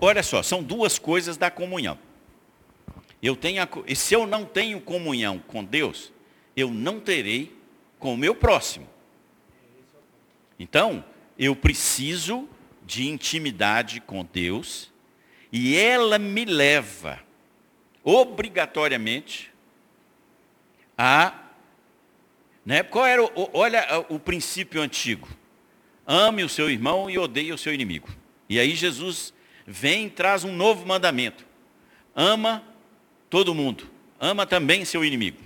olha 0.00 0.22
só, 0.22 0.42
são 0.42 0.62
duas 0.62 0.98
coisas 0.98 1.36
da 1.36 1.50
comunhão. 1.50 1.98
Eu 3.22 3.36
tenho 3.36 3.62
a, 3.62 3.68
e 3.86 3.94
se 3.94 4.14
eu 4.14 4.26
não 4.26 4.44
tenho 4.44 4.80
comunhão 4.80 5.38
com 5.46 5.64
Deus, 5.64 6.12
eu 6.56 6.70
não 6.70 7.00
terei 7.00 7.56
com 7.98 8.14
o 8.14 8.16
meu 8.16 8.34
próximo. 8.34 8.86
Então, 10.58 11.04
eu 11.38 11.56
preciso 11.56 12.48
de 12.84 13.08
intimidade 13.08 14.00
com 14.00 14.24
Deus 14.24 14.90
e 15.52 15.76
ela 15.76 16.18
me 16.18 16.44
leva 16.44 17.20
obrigatoriamente 18.04 19.52
a 20.96 21.41
né? 22.64 22.82
Qual 22.82 23.04
era 23.04 23.22
o, 23.22 23.50
olha 23.52 24.06
o 24.08 24.18
princípio 24.18 24.80
antigo? 24.80 25.28
Ame 26.06 26.42
o 26.44 26.48
seu 26.48 26.70
irmão 26.70 27.08
e 27.08 27.18
odeie 27.18 27.52
o 27.52 27.58
seu 27.58 27.72
inimigo. 27.72 28.08
E 28.48 28.58
aí 28.58 28.74
Jesus 28.74 29.32
vem 29.66 30.06
e 30.06 30.10
traz 30.10 30.44
um 30.44 30.54
novo 30.54 30.86
mandamento. 30.86 31.46
Ama 32.14 32.62
todo 33.30 33.54
mundo. 33.54 33.90
Ama 34.20 34.46
também 34.46 34.84
seu 34.84 35.04
inimigo. 35.04 35.38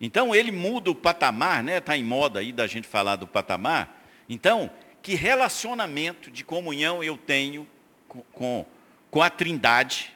Então 0.00 0.34
ele 0.34 0.52
muda 0.52 0.90
o 0.90 0.94
patamar, 0.94 1.62
né? 1.62 1.78
Está 1.78 1.96
em 1.96 2.04
moda 2.04 2.40
aí 2.40 2.52
da 2.52 2.66
gente 2.66 2.86
falar 2.86 3.16
do 3.16 3.26
patamar. 3.26 4.04
Então, 4.28 4.70
que 5.02 5.14
relacionamento 5.14 6.30
de 6.30 6.44
comunhão 6.44 7.02
eu 7.02 7.16
tenho 7.16 7.66
com, 8.08 8.20
com, 8.32 8.66
com 9.10 9.22
a 9.22 9.30
trindade, 9.30 10.12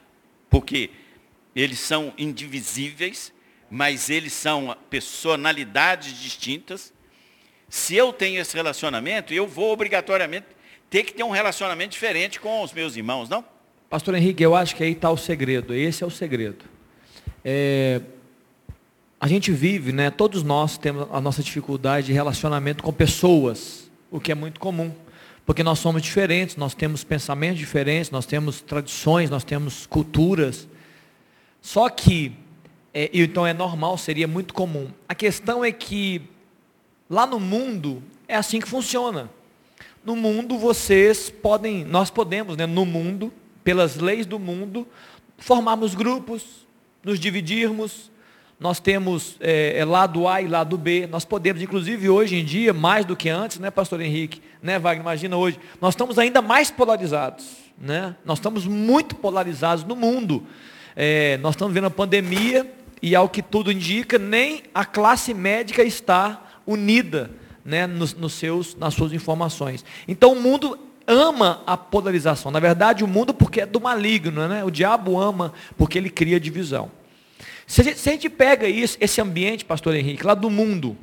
porque 0.48 0.90
eles 1.54 1.78
são 1.78 2.12
indivisíveis, 2.18 3.32
mas 3.70 4.10
eles 4.10 4.32
são 4.32 4.76
personalidades 4.90 6.20
distintas. 6.20 6.92
Se 7.68 7.94
eu 7.94 8.12
tenho 8.12 8.40
esse 8.40 8.54
relacionamento, 8.56 9.32
eu 9.32 9.46
vou 9.46 9.72
obrigatoriamente 9.72 10.46
ter 10.90 11.04
que 11.04 11.14
ter 11.14 11.22
um 11.22 11.30
relacionamento 11.30 11.92
diferente 11.92 12.40
com 12.40 12.62
os 12.62 12.72
meus 12.72 12.96
irmãos, 12.96 13.28
não? 13.28 13.44
Pastor 13.88 14.14
Henrique, 14.16 14.42
eu 14.42 14.56
acho 14.56 14.74
que 14.74 14.82
aí 14.82 14.92
está 14.92 15.10
o 15.10 15.16
segredo, 15.16 15.72
esse 15.72 16.02
é 16.02 16.06
o 16.06 16.10
segredo. 16.10 16.64
É, 17.44 18.00
a 19.20 19.28
gente 19.28 19.52
vive, 19.52 19.92
né, 19.92 20.10
todos 20.10 20.42
nós 20.42 20.76
temos 20.76 21.06
a 21.12 21.20
nossa 21.20 21.42
dificuldade 21.42 22.08
de 22.08 22.12
relacionamento 22.12 22.82
com 22.82 22.92
pessoas, 22.92 23.90
o 24.10 24.18
que 24.18 24.32
é 24.32 24.34
muito 24.34 24.58
comum, 24.58 24.92
porque 25.46 25.62
nós 25.62 25.78
somos 25.78 26.02
diferentes, 26.02 26.56
nós 26.56 26.74
temos 26.74 27.04
pensamentos 27.04 27.58
diferentes, 27.58 28.10
nós 28.10 28.26
temos 28.26 28.60
tradições, 28.60 29.30
nós 29.30 29.44
temos 29.44 29.86
culturas. 29.86 30.68
Só 31.60 31.88
que 31.88 32.32
é, 32.92 33.10
então 33.12 33.46
é 33.46 33.52
normal, 33.52 33.96
seria 33.96 34.26
muito 34.26 34.52
comum. 34.52 34.88
A 35.08 35.14
questão 35.14 35.64
é 35.64 35.70
que 35.70 36.22
lá 37.08 37.26
no 37.26 37.38
mundo 37.38 38.02
é 38.26 38.36
assim 38.36 38.60
que 38.60 38.68
funciona. 38.68 39.30
No 40.04 40.16
mundo 40.16 40.58
vocês 40.58 41.30
podem, 41.30 41.84
nós 41.84 42.10
podemos, 42.10 42.56
né, 42.56 42.66
no 42.66 42.84
mundo, 42.84 43.32
pelas 43.62 43.96
leis 43.96 44.26
do 44.26 44.38
mundo, 44.38 44.86
formarmos 45.38 45.94
grupos, 45.94 46.66
nos 47.04 47.18
dividirmos. 47.20 48.10
Nós 48.58 48.78
temos 48.78 49.36
é, 49.40 49.78
é, 49.78 49.84
lado 49.84 50.26
A 50.26 50.42
e 50.42 50.48
lado 50.48 50.76
B. 50.76 51.06
Nós 51.06 51.24
podemos, 51.24 51.62
inclusive 51.62 52.08
hoje 52.08 52.36
em 52.36 52.44
dia, 52.44 52.72
mais 52.72 53.06
do 53.06 53.16
que 53.16 53.28
antes, 53.28 53.58
né, 53.58 53.70
Pastor 53.70 54.00
Henrique, 54.00 54.42
né, 54.62 54.78
Wagner? 54.78 55.02
Imagina 55.02 55.36
hoje, 55.36 55.58
nós 55.80 55.94
estamos 55.94 56.18
ainda 56.18 56.42
mais 56.42 56.70
polarizados, 56.70 57.46
né? 57.78 58.14
Nós 58.24 58.38
estamos 58.38 58.66
muito 58.66 59.14
polarizados 59.16 59.84
no 59.84 59.96
mundo. 59.96 60.46
É, 60.94 61.38
nós 61.38 61.54
estamos 61.54 61.72
vendo 61.72 61.86
a 61.86 61.90
pandemia 61.90 62.70
e 63.02 63.14
ao 63.14 63.28
que 63.28 63.42
tudo 63.42 63.72
indica, 63.72 64.18
nem 64.18 64.62
a 64.74 64.84
classe 64.84 65.32
médica 65.32 65.82
está 65.82 66.42
unida 66.66 67.30
né, 67.64 67.86
nos, 67.86 68.14
nos 68.14 68.34
seus, 68.34 68.74
nas 68.76 68.94
suas 68.94 69.12
informações. 69.12 69.84
Então 70.06 70.32
o 70.32 70.40
mundo 70.40 70.78
ama 71.06 71.62
a 71.66 71.76
polarização. 71.76 72.50
Na 72.50 72.60
verdade, 72.60 73.02
o 73.02 73.08
mundo 73.08 73.34
porque 73.34 73.62
é 73.62 73.66
do 73.66 73.80
maligno, 73.80 74.46
né? 74.46 74.62
O 74.64 74.70
diabo 74.70 75.20
ama 75.20 75.52
porque 75.76 75.98
ele 75.98 76.10
cria 76.10 76.38
divisão. 76.38 76.90
Se 77.66 77.80
a 77.80 77.84
gente, 77.84 77.98
se 77.98 78.08
a 78.08 78.12
gente 78.12 78.28
pega 78.28 78.68
isso, 78.68 78.96
esse 79.00 79.20
ambiente, 79.20 79.64
pastor 79.64 79.94
Henrique, 79.94 80.26
lá 80.26 80.34
do 80.34 80.50
mundo, 80.50 80.96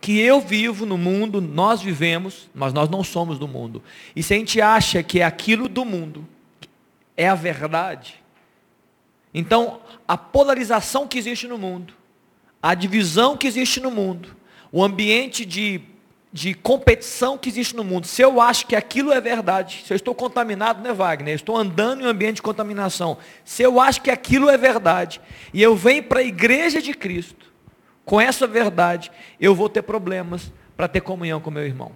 que 0.00 0.20
eu 0.20 0.40
vivo 0.40 0.84
no 0.84 0.98
mundo, 0.98 1.40
nós 1.40 1.80
vivemos, 1.80 2.50
mas 2.54 2.72
nós 2.72 2.88
não 2.90 3.02
somos 3.02 3.38
do 3.38 3.48
mundo. 3.48 3.82
E 4.14 4.22
se 4.22 4.34
a 4.34 4.36
gente 4.36 4.60
acha 4.60 5.02
que 5.02 5.20
é 5.20 5.24
aquilo 5.24 5.68
do 5.68 5.84
mundo, 5.84 6.26
é 7.16 7.28
a 7.28 7.34
verdade, 7.34 8.22
então, 9.34 9.80
a 10.06 10.16
polarização 10.16 11.06
que 11.06 11.18
existe 11.18 11.46
no 11.48 11.58
mundo, 11.58 11.92
a 12.62 12.72
divisão 12.74 13.36
que 13.36 13.46
existe 13.46 13.80
no 13.80 13.90
mundo, 13.90 14.36
o 14.70 14.82
ambiente 14.82 15.44
de 15.44 15.82
de 16.34 16.52
competição 16.52 17.38
que 17.38 17.48
existe 17.48 17.76
no 17.76 17.84
mundo. 17.84 18.08
Se 18.08 18.20
eu 18.20 18.40
acho 18.40 18.66
que 18.66 18.74
aquilo 18.74 19.12
é 19.12 19.20
verdade, 19.20 19.84
se 19.86 19.92
eu 19.92 19.94
estou 19.94 20.12
contaminado, 20.16 20.82
né, 20.82 20.92
Wagner? 20.92 21.32
Eu 21.32 21.36
estou 21.36 21.56
andando 21.56 22.02
em 22.02 22.06
um 22.06 22.08
ambiente 22.08 22.36
de 22.36 22.42
contaminação. 22.42 23.18
Se 23.44 23.62
eu 23.62 23.78
acho 23.78 24.02
que 24.02 24.10
aquilo 24.10 24.50
é 24.50 24.58
verdade, 24.58 25.20
e 25.52 25.62
eu 25.62 25.76
venho 25.76 26.02
para 26.02 26.18
a 26.18 26.24
igreja 26.24 26.82
de 26.82 26.92
Cristo, 26.92 27.46
com 28.04 28.20
essa 28.20 28.48
verdade, 28.48 29.12
eu 29.40 29.54
vou 29.54 29.68
ter 29.68 29.82
problemas 29.82 30.52
para 30.76 30.88
ter 30.88 31.02
comunhão 31.02 31.40
com 31.40 31.52
meu 31.52 31.64
irmão. 31.64 31.92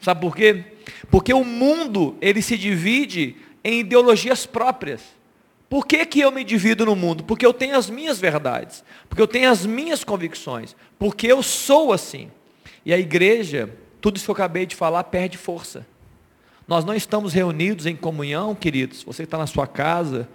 Sabe 0.00 0.22
por 0.22 0.34
quê? 0.34 0.64
Porque 1.10 1.34
o 1.34 1.44
mundo, 1.44 2.16
ele 2.22 2.40
se 2.40 2.56
divide 2.56 3.36
em 3.62 3.80
ideologias 3.80 4.46
próprias. 4.46 5.02
Por 5.72 5.86
que, 5.86 6.04
que 6.04 6.20
eu 6.20 6.30
me 6.30 6.44
divido 6.44 6.84
no 6.84 6.94
mundo? 6.94 7.24
Porque 7.24 7.46
eu 7.46 7.54
tenho 7.54 7.78
as 7.78 7.88
minhas 7.88 8.18
verdades, 8.18 8.84
porque 9.08 9.22
eu 9.22 9.26
tenho 9.26 9.50
as 9.50 9.64
minhas 9.64 10.04
convicções, 10.04 10.76
porque 10.98 11.26
eu 11.26 11.42
sou 11.42 11.94
assim. 11.94 12.30
E 12.84 12.92
a 12.92 12.98
igreja, 12.98 13.74
tudo 13.98 14.18
isso 14.18 14.26
que 14.26 14.30
eu 14.30 14.34
acabei 14.34 14.66
de 14.66 14.76
falar 14.76 15.02
perde 15.04 15.38
força. 15.38 15.86
Nós 16.68 16.84
não 16.84 16.94
estamos 16.94 17.32
reunidos 17.32 17.86
em 17.86 17.96
comunhão, 17.96 18.54
queridos, 18.54 19.02
você 19.02 19.22
está 19.22 19.38
na 19.38 19.46
sua 19.46 19.66
casa, 19.66 20.28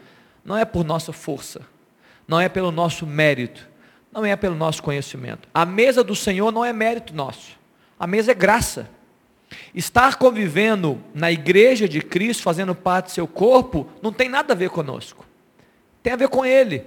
não 0.44 0.58
é 0.58 0.66
por 0.66 0.84
nossa 0.84 1.14
força, 1.14 1.62
não 2.28 2.42
é 2.42 2.50
pelo 2.50 2.72
nosso 2.72 3.06
mérito, 3.06 3.70
não 4.12 4.26
é 4.26 4.36
pelo 4.36 4.56
nosso 4.56 4.82
conhecimento. 4.82 5.48
A 5.54 5.68
mesa 5.68 6.04
do 6.04 6.16
Senhor 6.16 6.52
não 6.52 6.66
é 6.66 6.74
mérito 6.74 7.14
nosso, 7.14 7.60
a 8.00 8.08
mesa 8.08 8.32
é 8.32 8.34
graça. 8.34 8.90
Estar 9.74 10.18
convivendo 10.18 11.02
na 11.14 11.32
igreja 11.32 11.88
de 11.88 12.02
Cristo, 12.02 12.44
fazendo 12.44 12.76
parte 12.76 13.06
do 13.06 13.12
seu 13.12 13.28
corpo, 13.28 13.90
não 14.02 14.12
tem 14.12 14.28
nada 14.28 14.54
a 14.54 14.56
ver 14.56 14.70
conosco, 14.70 15.26
tem 16.04 16.14
a 16.14 16.18
ver 16.18 16.28
com 16.28 16.46
Ele. 16.46 16.84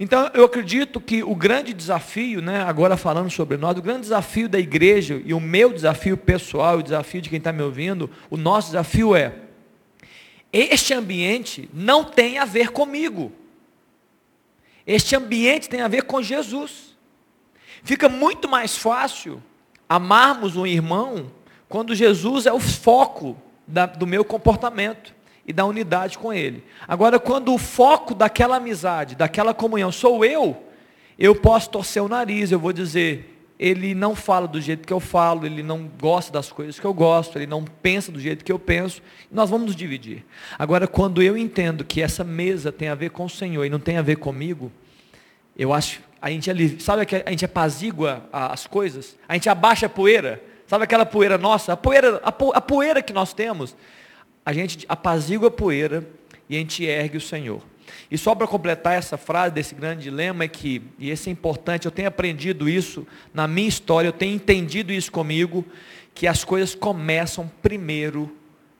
Então, 0.00 0.30
eu 0.32 0.44
acredito 0.44 1.00
que 1.00 1.24
o 1.24 1.34
grande 1.34 1.74
desafio, 1.74 2.40
né, 2.40 2.62
agora 2.62 2.96
falando 2.96 3.30
sobre 3.30 3.56
nós, 3.56 3.76
o 3.76 3.82
grande 3.82 4.02
desafio 4.02 4.48
da 4.48 4.58
igreja, 4.58 5.20
e 5.24 5.34
o 5.34 5.40
meu 5.40 5.72
desafio 5.72 6.16
pessoal, 6.16 6.78
o 6.78 6.82
desafio 6.82 7.20
de 7.20 7.28
quem 7.28 7.38
está 7.38 7.52
me 7.52 7.62
ouvindo, 7.62 8.08
o 8.30 8.36
nosso 8.36 8.68
desafio 8.68 9.16
é: 9.16 9.34
este 10.52 10.94
ambiente 10.94 11.68
não 11.74 12.04
tem 12.04 12.38
a 12.38 12.44
ver 12.44 12.70
comigo. 12.70 13.32
Este 14.86 15.16
ambiente 15.16 15.68
tem 15.68 15.80
a 15.80 15.88
ver 15.88 16.04
com 16.04 16.22
Jesus. 16.22 16.96
Fica 17.82 18.08
muito 18.08 18.48
mais 18.48 18.76
fácil 18.76 19.42
amarmos 19.88 20.56
um 20.56 20.66
irmão 20.66 21.30
quando 21.68 21.94
Jesus 21.94 22.46
é 22.46 22.52
o 22.52 22.60
foco 22.60 23.36
da, 23.66 23.86
do 23.86 24.06
meu 24.06 24.24
comportamento 24.24 25.14
e 25.46 25.52
da 25.52 25.64
unidade 25.64 26.18
com 26.18 26.32
Ele. 26.32 26.64
Agora, 26.86 27.18
quando 27.18 27.52
o 27.52 27.58
foco 27.58 28.14
daquela 28.14 28.56
amizade, 28.56 29.14
daquela 29.14 29.54
comunhão 29.54 29.92
sou 29.92 30.24
eu, 30.24 30.56
eu 31.18 31.34
posso 31.34 31.70
torcer 31.70 32.02
o 32.02 32.08
nariz, 32.08 32.52
eu 32.52 32.58
vou 32.58 32.72
dizer, 32.72 33.38
ele 33.58 33.92
não 33.92 34.14
fala 34.14 34.46
do 34.46 34.60
jeito 34.60 34.86
que 34.86 34.92
eu 34.92 35.00
falo, 35.00 35.44
ele 35.44 35.62
não 35.62 35.90
gosta 36.00 36.32
das 36.32 36.52
coisas 36.52 36.78
que 36.78 36.84
eu 36.84 36.94
gosto, 36.94 37.36
ele 37.36 37.46
não 37.46 37.64
pensa 37.64 38.12
do 38.12 38.20
jeito 38.20 38.44
que 38.44 38.52
eu 38.52 38.58
penso, 38.58 39.02
nós 39.32 39.50
vamos 39.50 39.66
nos 39.66 39.76
dividir. 39.76 40.24
Agora, 40.56 40.86
quando 40.86 41.20
eu 41.20 41.36
entendo 41.36 41.84
que 41.84 42.00
essa 42.00 42.22
mesa 42.22 42.70
tem 42.70 42.88
a 42.88 42.94
ver 42.94 43.10
com 43.10 43.24
o 43.24 43.30
Senhor 43.30 43.64
e 43.64 43.70
não 43.70 43.80
tem 43.80 43.96
a 43.96 44.02
ver 44.02 44.16
comigo, 44.16 44.70
eu 45.56 45.72
acho, 45.72 46.00
a 46.22 46.30
gente 46.30 46.48
ali, 46.48 46.80
sabe 46.80 47.04
que 47.04 47.16
a 47.16 47.30
gente 47.30 47.44
apazigua 47.44 48.28
as 48.32 48.66
coisas, 48.66 49.18
a 49.28 49.34
gente 49.34 49.48
abaixa 49.48 49.86
a 49.86 49.88
poeira, 49.88 50.40
sabe 50.68 50.84
aquela 50.84 51.06
poeira 51.06 51.38
nossa, 51.38 51.72
a 51.72 51.76
poeira, 51.76 52.20
a, 52.22 52.30
po, 52.30 52.52
a 52.54 52.60
poeira 52.60 53.02
que 53.02 53.12
nós 53.12 53.32
temos, 53.32 53.74
a 54.44 54.52
gente 54.52 54.84
apazigua 54.88 55.48
a 55.48 55.50
poeira 55.50 56.06
e 56.48 56.54
a 56.54 56.58
gente 56.58 56.84
ergue 56.84 57.16
o 57.16 57.20
Senhor. 57.20 57.62
E 58.10 58.18
só 58.18 58.34
para 58.34 58.46
completar 58.46 58.94
essa 58.94 59.16
frase 59.16 59.54
desse 59.54 59.74
grande 59.74 60.02
dilema 60.02 60.44
é 60.44 60.48
que, 60.48 60.82
e 60.98 61.10
esse 61.10 61.30
é 61.30 61.32
importante, 61.32 61.86
eu 61.86 61.90
tenho 61.90 62.08
aprendido 62.08 62.68
isso 62.68 63.06
na 63.32 63.48
minha 63.48 63.68
história, 63.68 64.08
eu 64.08 64.12
tenho 64.12 64.34
entendido 64.34 64.92
isso 64.92 65.10
comigo, 65.10 65.64
que 66.14 66.26
as 66.26 66.44
coisas 66.44 66.74
começam 66.74 67.50
primeiro 67.62 68.34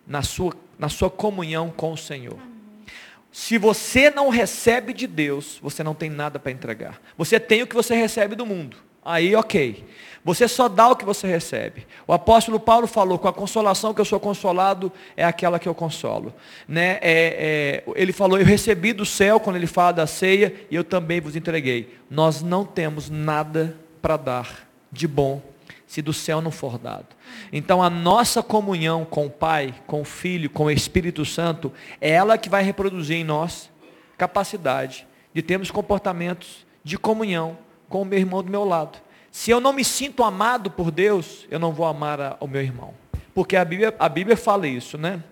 na 0.06 0.22
sua, 0.22 0.54
na 0.78 0.90
sua 0.90 1.10
comunhão 1.10 1.70
com 1.70 1.92
o 1.92 1.96
Senhor. 1.96 2.38
Se 3.32 3.56
você 3.56 4.10
não 4.10 4.28
recebe 4.28 4.92
de 4.92 5.06
Deus, 5.06 5.58
você 5.62 5.82
não 5.82 5.94
tem 5.94 6.10
nada 6.10 6.38
para 6.38 6.52
entregar. 6.52 7.00
Você 7.16 7.40
tem 7.40 7.62
o 7.62 7.66
que 7.66 7.74
você 7.74 7.94
recebe 7.94 8.34
do 8.34 8.44
mundo. 8.44 8.76
Aí, 9.08 9.34
ok. 9.34 9.86
Você 10.22 10.46
só 10.46 10.68
dá 10.68 10.88
o 10.88 10.94
que 10.94 11.06
você 11.06 11.26
recebe. 11.26 11.86
O 12.06 12.12
apóstolo 12.12 12.60
Paulo 12.60 12.86
falou: 12.86 13.18
com 13.18 13.26
a 13.26 13.32
consolação 13.32 13.94
que 13.94 14.00
eu 14.02 14.04
sou 14.04 14.20
consolado 14.20 14.92
é 15.16 15.24
aquela 15.24 15.58
que 15.58 15.66
eu 15.66 15.74
consolo. 15.74 16.34
Né? 16.68 16.98
É, 17.00 17.82
é, 17.86 17.92
ele 17.96 18.12
falou: 18.12 18.38
eu 18.38 18.44
recebi 18.44 18.92
do 18.92 19.06
céu, 19.06 19.40
quando 19.40 19.56
ele 19.56 19.66
fala 19.66 19.92
da 19.92 20.06
ceia, 20.06 20.54
e 20.70 20.74
eu 20.74 20.84
também 20.84 21.22
vos 21.22 21.36
entreguei. 21.36 21.96
Nós 22.10 22.42
não 22.42 22.66
temos 22.66 23.08
nada 23.08 23.74
para 24.02 24.18
dar 24.18 24.68
de 24.92 25.08
bom 25.08 25.40
se 25.86 26.02
do 26.02 26.12
céu 26.12 26.42
não 26.42 26.50
for 26.50 26.76
dado. 26.76 27.06
Então 27.50 27.82
a 27.82 27.88
nossa 27.88 28.42
comunhão 28.42 29.06
com 29.06 29.24
o 29.24 29.30
Pai, 29.30 29.74
com 29.86 30.02
o 30.02 30.04
Filho, 30.04 30.50
com 30.50 30.64
o 30.64 30.70
Espírito 30.70 31.24
Santo, 31.24 31.72
é 31.98 32.10
ela 32.10 32.36
que 32.36 32.50
vai 32.50 32.62
reproduzir 32.62 33.16
em 33.16 33.24
nós 33.24 33.70
capacidade 34.18 35.06
de 35.32 35.40
termos 35.40 35.70
comportamentos 35.70 36.66
de 36.84 36.98
comunhão 36.98 37.56
com 37.88 38.02
o 38.02 38.04
meu 38.04 38.18
irmão 38.18 38.42
do 38.42 38.50
meu 38.50 38.64
lado. 38.64 38.98
Se 39.30 39.50
eu 39.50 39.60
não 39.60 39.72
me 39.72 39.84
sinto 39.84 40.22
amado 40.24 40.70
por 40.70 40.90
Deus, 40.90 41.46
eu 41.50 41.58
não 41.58 41.72
vou 41.72 41.86
amar 41.86 42.36
o 42.40 42.46
meu 42.46 42.62
irmão. 42.62 42.94
Porque 43.34 43.56
a 43.56 43.64
Bíblia, 43.64 43.94
a 43.98 44.08
Bíblia 44.08 44.36
fala 44.36 44.66
isso, 44.66 44.98
né? 44.98 45.22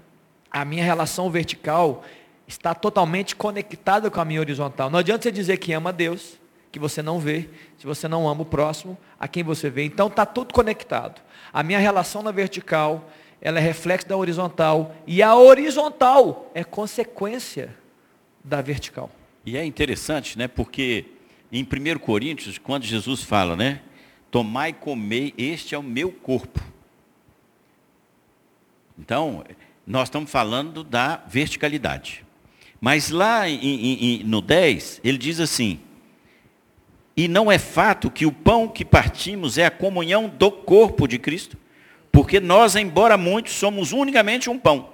A 0.51 0.65
minha 0.65 0.85
relação 0.85 1.31
vertical 1.31 2.05
está 2.47 2.75
totalmente 2.75 3.35
conectada 3.35 4.11
com 4.11 4.21
a 4.21 4.25
minha 4.25 4.41
horizontal. 4.41 4.89
Não 4.89 4.99
adianta 4.99 5.25
você 5.25 5.33
dizer 5.33 5.57
que 5.57 5.73
ama 5.73 5.93
Deus, 5.93 6.39
que 6.71 6.79
você 6.79 7.03
não 7.03 7.19
vê, 7.19 7.49
se 7.79 7.87
você 7.87 8.07
não 8.07 8.29
ama 8.29 8.43
o 8.43 8.47
próximo, 8.47 8.97
a 9.19 9.27
quem 9.27 9.43
você 9.43 9.69
vê. 9.69 9.85
Então 9.85 10.07
está 10.07 10.25
tudo 10.25 10.55
conectado. 10.55 11.21
A 11.53 11.63
minha 11.63 11.79
relação 11.79 12.23
na 12.23 12.31
vertical, 12.31 13.11
ela 13.41 13.59
é 13.59 13.63
reflexo 13.63 14.07
da 14.07 14.17
horizontal. 14.17 14.95
E 15.07 15.23
a 15.23 15.35
horizontal 15.35 16.51
é 16.55 16.63
consequência 16.63 17.75
da 18.45 18.63
vertical. 18.63 19.11
E 19.45 19.57
é 19.57 19.65
interessante, 19.65 20.39
né? 20.39 20.47
Porque 20.47 21.07
em 21.59 21.63
1 21.63 21.99
Coríntios, 21.99 22.59
quando 22.59 22.85
Jesus 22.85 23.23
fala, 23.23 23.57
né? 23.57 23.81
Tomai 24.31 24.71
e 24.71 24.75
comei, 24.75 25.33
este 25.39 25.75
é 25.75 25.79
o 25.79 25.83
meu 25.83 26.13
corpo. 26.13 26.61
Então, 28.99 29.43
nós 29.87 30.09
estamos 30.09 30.31
falando 30.31 30.85
da 30.85 31.23
verticalidade. 31.27 32.25
Mas 32.79 33.09
lá 33.11 33.49
em, 33.49 34.21
em, 34.21 34.25
no 34.25 34.43
10, 34.43 35.01
ele 35.03 35.17
diz 35.17 35.41
assim: 35.41 35.81
E 37.17 37.27
não 37.27 37.51
é 37.51 37.59
fato 37.59 38.11
que 38.11 38.27
o 38.27 38.33
pão 38.33 38.69
que 38.69 38.85
partimos 38.85 39.57
é 39.57 39.65
a 39.65 39.71
comunhão 39.71 40.29
do 40.29 40.51
corpo 40.51 41.09
de 41.09 41.19
Cristo? 41.19 41.57
Porque 42.13 42.39
nós, 42.39 42.77
embora 42.77 43.17
muitos, 43.17 43.55
somos 43.55 43.93
unicamente 43.93 44.51
um 44.51 44.59
pão, 44.59 44.91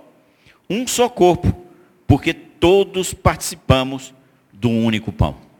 um 0.70 0.86
só 0.86 1.08
corpo, 1.08 1.66
porque 2.06 2.32
todos 2.32 3.12
participamos 3.12 4.14
do 4.52 4.70
único 4.70 5.10
pão. 5.10 5.51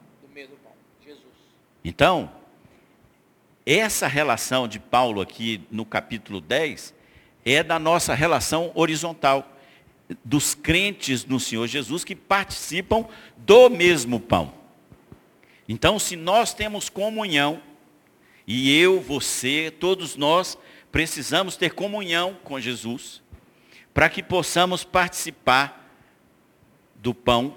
Então, 1.85 2.31
essa 3.67 4.07
relação 4.07 4.69
de 4.69 4.79
Paulo 4.79 5.21
aqui 5.21 5.63
no 5.71 5.85
capítulo 5.85 6.41
10 6.41 6.95
é 7.45 7.63
da 7.63 7.79
nossa 7.79 8.15
relação 8.15 8.71
horizontal, 8.75 9.49
dos 10.25 10.55
crentes 10.55 11.25
no 11.25 11.41
Senhor 11.41 11.67
Jesus 11.67 12.05
que 12.05 12.15
participam 12.15 13.07
do 13.37 13.71
mesmo 13.71 14.21
pão. 14.21 14.53
Então, 15.69 15.99
se 15.99 16.17
nós 16.17 16.53
temos 16.53 16.89
comunhão, 16.89 17.63
e 18.47 18.77
eu, 18.77 19.01
você, 19.01 19.73
todos 19.79 20.17
nós 20.17 20.59
precisamos 20.91 21.57
ter 21.57 21.73
comunhão 21.73 22.37
com 22.45 22.61
Jesus, 22.61 23.23
para 23.95 24.09
que 24.09 24.23
possamos 24.23 24.85
participar 24.85 25.91
do 26.97 27.15
pão 27.15 27.57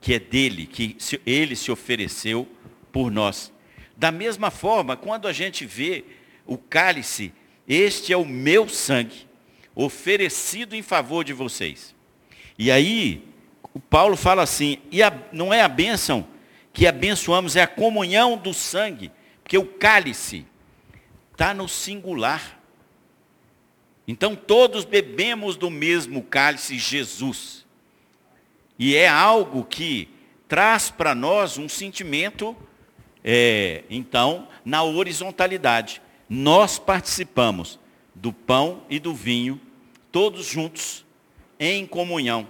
que 0.00 0.14
é 0.14 0.18
dele, 0.18 0.66
que 0.66 0.96
ele 1.26 1.54
se 1.54 1.70
ofereceu 1.70 2.48
por 2.92 3.10
nós. 3.10 3.52
Da 3.96 4.10
mesma 4.10 4.50
forma, 4.50 4.96
quando 4.96 5.28
a 5.28 5.32
gente 5.32 5.66
vê 5.66 6.04
o 6.46 6.56
cálice, 6.56 7.32
este 7.68 8.12
é 8.12 8.16
o 8.16 8.24
meu 8.24 8.68
sangue, 8.68 9.28
oferecido 9.74 10.74
em 10.74 10.82
favor 10.82 11.24
de 11.24 11.32
vocês. 11.32 11.94
E 12.58 12.70
aí, 12.70 13.22
o 13.72 13.78
Paulo 13.78 14.16
fala 14.16 14.42
assim, 14.42 14.78
e 14.90 15.02
a, 15.02 15.12
não 15.32 15.52
é 15.52 15.62
a 15.62 15.68
bênção 15.68 16.26
que 16.72 16.86
abençoamos, 16.86 17.56
é 17.56 17.62
a 17.62 17.68
comunhão 17.68 18.36
do 18.36 18.52
sangue, 18.52 19.10
porque 19.42 19.58
o 19.58 19.66
cálice 19.66 20.46
está 21.32 21.54
no 21.54 21.68
singular. 21.68 22.58
Então 24.06 24.34
todos 24.34 24.84
bebemos 24.84 25.56
do 25.56 25.70
mesmo 25.70 26.22
cálice, 26.22 26.78
Jesus. 26.78 27.64
E 28.78 28.96
é 28.96 29.08
algo 29.08 29.64
que 29.64 30.08
traz 30.48 30.90
para 30.90 31.14
nós 31.14 31.58
um 31.58 31.68
sentimento 31.68 32.56
é, 33.24 33.84
então, 33.90 34.48
na 34.64 34.82
horizontalidade. 34.82 36.00
Nós 36.28 36.78
participamos 36.78 37.78
do 38.14 38.32
pão 38.32 38.82
e 38.88 38.98
do 38.98 39.14
vinho, 39.14 39.60
todos 40.12 40.46
juntos, 40.46 41.04
em 41.58 41.86
comunhão. 41.86 42.48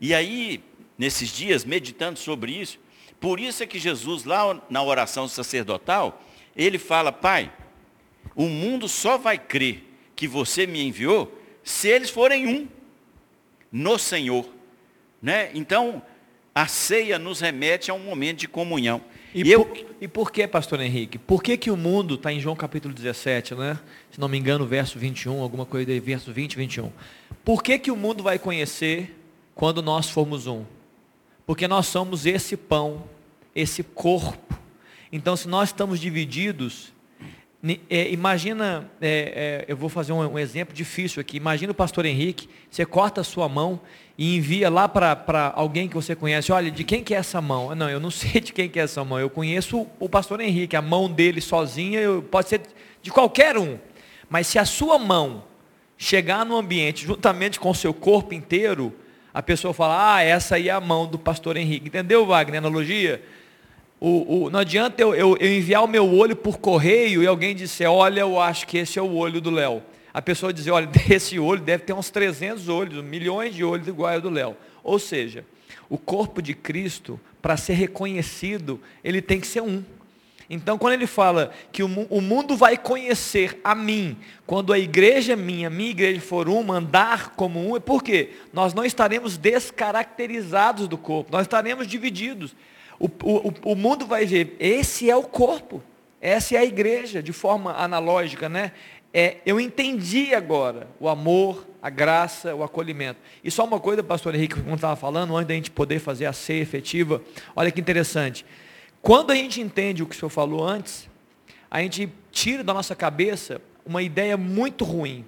E 0.00 0.14
aí, 0.14 0.62
nesses 0.96 1.30
dias, 1.30 1.64
meditando 1.64 2.18
sobre 2.18 2.52
isso, 2.52 2.78
por 3.20 3.40
isso 3.40 3.62
é 3.62 3.66
que 3.66 3.78
Jesus, 3.78 4.24
lá 4.24 4.60
na 4.68 4.82
oração 4.82 5.26
sacerdotal, 5.26 6.22
ele 6.54 6.78
fala, 6.78 7.10
Pai, 7.10 7.52
o 8.34 8.44
mundo 8.44 8.88
só 8.88 9.18
vai 9.18 9.38
crer 9.38 9.84
que 10.14 10.28
você 10.28 10.66
me 10.66 10.82
enviou, 10.82 11.36
se 11.62 11.88
eles 11.88 12.10
forem 12.10 12.46
um 12.46 12.68
no 13.70 13.98
Senhor. 13.98 14.48
Né? 15.20 15.50
Então, 15.54 16.02
a 16.54 16.66
ceia 16.66 17.18
nos 17.18 17.40
remete 17.40 17.90
a 17.90 17.94
um 17.94 17.98
momento 17.98 18.38
de 18.38 18.48
comunhão. 18.48 19.02
E, 19.36 19.42
e, 19.42 19.52
eu... 19.52 19.66
por, 19.66 19.86
e 20.00 20.08
por 20.08 20.32
que, 20.32 20.48
pastor 20.48 20.80
Henrique? 20.80 21.18
Por 21.18 21.42
que, 21.42 21.58
que 21.58 21.70
o 21.70 21.76
mundo, 21.76 22.14
está 22.14 22.32
em 22.32 22.40
João 22.40 22.56
capítulo 22.56 22.94
17, 22.94 23.54
né? 23.54 23.78
se 24.10 24.18
não 24.18 24.28
me 24.28 24.38
engano, 24.38 24.64
verso 24.64 24.98
21, 24.98 25.42
alguma 25.42 25.66
coisa 25.66 25.92
aí, 25.92 26.00
verso 26.00 26.32
20, 26.32 26.56
21. 26.56 26.90
Por 27.44 27.62
que, 27.62 27.78
que 27.78 27.90
o 27.90 27.96
mundo 27.96 28.22
vai 28.22 28.38
conhecer 28.38 29.14
quando 29.54 29.82
nós 29.82 30.08
formos 30.08 30.46
um? 30.46 30.64
Porque 31.44 31.68
nós 31.68 31.86
somos 31.86 32.24
esse 32.24 32.56
pão, 32.56 33.04
esse 33.54 33.82
corpo. 33.82 34.58
Então, 35.12 35.36
se 35.36 35.46
nós 35.46 35.68
estamos 35.68 36.00
divididos, 36.00 36.94
é, 37.88 38.10
imagina, 38.10 38.90
é, 39.00 39.08
é, 39.08 39.64
eu 39.68 39.76
vou 39.76 39.88
fazer 39.88 40.12
um, 40.12 40.20
um, 40.20 40.38
exemplo 40.38 40.74
difícil 40.74 41.20
aqui. 41.20 41.36
Imagina 41.36 41.72
o 41.72 41.74
pastor 41.74 42.04
Henrique, 42.04 42.48
você 42.70 42.84
corta 42.84 43.22
a 43.22 43.24
sua 43.24 43.48
mão 43.48 43.80
e 44.18 44.36
envia 44.36 44.68
lá 44.70 44.88
para 44.88 45.52
alguém 45.54 45.88
que 45.88 45.94
você 45.94 46.14
conhece. 46.14 46.52
Olha, 46.52 46.70
de 46.70 46.84
quem 46.84 47.02
que 47.02 47.14
é 47.14 47.18
essa 47.18 47.40
mão? 47.40 47.74
Não, 47.74 47.88
eu 47.88 47.98
não 47.98 48.10
sei 48.12 48.40
de 48.40 48.52
quem 48.52 48.68
que 48.68 48.78
é 48.78 48.82
essa 48.82 49.02
mão. 49.04 49.18
Eu 49.18 49.30
conheço 49.30 49.86
o, 49.98 50.08
pastor 50.08 50.40
Henrique, 50.40 50.76
a 50.76 50.82
mão 50.82 51.10
dele 51.10 51.40
sozinha 51.40 52.00
eu, 52.00 52.22
pode 52.22 52.48
ser 52.48 52.60
de 53.02 53.10
qualquer 53.10 53.56
um. 53.56 53.78
Mas 54.28 54.46
se 54.46 54.58
a 54.58 54.64
sua 54.64 54.98
mão 54.98 55.44
chegar 55.96 56.44
no 56.44 56.56
ambiente 56.56 57.06
juntamente 57.06 57.58
com 57.58 57.70
o 57.70 57.74
seu 57.74 57.94
corpo 57.94 58.34
inteiro, 58.34 58.94
a 59.32 59.42
pessoa 59.42 59.74
fala, 59.74 60.14
ah, 60.14 60.22
essa 60.22 60.56
aí 60.56 60.68
é 60.68 60.72
a 60.72 60.80
mão 60.80 61.06
do 61.06 61.18
pastor 61.18 61.56
Henrique. 61.56 61.88
Entendeu, 61.88 62.26
Wagner, 62.26 62.56
a 62.56 62.58
analogia? 62.58 63.22
O, 63.98 64.44
o, 64.44 64.50
não 64.50 64.60
adianta 64.60 65.00
eu, 65.00 65.14
eu, 65.14 65.36
eu, 65.40 65.54
enviar 65.54 65.82
o 65.82 65.88
meu 65.88 66.14
olho 66.14 66.36
por 66.36 66.58
correio 66.58 67.22
e 67.22 67.26
alguém 67.26 67.54
disser, 67.54 67.90
olha, 67.90 68.20
eu 68.20 68.38
acho 68.38 68.66
que 68.66 68.76
esse 68.76 68.98
é 68.98 69.02
o 69.02 69.14
olho 69.14 69.40
do 69.40 69.50
Léo. 69.50 69.82
A 70.12 70.20
pessoa 70.20 70.52
dizer, 70.52 70.70
olha, 70.70 70.88
esse 71.10 71.38
olho 71.38 71.62
deve 71.62 71.84
ter 71.84 71.92
uns 71.92 72.10
300 72.10 72.68
olhos, 72.68 73.02
milhões 73.02 73.54
de 73.54 73.64
olhos 73.64 73.88
igual 73.88 74.12
ao 74.12 74.20
do 74.20 74.30
Léo. 74.30 74.56
Ou 74.84 74.98
seja, 74.98 75.44
o 75.88 75.96
corpo 75.96 76.42
de 76.42 76.54
Cristo, 76.54 77.18
para 77.40 77.56
ser 77.56 77.74
reconhecido, 77.74 78.80
ele 79.02 79.22
tem 79.22 79.40
que 79.40 79.46
ser 79.46 79.62
um. 79.62 79.82
Então, 80.48 80.78
quando 80.78 80.92
ele 80.92 81.08
fala 81.08 81.50
que 81.72 81.82
o, 81.82 81.86
o, 82.08 82.20
mundo 82.20 82.56
vai 82.56 82.76
conhecer 82.76 83.60
a 83.64 83.74
mim, 83.74 84.16
quando 84.46 84.72
a 84.72 84.78
igreja 84.78 85.34
minha, 85.34 85.68
minha 85.68 85.90
igreja 85.90 86.20
for 86.20 86.48
uma, 86.48 86.76
andar 86.76 87.30
como 87.30 87.58
um, 87.68 87.76
é 87.76 87.80
porque 87.80 88.30
nós 88.52 88.72
não 88.72 88.84
estaremos 88.84 89.36
descaracterizados 89.36 90.86
do 90.86 90.96
corpo, 90.96 91.32
nós 91.32 91.42
estaremos 91.42 91.86
divididos. 91.88 92.54
O, 92.98 93.06
o, 93.06 93.72
o 93.72 93.74
mundo 93.74 94.06
vai 94.06 94.24
ver, 94.26 94.56
esse 94.58 95.10
é 95.10 95.16
o 95.16 95.22
corpo, 95.22 95.82
essa 96.20 96.54
é 96.54 96.58
a 96.58 96.64
igreja, 96.64 97.22
de 97.22 97.32
forma 97.32 97.72
analógica, 97.72 98.48
né? 98.48 98.72
É, 99.12 99.38
eu 99.46 99.58
entendi 99.58 100.34
agora 100.34 100.88
o 101.00 101.08
amor, 101.08 101.66
a 101.80 101.88
graça, 101.88 102.54
o 102.54 102.62
acolhimento. 102.62 103.18
E 103.42 103.50
só 103.50 103.64
uma 103.64 103.80
coisa, 103.80 104.02
pastor 104.02 104.34
Henrique, 104.34 104.60
como 104.60 104.74
estava 104.74 104.96
falando, 104.96 105.34
antes 105.36 105.48
da 105.48 105.54
gente 105.54 105.70
poder 105.70 106.00
fazer 106.00 106.26
a 106.26 106.32
ceia 106.32 106.60
efetiva, 106.60 107.22
olha 107.54 107.70
que 107.70 107.80
interessante. 107.80 108.44
Quando 109.00 109.30
a 109.30 109.34
gente 109.34 109.60
entende 109.60 110.02
o 110.02 110.06
que 110.06 110.14
o 110.14 110.18
senhor 110.18 110.30
falou 110.30 110.64
antes, 110.64 111.08
a 111.70 111.80
gente 111.80 112.12
tira 112.30 112.64
da 112.64 112.74
nossa 112.74 112.94
cabeça 112.94 113.60
uma 113.86 114.02
ideia 114.02 114.36
muito 114.36 114.84
ruim. 114.84 115.24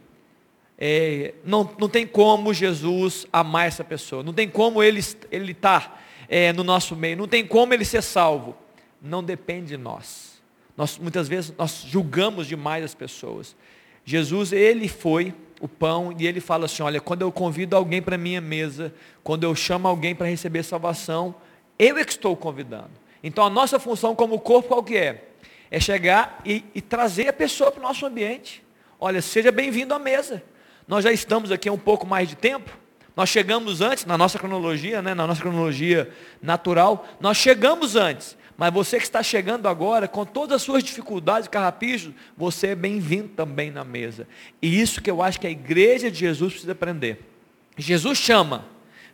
É, 0.77 1.35
não, 1.45 1.71
não 1.79 1.89
tem 1.89 2.07
como 2.07 2.53
Jesus 2.53 3.27
amar 3.33 3.67
essa 3.67 3.83
pessoa, 3.83 4.23
não 4.23 4.33
tem 4.33 4.49
como 4.49 4.83
ele 4.83 5.01
estar 5.01 5.27
ele 5.31 5.55
tá, 5.55 5.99
é, 6.29 6.53
no 6.53 6.63
nosso 6.63 6.95
meio. 6.95 7.17
Não 7.17 7.29
tem 7.29 7.47
como 7.47 7.73
ele 7.73 7.85
ser 7.85 8.03
salvo. 8.03 8.57
Não 9.01 9.23
depende 9.23 9.69
de 9.69 9.77
nós. 9.77 10.43
nós. 10.77 10.99
Muitas 10.99 11.29
vezes 11.29 11.55
nós 11.57 11.85
julgamos 11.87 12.47
demais 12.47 12.85
as 12.85 12.95
pessoas. 12.95 13.57
Jesus, 14.05 14.53
ele 14.53 14.89
foi 14.89 15.35
o 15.61 15.69
pão 15.69 16.15
e 16.19 16.27
ele 16.27 16.41
fala 16.41 16.67
assim: 16.67 16.83
olha, 16.83 17.01
quando 17.01 17.23
eu 17.23 17.33
convido 17.33 17.77
alguém 17.77 18.03
para 18.03 18.19
minha 18.19 18.41
mesa, 18.41 18.93
quando 19.23 19.45
eu 19.45 19.55
chamo 19.55 19.89
alguém 19.89 20.15
para 20.15 20.27
receber 20.27 20.63
salvação, 20.63 21.35
eu 21.79 21.97
é 21.97 22.05
que 22.05 22.13
estou 22.13 22.37
convidando. 22.37 22.91
Então 23.23 23.45
a 23.45 23.51
nossa 23.51 23.79
função 23.79 24.15
como 24.15 24.39
corpo 24.39 24.69
qual 24.69 24.83
que 24.83 24.97
é? 24.97 25.25
É 25.71 25.79
chegar 25.79 26.41
e, 26.45 26.65
e 26.75 26.81
trazer 26.81 27.29
a 27.29 27.33
pessoa 27.33 27.71
para 27.71 27.81
o 27.81 27.83
nosso 27.83 28.07
ambiente. 28.07 28.65
Olha, 28.99 29.21
seja 29.21 29.53
bem-vindo 29.53 29.93
à 29.95 29.99
mesa. 29.99 30.43
Nós 30.87 31.05
já 31.05 31.13
estamos 31.13 31.53
aqui 31.53 31.69
há 31.69 31.73
um 31.73 31.79
pouco 31.79 32.07
mais 32.07 32.29
de 32.29 32.37
tempo. 32.37 32.71
Nós 33.19 33.31
chegamos 33.31 33.81
antes, 33.81 34.05
na 34.05 34.17
nossa 34.17 34.39
cronologia, 34.39 35.03
né, 35.03 35.13
na 35.13 35.27
nossa 35.27 35.41
cronologia 35.41 36.09
natural, 36.41 37.05
nós 37.21 37.37
chegamos 37.37 37.97
antes. 37.97 38.39
Mas 38.57 38.73
você 38.73 38.97
que 38.97 39.03
está 39.03 39.25
chegando 39.25 39.67
agora, 39.67 40.07
com 40.07 40.25
todas 40.25 40.55
as 40.55 40.63
suas 40.63 40.85
dificuldades, 40.85 41.49
carrapichos, 41.49 42.15
você 42.37 42.69
é 42.69 42.75
bem-vindo 42.77 43.31
também 43.31 43.73
na 43.73 43.83
mesa. 43.83 44.29
E 44.63 44.81
isso 44.81 45.03
que 45.03 45.11
eu 45.11 45.21
acho 45.21 45.41
que 45.41 45.49
a 45.49 45.51
igreja 45.51 46.13
de 46.13 46.17
Jesus 46.17 46.53
precisa 46.53 46.71
aprender. 46.71 47.29
Jesus 47.77 48.19
chama, 48.19 48.65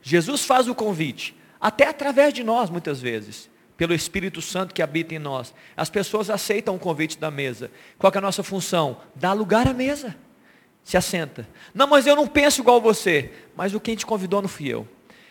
Jesus 0.02 0.44
faz 0.44 0.68
o 0.68 0.74
convite, 0.74 1.34
até 1.58 1.88
através 1.88 2.34
de 2.34 2.44
nós 2.44 2.68
muitas 2.68 3.00
vezes, 3.00 3.48
pelo 3.74 3.94
Espírito 3.94 4.42
Santo 4.42 4.74
que 4.74 4.82
habita 4.82 5.14
em 5.14 5.18
nós. 5.18 5.54
As 5.74 5.88
pessoas 5.88 6.28
aceitam 6.28 6.76
o 6.76 6.78
convite 6.78 7.16
da 7.16 7.30
mesa. 7.30 7.70
Qual 7.96 8.12
é 8.14 8.18
a 8.18 8.20
nossa 8.20 8.42
função? 8.42 8.98
Dar 9.14 9.32
lugar 9.32 9.66
à 9.66 9.72
mesa 9.72 10.14
se 10.84 10.98
assenta. 10.98 11.48
Não, 11.72 11.86
mas 11.88 12.06
eu 12.06 12.14
não 12.14 12.28
penso 12.28 12.60
igual 12.60 12.80
você. 12.80 13.32
Mas 13.56 13.74
o 13.74 13.80
quem 13.80 13.96
te 13.96 14.04
convidou 14.04 14.42
não 14.42 14.48
fui 14.48 14.68
eu. 14.68 14.86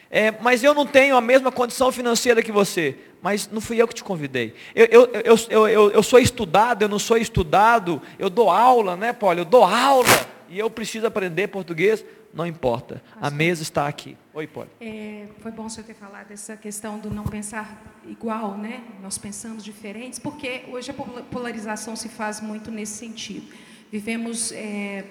É, 0.10 0.32
mas 0.42 0.64
eu 0.64 0.74
não 0.74 0.86
tenho 0.86 1.16
a 1.16 1.22
mesma 1.22 1.52
condição 1.52 1.92
financeira 1.92 2.42
que 2.42 2.52
você. 2.52 2.98
Mas 3.22 3.50
não 3.52 3.62
fui 3.62 3.82
eu 3.82 3.88
que 3.88 3.94
te 3.94 4.04
convidei. 4.04 4.54
Eu, 4.76 4.86
eu, 4.86 5.38
eu, 5.50 5.68
eu, 5.68 5.92
eu 5.92 6.04
sou 6.04 6.20
estudado, 6.20 6.82
eu 6.82 6.90
não 6.90 7.00
sou 7.00 7.18
estudado. 7.18 8.02
Eu 8.18 8.30
dou 8.30 8.50
aula, 8.50 8.96
né, 8.96 9.14
Paulo? 9.14 9.40
Eu 9.40 9.46
dou 9.46 9.64
aula. 9.64 10.08
E 10.50 10.58
eu 10.58 10.70
preciso 10.70 11.06
aprender 11.06 11.48
português. 11.48 12.04
Não 12.34 12.48
importa. 12.48 13.02
A 13.22 13.30
mesa 13.30 13.62
está 13.62 13.88
aqui. 13.88 14.18
Oi, 14.34 14.48
Paulo. 14.48 14.70
É, 14.82 15.28
foi 15.40 15.52
bom 15.52 15.70
você 15.70 15.84
ter 15.84 15.94
falado 15.94 16.28
dessa 16.28 16.58
questão 16.58 16.98
do 16.98 17.12
não 17.12 17.24
pensar 17.24 17.80
igual, 18.08 18.58
né? 18.58 18.84
Nós 19.04 19.20
pensamos 19.20 19.64
diferentes, 19.64 20.18
porque 20.18 20.64
hoje 20.72 20.90
a 20.90 20.94
polarização 20.94 21.96
se 21.96 22.10
faz 22.10 22.42
muito 22.42 22.72
nesse 22.72 22.98
sentido. 22.98 23.48
Vivemos. 23.92 24.52
É, 24.52 25.06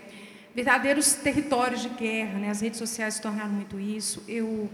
verdadeiros 0.54 1.14
territórios 1.14 1.82
de 1.82 1.88
guerra. 1.88 2.38
Né? 2.38 2.50
As 2.50 2.60
redes 2.60 2.78
sociais 2.78 3.14
se 3.14 3.22
tornaram 3.22 3.50
muito 3.50 3.78
isso. 3.78 4.22
Eu, 4.28 4.70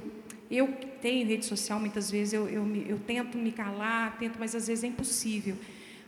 eu 0.51 0.68
tenho 1.01 1.26
rede 1.26 1.45
social, 1.45 1.79
muitas 1.79 2.11
vezes 2.11 2.35
eu, 2.35 2.49
eu, 2.49 2.66
eu 2.87 2.99
tento 2.99 3.39
me 3.39 3.53
calar, 3.53 4.16
tento, 4.18 4.39
mas 4.39 4.55
às 4.55 4.66
vezes 4.66 4.85
é 4.85 4.89
impossível. 4.89 5.57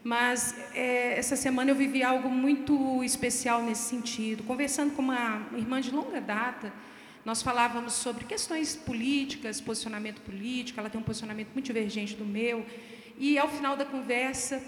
Mas 0.02 0.54
é, 0.74 1.18
essa 1.18 1.36
semana 1.36 1.70
eu 1.70 1.74
vivi 1.74 2.02
algo 2.02 2.30
muito 2.30 3.04
especial 3.04 3.62
nesse 3.62 3.82
sentido. 3.82 4.42
Conversando 4.44 4.94
com 4.94 5.02
uma 5.02 5.46
irmã 5.54 5.80
de 5.80 5.90
longa 5.90 6.20
data, 6.20 6.72
nós 7.24 7.42
falávamos 7.42 7.92
sobre 7.92 8.24
questões 8.24 8.74
políticas, 8.74 9.60
posicionamento 9.60 10.22
político. 10.22 10.80
Ela 10.80 10.88
tem 10.88 10.98
um 10.98 11.04
posicionamento 11.04 11.48
muito 11.52 11.66
divergente 11.66 12.14
do 12.14 12.24
meu. 12.24 12.64
E 13.18 13.38
ao 13.38 13.48
final 13.50 13.76
da 13.76 13.84
conversa, 13.84 14.62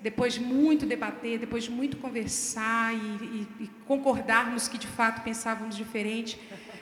depois 0.00 0.34
de 0.34 0.40
muito 0.40 0.86
debater, 0.86 1.38
depois 1.38 1.64
de 1.64 1.70
muito 1.70 1.96
conversar 1.96 2.94
e, 2.94 2.98
e, 2.98 3.48
e 3.64 3.70
concordarmos 3.86 4.68
que 4.68 4.78
de 4.78 4.86
fato 4.86 5.22
pensávamos 5.22 5.76
diferente, 5.76 6.38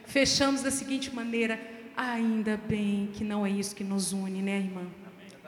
fechamos 0.06 0.62
da 0.62 0.70
seguinte 0.70 1.14
maneira: 1.14 1.58
ainda 1.96 2.56
bem 2.56 3.10
que 3.12 3.24
não 3.24 3.46
é 3.46 3.50
isso 3.50 3.74
que 3.74 3.84
nos 3.84 4.12
une, 4.12 4.42
né, 4.42 4.58
irmã? 4.58 4.86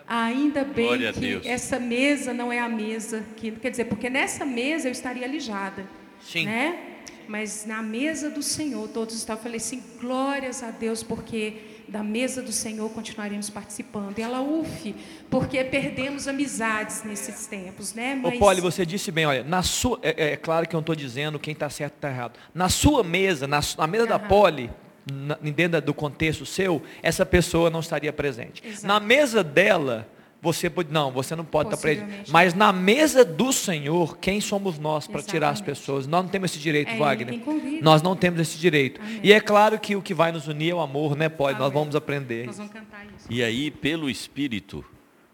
Ainda 0.09 0.63
bem 0.65 1.13
que 1.43 1.49
essa 1.49 1.81
mesa 1.81 2.33
não 2.33 2.53
é 2.53 2.61
a 2.61 2.69
mesa 2.69 3.25
que, 3.37 3.51
quer 3.51 3.71
dizer, 3.71 3.87
porque 3.87 4.09
nessa 4.09 4.45
mesa 4.45 4.87
eu 4.87 4.93
estaria 4.93 5.25
alijada, 5.25 5.85
Sim. 6.21 6.45
né? 6.45 6.79
Mas 7.27 7.67
na 7.67 7.83
mesa 7.83 8.31
do 8.31 8.41
Senhor 8.41 8.89
todos 8.89 9.17
estavam. 9.17 9.41
Eu 9.41 9.43
falei 9.43 9.57
assim, 9.57 9.83
glórias 10.01 10.63
a 10.63 10.71
Deus, 10.71 11.03
porque 11.03 11.55
da 11.89 12.03
mesa 12.03 12.43
do 12.43 12.53
Senhor 12.53 12.89
continuaremos 12.91 13.49
participando. 13.49 14.19
E 14.19 14.23
ela 14.23 14.41
ufe, 14.41 14.95
porque 15.31 15.63
perdemos 15.65 16.27
amizades 16.27 17.03
nesses 17.05 17.47
tempos, 17.47 17.95
né? 17.95 18.15
Mas... 18.15 18.35
Ô, 18.35 18.39
Poli, 18.39 18.61
você 18.61 18.85
disse 18.85 19.11
bem, 19.11 19.27
olha, 19.27 19.45
na 19.45 19.63
sua, 19.63 19.99
é, 20.03 20.33
é 20.33 20.37
claro 20.37 20.69
que 20.69 20.75
eu 20.75 20.79
não 20.79 20.83
estou 20.83 20.97
dizendo 20.97 21.39
quem 21.39 21.53
está 21.53 21.71
certo 21.71 21.95
e 21.95 21.97
está 21.97 22.11
errado. 22.11 22.39
Na 22.55 22.69
sua 22.69 23.05
mesa, 23.05 23.47
na, 23.47 23.61
na 23.79 23.87
mesa 23.87 24.05
uhum. 24.05 24.09
da 24.11 24.19
Poli, 24.19 24.71
na, 25.11 25.35
dentro 25.37 25.81
do 25.81 25.95
contexto 25.95 26.45
seu, 26.45 26.83
essa 27.03 27.25
pessoa 27.25 27.71
não 27.71 27.81
estaria 27.81 28.13
presente. 28.13 28.63
Exato. 28.67 28.87
Na 28.87 28.99
mesa 28.99 29.45
dela, 29.45 30.09
você 30.47 30.71
pode, 30.71 30.93
não, 30.93 31.11
você 31.11 31.35
não 31.35 31.45
pode 31.45 31.69
estar 31.71 31.77
preso. 31.77 32.05
Mas 32.29 32.55
na 32.55 32.73
mesa 32.73 33.25
do 33.25 33.53
Senhor, 33.53 34.17
quem 34.19 34.41
somos 34.41 34.79
nós 34.79 35.09
para 35.09 35.21
tirar 35.21 35.51
as 35.51 35.61
pessoas? 35.61 36.07
Nós 36.07 36.23
não 36.23 36.31
temos 36.31 36.53
esse 36.53 36.61
direito, 36.61 36.93
é, 36.93 36.97
Wagner. 36.97 37.43
Nós 37.83 38.01
não 38.01 38.15
temos 38.15 38.39
esse 38.39 38.57
direito. 38.57 39.01
Amém. 39.01 39.21
E 39.25 39.33
é 39.33 39.41
claro 39.41 39.77
que 39.81 39.97
o 39.97 40.03
que 40.03 40.15
vai 40.15 40.31
nos 40.31 40.47
unir 40.47 40.71
é 40.71 40.75
o 40.75 40.81
amor, 40.81 41.17
né, 41.17 41.29
Pode? 41.29 41.59
Nós 41.59 41.73
vamos 41.73 41.97
aprender. 41.97 42.47
Nós 42.47 42.59
vamos 42.59 42.73
cantar 42.73 43.05
isso. 43.07 43.27
E 43.29 43.43
aí, 43.43 43.73
pelo 43.73 44.09
Espírito, 44.09 44.85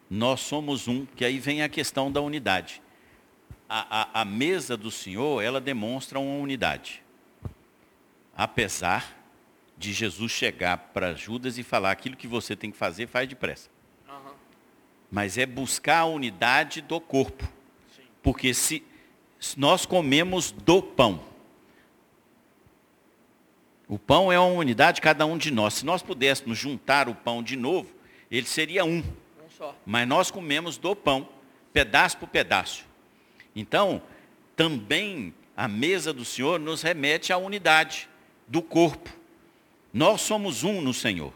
nós 0.09 0.41
somos 0.41 0.89
um, 0.89 1.05
que 1.05 1.27
aí 1.27 1.39
vem 1.39 1.63
a 1.63 1.69
questão 1.69 2.11
da 2.11 2.23
unidade. 2.23 2.81
A, 3.69 4.19
a, 4.19 4.23
a 4.23 4.25
mesa 4.25 4.79
do 4.79 4.91
Senhor, 4.91 5.43
ela 5.43 5.61
demonstra 5.61 6.19
uma 6.19 6.43
unidade. 6.43 7.03
Apesar 8.35 9.15
de 9.77 9.93
Jesus 9.93 10.33
chegar 10.33 10.79
para 10.95 11.13
Judas 11.15 11.59
e 11.59 11.63
falar 11.63 11.91
aquilo 11.91 12.17
que 12.17 12.27
você 12.27 12.57
tem 12.57 12.71
que 12.71 12.79
fazer, 12.79 13.07
faz 13.07 13.29
depressa 13.29 13.72
mas 15.13 15.39
é 15.39 15.47
buscar 15.47 15.99
a 16.01 16.07
unidade 16.07 16.81
do 16.81 17.01
corpo. 17.01 17.49
Porque 18.21 18.53
se 18.53 18.83
nós 19.57 19.87
comemos 19.87 20.51
do 20.51 20.83
pão, 20.83 21.21
O 23.93 23.99
pão 23.99 24.33
é 24.33 24.41
uma 24.41 24.59
unidade 24.59 24.95
de 24.95 25.01
cada 25.03 25.27
um 25.27 25.37
de 25.37 25.51
nós. 25.51 25.75
Se 25.75 25.85
nós 25.85 26.03
pudéssemos 26.03 26.57
juntar 26.57 27.11
o 27.11 27.15
pão 27.15 27.43
de 27.43 27.57
novo, 27.57 27.95
ele 28.31 28.47
seria 28.47 28.87
um. 28.87 29.05
Mas 29.85 30.09
nós 30.09 30.31
comemos 30.31 30.79
do 30.79 30.97
pão, 30.97 31.29
pedaço 31.75 32.17
por 32.17 32.27
pedaço. 32.31 32.87
Então, 33.55 34.01
também 34.57 35.35
a 35.55 35.69
mesa 35.69 36.11
do 36.11 36.25
Senhor 36.25 36.59
nos 36.59 36.81
remete 36.81 37.35
à 37.35 37.37
unidade 37.37 38.09
do 38.49 38.63
corpo. 38.63 39.11
Nós 39.93 40.23
somos 40.23 40.65
um 40.65 40.81
no 40.81 40.95
Senhor. 40.95 41.35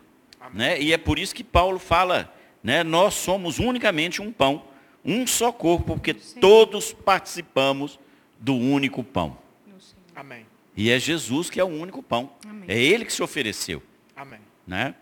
Né? 0.54 0.80
E 0.80 0.94
é 0.94 0.96
por 0.96 1.18
isso 1.18 1.34
que 1.34 1.44
Paulo 1.44 1.78
fala, 1.78 2.34
né? 2.66 2.82
nós 2.82 3.14
somos 3.14 3.60
unicamente 3.60 4.20
um 4.20 4.32
pão, 4.32 4.64
um 5.04 5.24
só 5.24 5.52
corpo, 5.52 5.94
porque 5.94 6.14
Sim. 6.14 6.40
todos 6.40 6.92
participamos 6.92 7.98
do 8.40 8.56
único 8.56 9.04
pão. 9.04 9.38
Amém. 10.14 10.44
E 10.76 10.90
é 10.90 10.98
Jesus 10.98 11.48
que 11.48 11.60
é 11.60 11.64
o 11.64 11.68
único 11.68 12.02
pão. 12.02 12.30
Amém. 12.44 12.64
É 12.66 12.76
Ele 12.76 13.04
que 13.04 13.12
se 13.12 13.22
ofereceu. 13.22 13.80
Amém. 14.16 14.40
Né? 14.66 14.94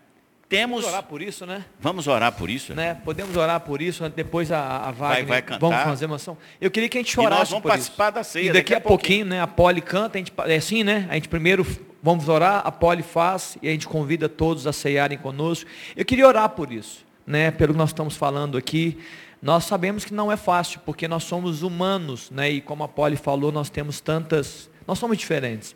Temos... 0.47 0.83
Vamos 0.83 0.93
orar 0.93 1.03
por 1.03 1.21
isso, 1.23 1.45
né? 1.47 1.65
Vamos 1.79 2.07
orar 2.07 2.31
por 2.33 2.49
isso. 2.51 2.75
Né? 2.75 2.93
Podemos 3.03 3.35
orar 3.35 3.59
por 3.61 3.81
isso, 3.81 4.07
depois 4.09 4.51
a, 4.51 4.59
a 4.59 4.91
Wagner, 4.91 4.99
vai, 4.99 5.25
vai 5.25 5.41
cantar. 5.41 5.59
vamos 5.59 5.83
fazer 5.83 6.05
uma 6.05 6.17
ação. 6.17 6.37
Eu 6.61 6.69
queria 6.69 6.87
que 6.87 6.99
a 6.99 7.01
gente 7.01 7.19
orasse 7.19 7.35
e 7.35 7.39
nós 7.39 7.49
vamos 7.49 7.65
participar 7.65 8.05
isso. 8.09 8.13
da 8.13 8.23
ceia. 8.23 8.43
E 8.43 8.47
daqui, 8.47 8.59
daqui 8.59 8.73
a, 8.75 8.81
pouquinho, 8.81 9.19
pouquinho, 9.19 9.25
né, 9.25 9.41
a 9.41 9.47
Poli 9.47 9.81
canta, 9.81 10.17
a 10.17 10.19
gente, 10.19 10.31
é 10.45 10.55
assim, 10.55 10.83
né? 10.83 11.07
A 11.09 11.15
gente 11.15 11.27
primeiro 11.27 11.65
vamos 12.03 12.29
orar, 12.29 12.61
a 12.63 12.71
Poli 12.71 13.01
faz 13.01 13.57
e 13.63 13.67
a 13.67 13.71
gente 13.71 13.87
convida 13.87 14.29
todos 14.29 14.67
a 14.67 14.73
ceiarem 14.73 15.17
conosco. 15.17 15.67
Eu 15.95 16.05
queria 16.05 16.27
orar 16.27 16.49
por 16.49 16.71
isso, 16.71 17.04
né? 17.25 17.51
Pelo 17.51 17.73
que 17.73 17.77
nós 17.77 17.89
estamos 17.89 18.15
falando 18.15 18.57
aqui. 18.57 18.97
Nós 19.41 19.65
sabemos 19.65 20.05
que 20.05 20.13
não 20.13 20.31
é 20.31 20.37
fácil, 20.37 20.79
porque 20.85 21.07
nós 21.07 21.23
somos 21.23 21.61
humanos, 21.61 22.31
né? 22.31 22.49
E 22.49 22.61
como 22.61 22.83
a 22.83 22.87
Poli 22.87 23.15
falou, 23.15 23.51
nós 23.51 23.69
temos 23.69 23.99
tantas, 23.99 24.69
nós 24.87 24.97
somos 24.97 25.17
diferentes. 25.17 25.75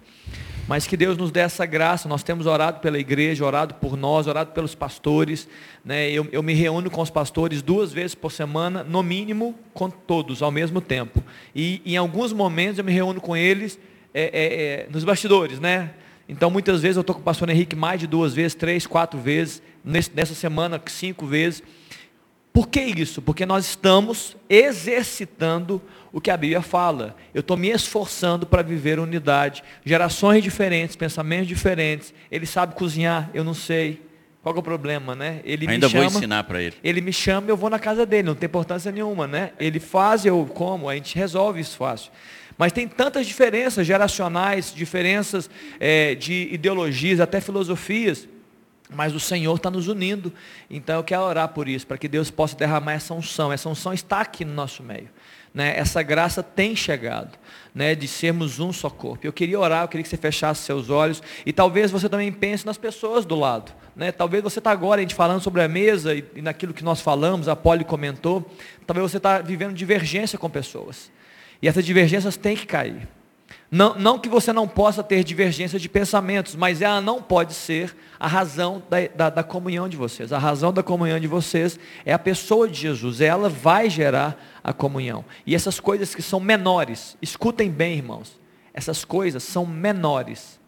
Mas 0.70 0.86
que 0.86 0.96
Deus 0.96 1.18
nos 1.18 1.32
dê 1.32 1.40
essa 1.40 1.66
graça. 1.66 2.08
Nós 2.08 2.22
temos 2.22 2.46
orado 2.46 2.80
pela 2.80 3.00
igreja, 3.00 3.44
orado 3.44 3.74
por 3.74 3.98
nós, 3.98 4.28
orado 4.28 4.52
pelos 4.52 4.76
pastores. 4.76 5.50
Né? 5.84 6.12
Eu, 6.12 6.28
eu 6.32 6.44
me 6.44 6.54
reúno 6.54 6.92
com 6.92 7.02
os 7.02 7.10
pastores 7.10 7.64
duas 7.64 7.92
vezes 7.92 8.14
por 8.14 8.32
semana, 8.32 8.84
no 8.84 9.02
mínimo, 9.02 9.56
com 9.74 9.90
todos 9.90 10.44
ao 10.44 10.52
mesmo 10.52 10.80
tempo. 10.80 11.24
E 11.56 11.82
em 11.84 11.98
alguns 11.98 12.32
momentos 12.32 12.78
eu 12.78 12.86
me 12.86 12.92
reúno 12.92 13.20
com 13.20 13.36
eles 13.36 13.80
é, 14.14 14.22
é, 14.22 14.64
é, 14.64 14.88
nos 14.92 15.04
bastidores, 15.04 15.60
né? 15.60 15.90
Então 16.28 16.52
muitas 16.52 16.84
vezes 16.84 16.98
eu 16.98 17.02
estou 17.02 17.16
com 17.16 17.22
o 17.22 17.24
pastor 17.24 17.50
Henrique 17.50 17.76
mais 17.76 18.00
de 18.00 18.06
duas 18.06 18.36
vezes, 18.36 18.54
três, 18.54 18.86
quatro 18.86 19.20
vezes, 19.20 19.64
nessa 19.84 20.34
semana 20.34 20.82
cinco 20.88 21.26
vezes. 21.26 21.64
Por 22.52 22.68
que 22.68 22.82
isso? 22.82 23.22
Porque 23.22 23.46
nós 23.46 23.66
estamos 23.66 24.36
exercitando 24.50 25.82
o 26.12 26.20
que 26.20 26.32
a 26.32 26.38
Bíblia 26.38 26.62
fala. 26.62 27.16
Eu 27.34 27.42
estou 27.42 27.56
me 27.56 27.70
esforçando 27.70 28.46
para 28.46 28.62
viver 28.62 29.00
unidade. 29.00 29.64
Gerações 29.86 30.44
diferentes, 30.44 30.96
pensamentos 30.96 31.48
diferentes. 31.48 32.14
Ele 32.32 32.46
sabe 32.46 32.76
cozinhar, 32.76 33.30
eu 33.34 33.44
não 33.44 33.54
sei. 33.54 34.02
Qual 34.42 34.56
é 34.56 34.60
o 34.60 34.64
problema, 34.64 35.16
né? 35.16 35.42
Ele 35.44 35.68
Ainda 35.70 35.88
me 35.88 35.92
chama, 35.92 36.10
vou 36.10 36.18
ensinar 36.18 36.44
para 36.46 36.62
ele. 36.62 36.76
Ele 36.84 37.02
me 37.02 37.12
chama, 37.12 37.50
eu 37.50 37.58
vou 37.58 37.70
na 37.70 37.78
casa 37.78 38.06
dele, 38.06 38.24
não 38.24 38.36
tem 38.36 38.48
importância 38.48 38.92
nenhuma, 38.92 39.28
né? 39.28 39.52
Ele 39.60 39.80
faz, 39.80 40.26
eu 40.26 40.46
como, 40.54 40.90
a 40.90 40.96
gente 40.96 41.16
resolve 41.16 41.60
isso 41.60 41.78
fácil. 41.78 42.12
Mas 42.58 42.72
tem 42.72 42.88
tantas 42.88 43.28
diferenças 43.28 43.86
geracionais, 43.86 44.74
diferenças 44.74 45.50
é, 45.80 46.16
de 46.16 46.50
ideologias, 46.52 47.20
até 47.20 47.40
filosofias. 47.40 48.28
Mas 48.90 49.14
o 49.14 49.20
Senhor 49.20 49.56
está 49.56 49.70
nos 49.70 49.88
unindo. 49.88 50.34
Então 50.70 50.96
eu 50.96 51.04
quero 51.04 51.22
orar 51.22 51.50
por 51.50 51.68
isso, 51.68 51.86
para 51.86 51.98
que 51.98 52.08
Deus 52.08 52.32
possa 52.32 52.56
derramar 52.56 52.94
essa 52.94 53.14
unção. 53.14 53.54
Essa 53.54 53.70
unção 53.70 53.94
está 53.94 54.22
aqui 54.22 54.44
no 54.44 54.54
nosso 54.54 54.82
meio. 54.82 55.10
Né? 55.54 55.78
Essa 55.78 56.02
graça 56.02 56.42
tem 56.44 56.76
chegado, 56.76 57.38
né? 57.74 57.96
de 57.96 58.08
sermos 58.08 58.60
um 58.60 58.72
só 58.74 58.90
corpo. 58.90 59.26
Eu 59.26 59.34
queria 59.34 59.60
orar, 59.60 59.84
eu 59.84 59.88
queria 59.88 60.04
que 60.04 60.10
você 60.10 60.18
fechasse 60.18 60.62
seus 60.62 60.90
olhos. 60.90 61.22
E 61.46 61.54
talvez 61.54 61.92
você 61.92 62.10
também 62.10 62.32
pense 62.32 62.66
nas 62.66 62.78
pessoas 62.78 63.26
do 63.26 63.36
lado. 63.36 63.72
Né? 63.96 64.12
Talvez 64.12 64.44
você 64.44 64.60
está 64.60 64.72
agora, 64.72 65.00
a 65.00 65.04
gente 65.04 65.16
falando 65.16 65.42
sobre 65.42 65.62
a 65.62 65.68
mesa 65.68 66.16
e, 66.16 66.24
e 66.36 66.42
naquilo 66.42 66.74
que 66.74 66.84
nós 66.84 67.02
falamos, 67.02 67.48
a 67.48 67.56
Poli 67.56 67.84
comentou. 67.84 68.50
Talvez 68.88 69.12
você 69.12 69.18
está 69.18 69.40
vivendo 69.40 69.74
divergência 69.74 70.38
com 70.38 70.50
pessoas. 70.50 71.12
E 71.62 71.68
essas 71.68 71.86
divergências 71.86 72.38
têm 72.38 72.56
que 72.56 72.66
cair. 72.66 73.08
Não, 73.72 73.94
não 73.94 74.18
que 74.18 74.28
você 74.28 74.52
não 74.52 74.68
possa 74.68 75.04
ter 75.04 75.24
divergência 75.24 75.80
de 75.80 75.88
pensamentos, 75.88 76.56
mas 76.56 76.82
ela 76.82 77.00
não 77.00 77.22
pode 77.22 77.54
ser 77.54 77.96
a 78.20 78.28
razão 78.28 78.82
da, 78.90 78.98
da, 79.16 79.30
da, 79.30 79.44
comunhão 79.44 79.88
de 79.88 79.96
vocês. 79.96 80.34
A 80.34 80.40
razão 80.40 80.74
da 80.74 80.82
comunhão 80.82 81.20
de 81.20 81.28
vocês 81.28 81.80
é 82.04 82.12
a 82.12 82.18
pessoa 82.20 82.68
de 82.68 82.80
Jesus. 82.80 83.22
Ela 83.22 83.48
vai 83.48 83.88
gerar 83.88 84.44
a 84.64 84.74
comunhão. 84.74 85.24
E 85.46 85.54
essas 85.54 85.80
coisas 85.80 86.16
que 86.16 86.22
são 86.22 86.40
menores, 86.40 87.16
escutem 87.22 87.70
bem, 87.70 87.98
irmãos. 87.98 88.40
Essas 88.74 89.06
coisas 89.06 89.44
são 89.44 89.66
menores 89.68 90.60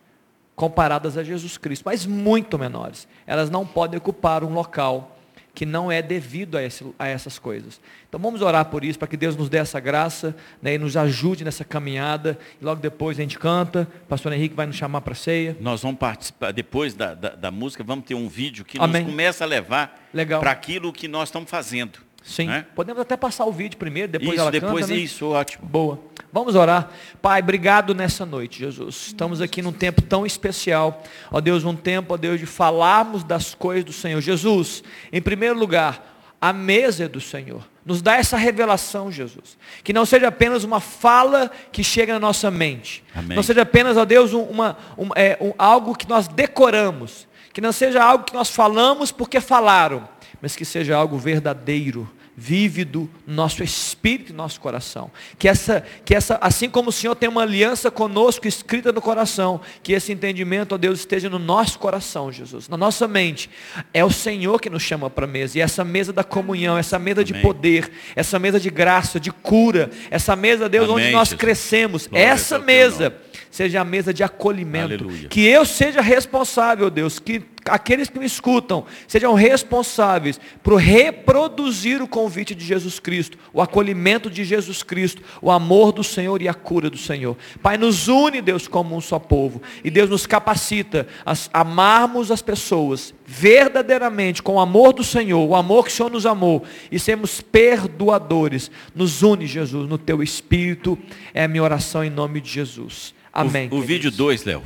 comparadas 0.56 1.18
a 1.18 1.24
Jesus 1.24 1.58
Cristo, 1.58 1.84
mas 1.86 2.06
muito 2.06 2.60
menores. 2.60 3.08
Elas 3.26 3.49
não 3.49 3.66
podem 3.66 3.97
ocupar 3.97 4.43
um 4.43 4.54
local 4.54 5.18
que 5.54 5.66
não 5.66 5.91
é 5.91 6.02
devido 6.02 6.58
a, 6.58 6.64
esse, 6.64 6.86
a, 6.97 7.08
essas 7.08 7.38
coisas. 7.38 7.80
Então 8.08 8.20
vamos 8.20 8.41
orar 8.41 8.66
por 8.66 8.86
isso, 8.86 8.97
para 8.97 9.08
que 9.08 9.18
Deus 9.18 9.36
nos 9.36 9.49
dê 9.49 9.58
essa 9.58 9.80
graça 9.80 10.36
né, 10.62 10.76
e 10.76 10.78
nos 10.78 10.95
ajude 10.95 11.43
nessa 11.43 11.64
caminhada. 11.64 12.38
E 12.62 12.66
logo 12.66 12.82
depois 12.82 13.20
a 13.20 13.22
gente 13.22 13.38
canta, 13.38 13.88
o 14.04 14.08
pastor 14.08 14.32
Henrique 14.34 14.56
vai 14.56 14.66
nos 14.66 14.76
chamar 14.76 15.02
para 15.02 15.14
a 15.14 15.16
ceia. 15.16 15.58
Nós 15.60 15.82
vamos 15.82 15.99
participar, 15.99 16.52
depois 16.52 16.93
da, 16.93 17.14
da, 17.14 17.30
da, 17.30 17.52
música, 17.52 17.84
vamos 17.84 18.06
ter 18.06 18.16
um 18.16 18.28
vídeo 18.28 18.64
que 18.64 18.78
Amém. 18.80 19.04
nos 19.04 19.12
começa 19.12 19.43
a 19.43 19.47
levar 19.47 19.99
para 20.39 20.52
aquilo 20.52 20.93
que 20.93 21.08
nós 21.08 21.30
estamos 21.30 21.49
fazendo. 21.49 21.99
Sim. 22.22 22.47
Né? 22.47 22.65
Podemos 22.76 23.01
até 23.01 23.17
passar 23.17 23.45
o 23.45 23.51
vídeo 23.51 23.78
primeiro, 23.78 24.11
depois 24.11 24.34
isso, 24.34 24.41
ela 24.41 24.51
depois 24.51 24.86
canta, 24.86 24.93
né? 24.93 24.99
isso, 24.99 25.28
ótimo. 25.28 25.65
Boa. 25.65 25.99
Vamos 26.32 26.55
orar. 26.55 26.91
Pai, 27.22 27.41
obrigado 27.41 27.93
nessa 27.93 28.26
noite, 28.26 28.59
Jesus. 28.59 29.07
Estamos 29.07 29.41
aqui 29.41 29.61
num 29.61 29.74
tempo 29.74 30.01
tão 30.01 30.26
especial. 30.26 31.03
Ó 31.30 31.41
Deus, 31.41 31.65
um 31.65 31.76
tempo, 31.76 32.13
ó 32.13 32.17
Deus, 32.17 32.39
de 32.39 32.45
falarmos 32.45 33.24
das 33.24 33.53
coisas 33.53 33.84
do 33.84 33.91
Senhor. 33.91 34.22
Jesus, 34.22 34.84
em 35.11 35.22
primeiro 35.22 35.57
lugar, 35.57 36.11
a 36.39 36.53
mesa 36.53 37.05
é 37.05 37.07
do 37.07 37.19
Senhor. 37.19 37.63
Nos 37.86 38.01
dá 38.01 38.15
essa 38.15 38.38
revelação, 38.38 39.11
Jesus. 39.11 39.57
Que 39.84 39.91
não 39.91 40.05
seja 40.05 40.28
apenas 40.28 40.63
uma 40.63 40.80
fala 40.80 41.51
que 41.72 41.84
chega 41.84 42.13
na 42.13 42.19
nossa 42.19 42.49
mente. 42.49 43.03
Amém. 43.13 43.36
Não 43.36 43.43
seja 43.43 43.63
apenas, 43.63 43.97
ó 43.97 44.05
Deus, 44.05 44.32
uma, 44.34 44.78
um, 44.97 45.09
é, 45.15 45.38
um, 45.41 45.51
algo 45.57 45.95
que 45.95 46.07
nós 46.07 46.28
decoramos. 46.28 47.28
Que 47.51 47.59
não 47.59 47.72
seja 47.72 48.01
algo 48.01 48.24
que 48.24 48.34
nós 48.34 48.49
falamos 48.49 49.11
porque 49.11 49.41
falaram. 49.41 50.07
Mas 50.41 50.55
que 50.55 50.65
seja 50.65 50.95
algo 50.95 51.17
verdadeiro 51.17 52.09
vívido 52.35 53.09
no 53.27 53.35
nosso 53.35 53.63
espírito 53.63 54.31
e 54.31 54.35
nosso 54.35 54.59
coração. 54.59 55.11
Que 55.37 55.47
essa, 55.47 55.83
que 56.03 56.15
essa, 56.15 56.39
assim 56.41 56.69
como 56.69 56.89
o 56.89 56.91
Senhor 56.91 57.13
tem 57.15 57.29
uma 57.29 57.41
aliança 57.41 57.91
conosco 57.91 58.47
escrita 58.47 58.91
no 58.91 59.01
coração, 59.01 59.61
que 59.83 59.93
esse 59.93 60.11
entendimento, 60.11 60.73
ó 60.73 60.77
Deus, 60.77 60.99
esteja 60.99 61.29
no 61.29 61.37
nosso 61.37 61.77
coração, 61.77 62.31
Jesus, 62.31 62.67
na 62.67 62.77
nossa 62.77 63.07
mente. 63.07 63.49
É 63.93 64.03
o 64.03 64.09
Senhor 64.09 64.59
que 64.59 64.69
nos 64.69 64.81
chama 64.81 65.09
para 65.09 65.25
a 65.25 65.27
mesa. 65.27 65.57
E 65.57 65.61
essa 65.61 65.83
mesa 65.83 66.13
da 66.13 66.23
comunhão, 66.23 66.77
essa 66.77 66.97
mesa 66.97 67.21
Amém. 67.21 67.33
de 67.33 67.41
poder, 67.41 67.91
essa 68.15 68.39
mesa 68.39 68.59
de 68.59 68.69
graça, 68.69 69.19
de 69.19 69.31
cura, 69.31 69.91
essa 70.09 70.35
mesa, 70.35 70.69
Deus, 70.69 70.89
Amém, 70.89 71.05
onde 71.05 71.11
nós 71.11 71.29
Jesus. 71.29 71.39
crescemos, 71.39 72.07
Glória 72.07 72.25
essa 72.25 72.57
mesa 72.57 73.13
seja 73.51 73.81
a 73.81 73.83
mesa 73.83 74.13
de 74.13 74.23
acolhimento. 74.23 75.03
Aleluia. 75.03 75.27
Que 75.27 75.45
eu 75.45 75.65
seja 75.65 76.01
responsável, 76.01 76.89
Deus, 76.89 77.19
que 77.19 77.43
aqueles 77.66 78.09
que 78.09 78.20
me 78.20 78.26
escutam 78.26 78.86
sejam 79.07 79.34
responsáveis 79.34 80.39
por 80.64 80.76
reproduzir 80.78 82.01
o 82.01 82.07
convite 82.07 82.55
de 82.55 82.66
Jesus 82.66 82.99
Cristo, 82.99 83.38
o 83.53 83.62
acolhimento 83.62 84.30
de 84.30 84.43
Jesus 84.43 84.84
Cristo, 84.84 85.22
o 85.41 85.51
amor 85.51 85.91
do 85.91 86.03
Senhor 86.03 86.41
e 86.41 86.47
a 86.47 86.53
cura 86.53 86.89
do 86.89 86.97
Senhor. 86.97 87.38
Pai, 87.62 87.78
nos 87.78 88.07
une, 88.07 88.41
Deus, 88.41 88.68
como 88.68 88.95
um 88.95 89.01
só 89.01 89.20
povo. 89.20 89.62
E 89.84 89.89
Deus 89.89 90.09
nos 90.09 90.26
capacita 90.26 91.07
a 91.26 91.34
amarmos 91.53 92.32
as 92.32 92.41
pessoas 92.41 93.14
verdadeiramente 93.26 94.41
com 94.41 94.55
o 94.55 94.59
amor 94.59 94.93
do 94.93 95.03
Senhor, 95.03 95.47
o 95.47 95.55
amor 95.55 95.86
que 95.86 95.91
o 95.91 95.93
Senhor 95.93 96.12
nos 96.12 96.26
amou, 96.26 96.64
e 96.91 96.99
sermos 96.99 97.41
perdoadores. 97.41 98.70
Nos 98.93 99.24
une, 99.24 99.45
Jesus, 99.45 99.88
no 99.88 99.97
teu 99.97 100.22
espírito. 100.22 100.97
É 101.34 101.43
a 101.43 101.47
minha 101.47 101.64
oração 101.64 102.03
em 102.03 102.09
nome 102.09 102.41
de 102.41 102.49
Jesus. 102.49 103.14
Amém. 103.32 103.70
O, 103.72 103.78
o 103.78 103.82
vídeo 103.82 104.12
2, 104.12 104.43
Léo. 104.43 104.64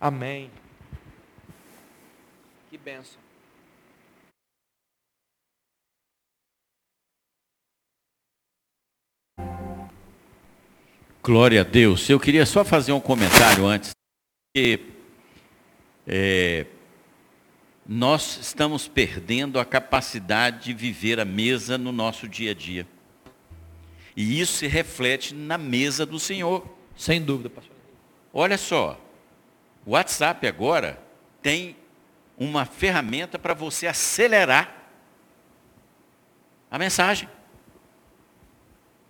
Amém. 0.00 0.50
Que 2.80 2.84
benção. 2.84 3.20
Glória 11.22 11.60
a 11.60 11.64
Deus. 11.64 12.08
Eu 12.08 12.18
queria 12.18 12.46
só 12.46 12.64
fazer 12.64 12.92
um 12.92 13.00
comentário 13.00 13.66
antes. 13.66 13.90
Que, 14.56 14.80
é, 16.06 16.66
nós 17.86 18.38
estamos 18.38 18.88
perdendo 18.88 19.60
a 19.60 19.64
capacidade 19.64 20.64
de 20.64 20.72
viver 20.72 21.20
a 21.20 21.24
mesa 21.24 21.76
no 21.76 21.92
nosso 21.92 22.26
dia 22.26 22.52
a 22.52 22.54
dia. 22.54 22.86
E 24.16 24.40
isso 24.40 24.54
se 24.54 24.66
reflete 24.66 25.34
na 25.34 25.58
mesa 25.58 26.06
do 26.06 26.18
Senhor. 26.18 26.66
Sem 26.96 27.20
dúvida, 27.22 27.50
pastor. 27.50 27.76
Olha 28.32 28.56
só, 28.56 28.98
o 29.84 29.90
WhatsApp 29.90 30.46
agora 30.46 30.98
tem 31.42 31.76
uma 32.40 32.64
ferramenta 32.64 33.38
para 33.38 33.52
você 33.52 33.86
acelerar 33.86 34.74
a 36.70 36.78
mensagem. 36.78 37.28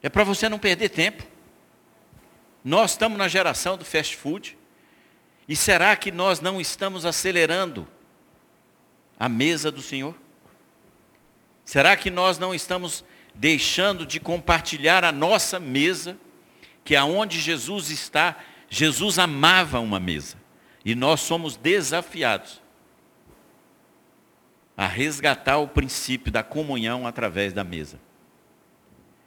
É 0.02 0.08
para 0.08 0.24
você 0.24 0.48
não 0.48 0.58
perder 0.58 0.88
tempo. 0.88 1.22
Nós 2.64 2.90
estamos 2.90 3.16
na 3.16 3.28
geração 3.28 3.78
do 3.78 3.86
fast 3.86 4.16
food 4.16 4.58
E 5.48 5.56
será 5.56 5.96
que 5.96 6.10
nós 6.10 6.40
não 6.40 6.60
estamos 6.60 7.06
acelerando 7.06 7.88
a 9.18 9.28
mesa 9.28 9.70
do 9.70 9.80
Senhor? 9.80 10.14
Será 11.64 11.96
que 11.96 12.10
nós 12.10 12.36
não 12.36 12.52
estamos 12.52 13.04
deixando 13.32 14.04
de 14.04 14.18
compartilhar 14.18 15.04
a 15.04 15.12
nossa 15.12 15.60
mesa, 15.60 16.18
que 16.84 16.96
é 16.96 17.02
onde 17.02 17.40
Jesus 17.40 17.90
está, 17.90 18.36
Jesus 18.68 19.18
amava 19.20 19.78
uma 19.78 20.00
mesa. 20.00 20.36
E 20.84 20.96
nós 20.96 21.20
somos 21.20 21.56
desafiados 21.56 22.60
a 24.80 24.86
resgatar 24.86 25.58
o 25.58 25.68
princípio 25.68 26.32
da 26.32 26.42
comunhão 26.42 27.06
através 27.06 27.52
da 27.52 27.62
mesa. 27.62 28.00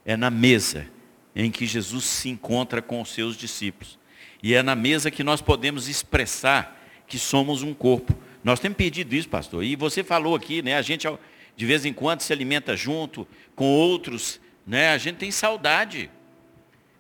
É 0.04 0.18
na 0.18 0.32
mesa 0.32 0.88
em 1.36 1.52
que 1.52 1.68
Jesus 1.68 2.06
se 2.06 2.28
encontra 2.28 2.82
com 2.82 3.00
os 3.00 3.14
seus 3.14 3.38
discípulos. 3.38 4.00
E 4.42 4.56
é 4.56 4.64
na 4.64 4.76
mesa 4.76 5.12
que 5.12 5.24
nós 5.24 5.44
podemos 5.44 5.88
expressar 5.88 6.76
que 7.06 7.20
somos 7.20 7.62
um 7.62 7.72
corpo. 7.72 8.18
Nós 8.44 8.60
temos 8.60 8.78
pedido 8.78 9.14
isso, 9.14 9.30
pastor. 9.30 9.64
E 9.64 9.76
você 9.76 10.04
falou 10.04 10.34
aqui, 10.34 10.64
né? 10.64 10.76
A 10.76 10.82
gente 10.82 11.08
de 11.56 11.66
vez 11.68 11.86
em 11.86 11.94
quando 11.94 12.22
se 12.22 12.34
alimenta 12.34 12.76
junto 12.76 13.28
com 13.56 13.66
outros, 13.66 14.42
né? 14.66 14.90
A 14.90 14.98
gente 14.98 15.18
tem 15.18 15.30
saudade. 15.30 16.10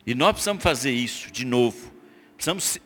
E 0.06 0.14
nós 0.14 0.34
precisamos 0.34 0.62
fazer 0.62 0.92
isso 0.92 1.32
de 1.32 1.44
novo. 1.44 1.92
Precisamos, 2.36 2.78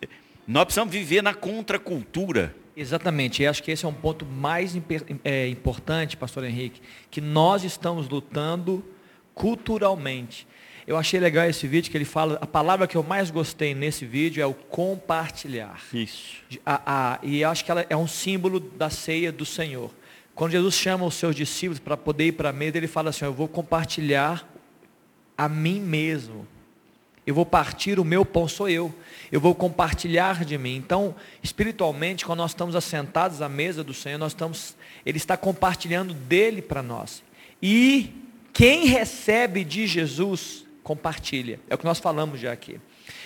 nós 0.47 0.63
precisamos 0.63 0.93
viver 0.93 1.21
na 1.21 1.33
contracultura. 1.33 2.55
Exatamente, 2.79 3.41
e 3.41 3.47
acho 3.47 3.63
que 3.63 3.71
esse 3.71 3.85
é 3.85 3.87
um 3.87 3.93
ponto 3.93 4.23
mais 4.23 4.77
é, 5.23 5.47
importante, 5.47 6.15
pastor 6.15 6.43
Henrique, 6.43 6.79
que 7.09 7.19
nós 7.19 7.63
estamos 7.63 8.07
lutando 8.07 8.85
culturalmente. 9.33 10.47
Eu 10.85 10.95
achei 10.95 11.19
legal 11.19 11.49
esse 11.49 11.67
vídeo 11.67 11.89
que 11.89 11.97
ele 11.97 12.05
fala, 12.05 12.37
a 12.39 12.45
palavra 12.45 12.85
que 12.85 12.95
eu 12.95 13.01
mais 13.01 13.31
gostei 13.31 13.73
nesse 13.73 14.05
vídeo 14.05 14.43
é 14.43 14.45
o 14.45 14.53
compartilhar. 14.53 15.81
Isso. 15.91 16.35
A, 16.63 17.15
a, 17.15 17.19
e 17.23 17.43
acho 17.43 17.65
que 17.65 17.71
ela 17.71 17.83
é 17.89 17.97
um 17.97 18.07
símbolo 18.07 18.59
da 18.59 18.91
ceia 18.91 19.31
do 19.31 19.43
Senhor. 19.43 19.91
Quando 20.35 20.51
Jesus 20.51 20.75
chama 20.75 21.03
os 21.03 21.15
seus 21.15 21.35
discípulos 21.35 21.79
para 21.79 21.97
poder 21.97 22.27
ir 22.27 22.33
para 22.33 22.49
a 22.49 22.53
mesa, 22.53 22.77
ele 22.77 22.87
fala 22.87 23.09
assim, 23.09 23.25
eu 23.25 23.33
vou 23.33 23.47
compartilhar 23.47 24.47
a 25.35 25.49
mim 25.49 25.79
mesmo. 25.81 26.47
Eu 27.27 27.35
vou 27.35 27.45
partir 27.45 27.99
o 27.99 28.05
meu 28.05 28.23
pão, 28.23 28.47
sou 28.47 28.69
eu. 28.69 28.93
Eu 29.29 29.41
vou 29.41 29.53
compartilhar 29.53 30.45
de 30.45 30.57
mim. 30.57 30.77
Então, 30.77 31.13
espiritualmente, 31.43 32.25
quando 32.25 32.39
nós 32.39 32.51
estamos 32.51 32.73
assentados 32.73 33.41
à 33.41 33.49
mesa 33.49 33.83
do 33.83 33.93
Senhor, 33.93 34.17
nós 34.17 34.31
estamos, 34.31 34.77
Ele 35.05 35.17
está 35.17 35.35
compartilhando 35.35 36.13
dele 36.13 36.61
para 36.61 36.81
nós. 36.81 37.21
E 37.61 38.13
quem 38.53 38.85
recebe 38.85 39.65
de 39.65 39.85
Jesus, 39.85 40.65
compartilha. 40.81 41.59
É 41.69 41.75
o 41.75 41.77
que 41.77 41.83
nós 41.83 41.99
falamos 41.99 42.39
já 42.39 42.53
aqui. 42.53 42.79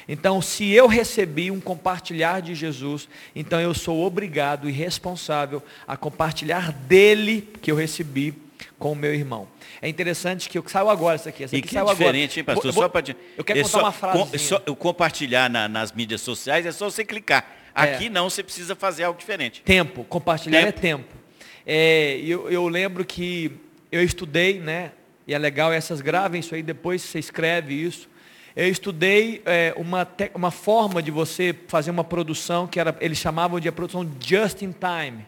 Então, 0.08 0.42
se 0.42 0.68
eu 0.72 0.88
recebi 0.88 1.52
um 1.52 1.60
compartilhar 1.60 2.42
de 2.42 2.56
Jesus, 2.56 3.08
então 3.36 3.62
eu 3.62 3.72
sou 3.72 4.04
obrigado 4.04 4.68
e 4.68 4.72
responsável 4.72 5.62
a 5.88 5.96
compartilhar 5.96 6.72
dele 6.72 7.48
que 7.62 7.72
eu 7.72 7.76
recebi 7.76 8.34
com 8.82 8.94
o 8.94 8.96
meu 8.96 9.14
irmão. 9.14 9.48
É 9.80 9.88
interessante 9.88 10.50
que 10.50 10.58
eu 10.58 10.64
saiu 10.68 10.90
agora 10.90 11.16
isso 11.16 11.30
aqui. 11.30 11.44
Essa 11.44 11.56
e 11.56 11.60
aqui 11.60 11.68
que 11.68 11.78
é 11.78 11.84
diferente, 11.86 12.40
hein, 12.40 12.44
pastor? 12.44 12.72
Vou, 12.72 12.82
só 12.82 12.90
pra, 12.90 13.04
eu 13.38 13.44
quero 13.44 13.62
contar 13.62 13.70
só, 13.70 13.80
uma 13.80 13.92
frase. 13.92 14.40
Só, 14.40 14.60
compartilhar 14.60 15.52
na, 15.52 15.70
nas 15.70 15.92
mídias 15.92 16.22
sociais 16.22 16.66
é 16.66 16.72
só 16.72 16.90
você 16.90 17.06
clicar. 17.06 17.46
É. 17.76 17.84
Aqui 17.84 18.08
é. 18.08 18.10
não, 18.10 18.28
você 18.28 18.42
precisa 18.42 18.76
fazer 18.76 19.04
algo 19.04 19.20
diferente. 19.20 19.62
Tempo, 19.62 20.04
compartilhar 20.06 20.64
tempo. 20.64 20.80
é 20.80 20.82
tempo. 20.82 21.16
É, 21.64 22.20
eu, 22.24 22.50
eu 22.50 22.68
lembro 22.68 23.06
que 23.06 23.52
eu 23.92 24.04
estudei, 24.04 24.60
né? 24.60 24.94
E 25.28 25.34
é 25.36 25.38
legal, 25.38 25.72
essas 25.72 26.02
gravem 26.02 26.40
isso 26.40 26.56
aí, 26.56 26.64
depois 26.64 27.04
você 27.04 27.20
escreve 27.20 27.76
isso. 27.76 28.10
Eu 28.56 28.68
estudei 28.68 29.44
é, 29.46 29.76
uma, 29.78 30.08
uma 30.34 30.50
forma 30.50 31.04
de 31.04 31.12
você 31.12 31.56
fazer 31.68 31.92
uma 31.92 32.04
produção 32.04 32.66
que 32.66 32.80
era, 32.80 32.98
eles 33.00 33.20
chamavam 33.20 33.60
de 33.60 33.68
a 33.70 33.72
produção 33.72 34.10
just 34.20 34.64
in 34.64 34.74
time. 34.74 35.24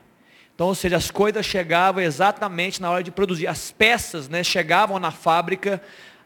Então, 0.56 0.68
ou 0.68 0.76
seja, 0.76 0.98
as 0.98 1.10
coisas 1.10 1.46
chegavam 1.46 2.02
exatamente 2.02 2.82
na 2.82 2.90
hora 2.92 3.04
de 3.04 3.12
produzir. 3.12 3.48
As 3.48 3.72
peças 3.72 4.30
né, 4.30 4.44
chegavam 4.44 5.00
na 5.00 5.12
fábrica 5.12 5.82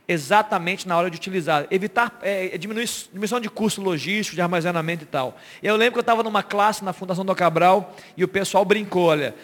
exatamente 0.07 0.87
na 0.87 0.97
hora 0.97 1.09
de 1.09 1.17
utilizar. 1.17 1.67
Evitar, 1.69 2.17
é, 2.21 2.55
é 2.55 2.57
diminuição 2.57 3.39
de 3.41 3.49
custo 3.49 3.81
logístico, 3.81 4.35
de 4.35 4.41
armazenamento 4.41 5.03
e 5.03 5.07
tal. 5.07 5.37
Eu 5.61 5.75
lembro 5.75 5.93
que 5.93 5.99
eu 5.99 6.01
estava 6.01 6.23
numa 6.23 6.41
classe 6.41 6.83
na 6.83 6.93
Fundação 6.93 7.25
do 7.25 7.35
Cabral 7.35 7.95
e 8.15 8.23
o 8.23 8.27
pessoal 8.27 8.63
brincou, 8.63 9.07
olha, 9.07 9.35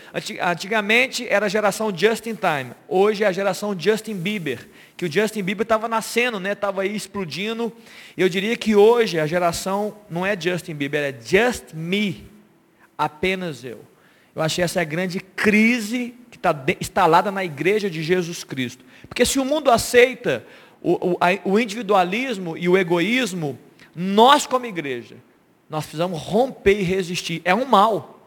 antigamente 0.41 1.27
era 1.27 1.47
a 1.47 1.49
geração 1.49 1.91
just 1.95 2.25
in 2.27 2.35
time, 2.35 2.73
hoje 2.87 3.23
é 3.23 3.27
a 3.27 3.31
geração 3.31 3.77
Justin 3.77 4.15
Bieber, 4.15 4.69
que 4.95 5.05
o 5.05 5.11
Justin 5.11 5.43
Bieber 5.43 5.63
estava 5.63 5.87
nascendo, 5.87 6.39
né? 6.39 6.53
Estava 6.53 6.83
aí 6.83 6.95
explodindo. 6.95 7.73
Eu 8.15 8.29
diria 8.29 8.55
que 8.55 8.75
hoje 8.75 9.19
a 9.19 9.27
geração 9.27 9.97
não 10.09 10.25
é 10.25 10.39
Justin 10.39 10.75
Bieber, 10.75 11.03
é 11.03 11.13
just 11.21 11.73
me, 11.73 12.25
apenas 12.97 13.65
eu. 13.65 13.92
Eu 14.35 14.41
achei 14.41 14.63
essa 14.63 14.81
a 14.81 14.83
grande 14.83 15.19
crise 15.19 16.15
que 16.31 16.37
está 16.37 16.55
instalada 16.79 17.31
na 17.31 17.43
igreja 17.43 17.89
de 17.89 18.01
Jesus 18.01 18.43
Cristo. 18.43 18.83
Porque 19.07 19.25
se 19.25 19.39
o 19.39 19.45
mundo 19.45 19.69
aceita 19.69 20.45
o, 20.81 21.11
o, 21.11 21.17
o 21.45 21.59
individualismo 21.59 22.57
e 22.57 22.67
o 22.67 22.77
egoísmo, 22.77 23.57
nós 23.95 24.47
como 24.47 24.65
igreja, 24.65 25.17
nós 25.69 25.85
precisamos 25.85 26.19
romper 26.19 26.79
e 26.79 26.83
resistir. 26.83 27.41
É 27.45 27.53
um 27.53 27.65
mal. 27.65 28.19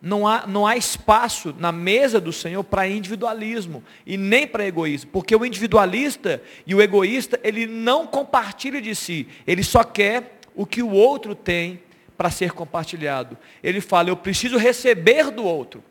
Não 0.00 0.28
há, 0.28 0.46
não 0.46 0.66
há 0.66 0.76
espaço 0.76 1.54
na 1.58 1.72
mesa 1.72 2.20
do 2.20 2.32
Senhor 2.32 2.62
para 2.62 2.86
individualismo 2.86 3.82
e 4.06 4.16
nem 4.16 4.46
para 4.46 4.66
egoísmo. 4.66 5.10
Porque 5.10 5.34
o 5.34 5.44
individualista 5.44 6.42
e 6.66 6.74
o 6.74 6.82
egoísta, 6.82 7.40
ele 7.42 7.66
não 7.66 8.06
compartilha 8.06 8.82
de 8.82 8.94
si. 8.94 9.26
Ele 9.46 9.62
só 9.62 9.82
quer 9.82 10.38
o 10.54 10.66
que 10.66 10.82
o 10.82 10.90
outro 10.90 11.34
tem 11.34 11.80
para 12.16 12.30
ser 12.30 12.52
compartilhado. 12.52 13.36
Ele 13.62 13.80
fala, 13.80 14.08
eu 14.08 14.16
preciso 14.16 14.56
receber 14.56 15.30
do 15.30 15.44
outro. 15.44 15.82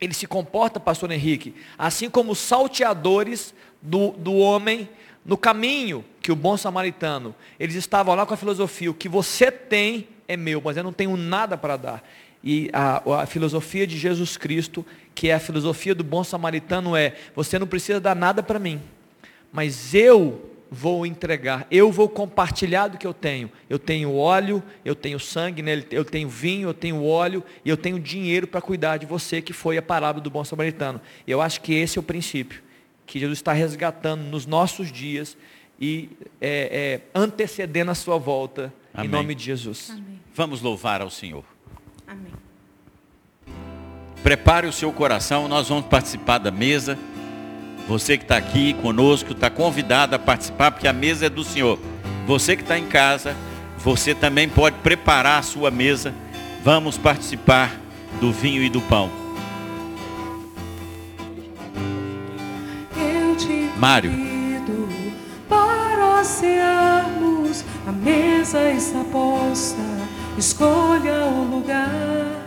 Ele 0.00 0.12
se 0.12 0.26
comporta, 0.26 0.78
pastor 0.78 1.10
Henrique, 1.10 1.54
assim 1.78 2.10
como 2.10 2.32
os 2.32 2.38
salteadores 2.38 3.54
do, 3.80 4.10
do 4.10 4.34
homem 4.34 4.88
no 5.24 5.36
caminho 5.36 6.04
que 6.20 6.30
o 6.30 6.36
bom 6.36 6.56
samaritano. 6.56 7.34
Eles 7.58 7.74
estavam 7.76 8.14
lá 8.14 8.26
com 8.26 8.34
a 8.34 8.36
filosofia, 8.36 8.90
o 8.90 8.94
que 8.94 9.08
você 9.08 9.50
tem 9.50 10.08
é 10.28 10.36
meu, 10.36 10.60
mas 10.62 10.76
eu 10.76 10.82
não 10.82 10.92
tenho 10.92 11.16
nada 11.16 11.56
para 11.56 11.76
dar. 11.76 12.08
E 12.42 12.68
a, 12.72 13.22
a, 13.22 13.26
filosofia 13.26 13.86
de 13.86 13.96
Jesus 13.96 14.36
Cristo, 14.36 14.84
que 15.14 15.30
é 15.30 15.34
a 15.34 15.40
filosofia 15.40 15.94
do 15.94 16.04
bom 16.04 16.22
samaritano, 16.22 16.94
é: 16.94 17.14
você 17.34 17.58
não 17.58 17.66
precisa 17.66 17.98
dar 17.98 18.14
nada 18.14 18.42
para 18.42 18.58
mim, 18.58 18.82
mas 19.50 19.94
eu 19.94 20.50
vou 20.74 21.06
entregar, 21.06 21.66
eu 21.70 21.90
vou 21.90 22.08
compartilhar 22.08 22.88
do 22.88 22.98
que 22.98 23.06
eu 23.06 23.14
tenho. 23.14 23.50
Eu 23.70 23.78
tenho 23.78 24.14
óleo, 24.14 24.62
eu 24.84 24.94
tenho 24.94 25.18
sangue, 25.18 25.62
né? 25.62 25.82
eu 25.90 26.04
tenho 26.04 26.28
vinho, 26.28 26.68
eu 26.68 26.74
tenho 26.74 27.02
óleo 27.04 27.42
e 27.64 27.70
eu 27.70 27.76
tenho 27.76 27.98
dinheiro 27.98 28.46
para 28.46 28.60
cuidar 28.60 28.98
de 28.98 29.06
você, 29.06 29.40
que 29.40 29.52
foi 29.52 29.78
a 29.78 29.82
palavra 29.82 30.20
do 30.20 30.30
bom 30.30 30.44
samaritano. 30.44 31.00
Eu 31.26 31.40
acho 31.40 31.60
que 31.60 31.72
esse 31.72 31.98
é 31.98 32.00
o 32.00 32.02
princípio 32.02 32.62
que 33.06 33.18
Jesus 33.18 33.38
está 33.38 33.52
resgatando 33.52 34.22
nos 34.22 34.46
nossos 34.46 34.90
dias 34.90 35.36
e 35.80 36.10
é, 36.40 37.00
é, 37.04 37.18
antecedendo 37.18 37.90
a 37.90 37.94
sua 37.94 38.18
volta, 38.18 38.72
Amém. 38.92 39.08
em 39.08 39.10
nome 39.10 39.34
de 39.34 39.44
Jesus. 39.44 39.90
Amém. 39.90 40.20
Vamos 40.34 40.60
louvar 40.60 41.00
ao 41.00 41.10
Senhor. 41.10 41.44
Amém. 42.06 42.32
Prepare 44.22 44.66
o 44.66 44.72
seu 44.72 44.92
coração, 44.92 45.48
nós 45.48 45.68
vamos 45.68 45.86
participar 45.86 46.38
da 46.38 46.50
mesa. 46.50 46.98
Você 47.86 48.16
que 48.16 48.24
está 48.24 48.38
aqui 48.38 48.72
conosco 48.74 49.32
está 49.32 49.50
convidado 49.50 50.14
a 50.14 50.18
participar, 50.18 50.70
porque 50.70 50.88
a 50.88 50.92
mesa 50.92 51.26
é 51.26 51.28
do 51.28 51.44
Senhor. 51.44 51.78
Você 52.26 52.56
que 52.56 52.62
está 52.62 52.78
em 52.78 52.86
casa, 52.86 53.36
você 53.78 54.14
também 54.14 54.48
pode 54.48 54.76
preparar 54.78 55.40
a 55.40 55.42
sua 55.42 55.70
mesa. 55.70 56.14
Vamos 56.64 56.96
participar 56.96 57.78
do 58.20 58.32
vinho 58.32 58.62
e 58.62 58.70
do 58.70 58.80
pão. 58.80 59.10
Eu 62.96 63.36
te 63.36 63.70
Mário. 63.76 64.10
Para 65.46 66.24
cearmos, 66.24 67.62
a 67.86 67.92
mesa 67.92 68.72
está 68.72 69.04
posta. 69.12 69.82
Escolha 70.38 71.26
o 71.26 71.44
lugar. 71.56 72.46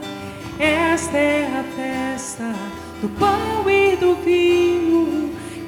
Esta 0.57 1.15
é 1.15 1.59
a 1.59 1.63
festa 1.75 2.55
do 2.99 3.09
pão 3.09 3.69
e 3.69 3.95
do 3.95 4.15
vinho 4.15 5.26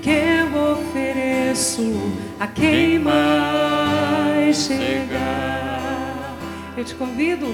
eu 0.10 0.72
ofereço 0.74 1.94
a 2.40 2.48
quem 2.48 2.98
mais 3.00 4.58
chegar. 4.58 6.36
Eu 6.76 6.84
te 6.84 6.96
convido. 6.96 7.48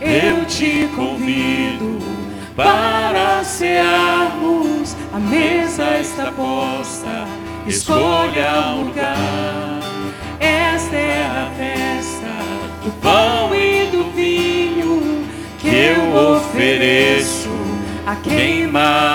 Eu 0.00 0.44
te 0.44 0.88
convido 0.94 1.98
para 2.54 3.42
cearmos. 3.44 4.94
A 5.12 5.18
mesa 5.18 5.98
está 5.98 6.30
posta. 6.32 7.26
Escolha 7.66 8.74
um 8.74 8.84
lugar. 8.84 9.80
Esta 10.38 10.96
é 10.96 11.24
a 11.24 11.50
festa 11.56 12.28
do 12.84 12.90
pão 13.00 13.54
e 13.54 13.86
do 13.86 14.10
vinho 14.14 15.24
que 15.58 15.68
eu 15.68 16.36
ofereço 16.36 17.48
a 18.06 18.16
quem 18.16 18.66
mais 18.66 19.13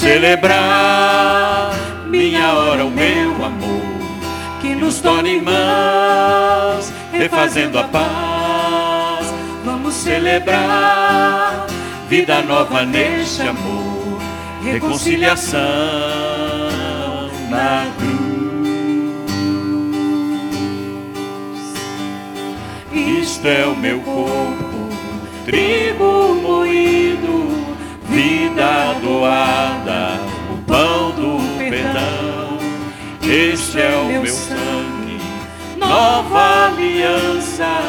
celebrar 0.00 1.74
minha 2.06 2.54
hora, 2.54 2.86
o 2.86 2.90
meu 2.90 3.44
amor, 3.44 3.82
que 4.62 4.74
nos 4.74 4.98
torne 5.00 5.36
irmãos, 5.36 6.90
refazendo 7.12 7.78
a 7.78 7.84
paz. 7.84 9.26
Vamos 9.62 9.92
celebrar 9.94 11.66
vida 12.08 12.40
nova 12.40 12.86
neste 12.86 13.42
amor, 13.42 14.18
reconciliação 14.64 15.60
na 17.50 17.86
cruz. 17.98 18.20
Isto 23.22 23.48
é 23.48 23.66
o 23.66 23.76
meu 23.76 24.00
corpo, 24.00 24.88
trigo 25.44 26.34
moído, 26.42 27.39
vida 28.20 28.94
doada, 29.02 30.20
o 30.52 30.56
pão 30.64 31.10
do 31.12 31.38
perdão. 31.58 32.58
Este 33.22 33.80
é 33.80 33.96
o 33.96 34.06
meu 34.22 34.26
sangue, 34.26 35.18
nova 35.76 36.66
aliança, 36.66 37.80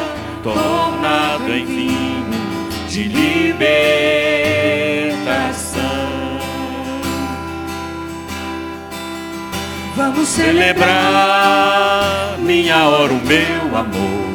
tornado 0.42 1.52
em 1.52 1.66
vinho 1.66 2.24
de 2.88 3.02
libertação. 3.04 3.82
Vamos 9.96 10.28
celebrar 10.28 11.58
minha 12.38 12.88
hora, 12.88 13.12
o 13.12 13.20
meu 13.26 13.76
amor 13.76 14.32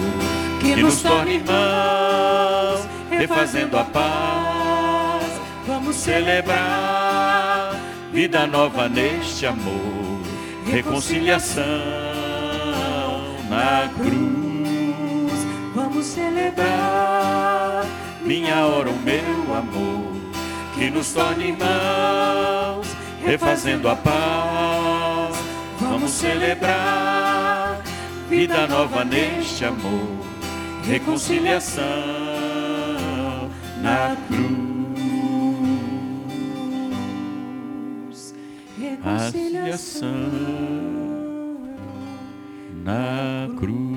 que 0.60 0.76
nos 0.76 1.02
torne 1.02 1.38
irmãos, 1.38 2.88
refazendo 3.10 3.80
a 3.80 3.84
paz. 3.84 4.57
Vamos 5.88 6.02
celebrar 6.02 7.80
vida 8.12 8.46
nova 8.46 8.90
neste 8.90 9.46
amor, 9.46 10.22
reconciliação 10.66 11.64
na 13.50 13.90
cruz. 13.96 15.48
Vamos 15.74 16.06
celebrar 16.08 17.86
minha 18.22 18.66
hora, 18.66 18.90
o 18.90 19.00
meu 19.00 19.56
amor, 19.56 20.12
que 20.76 20.90
nos 20.90 21.14
torne 21.14 21.52
irmãos, 21.52 22.88
refazendo 23.26 23.88
a 23.88 23.96
paz. 23.96 25.38
Vamos 25.80 26.12
celebrar 26.12 27.82
vida 28.30 28.68
nova 28.68 29.06
neste 29.06 29.64
amor 29.64 30.18
reconciliação 30.84 31.86
na 33.82 34.18
cruz. 34.28 34.67
Reconciliação 39.08 40.12
na 42.84 43.48
cruz. 43.58 43.88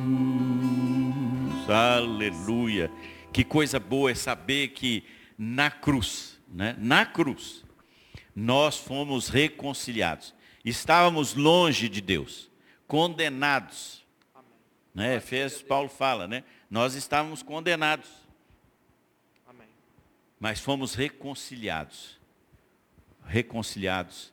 Aleluia. 1.68 2.88
Que 3.32 3.42
coisa 3.42 3.80
boa 3.80 4.12
é 4.12 4.14
saber 4.14 4.68
que 4.68 5.04
na 5.36 5.68
cruz, 5.68 6.38
né? 6.48 6.76
Na 6.78 7.04
cruz, 7.04 7.64
nós 8.34 8.76
fomos 8.78 9.28
reconciliados. 9.28 10.32
Estávamos 10.64 11.34
longe 11.34 11.88
de 11.88 12.00
Deus, 12.00 12.48
condenados. 12.86 14.06
Né? 14.94 15.16
Efésios, 15.16 15.60
Paulo 15.62 15.88
fala, 15.88 16.28
né? 16.28 16.44
Nós 16.70 16.94
estávamos 16.94 17.42
condenados. 17.42 18.08
Amém. 19.48 19.66
Mas 20.38 20.60
fomos 20.60 20.94
reconciliados. 20.94 22.16
Reconciliados 23.26 24.32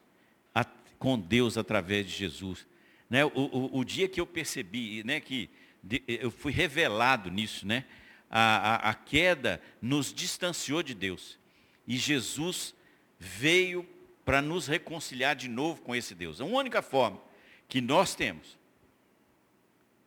com 0.97 1.19
Deus 1.19 1.57
através 1.57 2.05
de 2.05 2.13
Jesus. 2.13 2.65
Né? 3.09 3.25
O, 3.25 3.31
o, 3.35 3.79
o, 3.79 3.85
dia 3.85 4.07
que 4.07 4.19
eu 4.19 4.25
percebi, 4.25 5.03
né, 5.03 5.19
que 5.19 5.49
de, 5.81 6.03
eu 6.07 6.31
fui 6.31 6.51
revelado 6.51 7.31
nisso, 7.31 7.65
né? 7.65 7.85
A, 8.29 8.89
a, 8.89 8.89
a 8.89 8.93
queda 8.93 9.61
nos 9.81 10.13
distanciou 10.13 10.83
de 10.83 10.93
Deus. 10.93 11.39
E 11.87 11.97
Jesus 11.97 12.75
veio 13.17 13.87
para 14.25 14.41
nos 14.41 14.67
reconciliar 14.67 15.35
de 15.35 15.47
novo 15.47 15.81
com 15.81 15.95
esse 15.95 16.13
Deus. 16.13 16.41
A 16.41 16.45
única 16.45 16.81
forma 16.81 17.21
que 17.69 17.79
nós 17.79 18.13
temos 18.13 18.57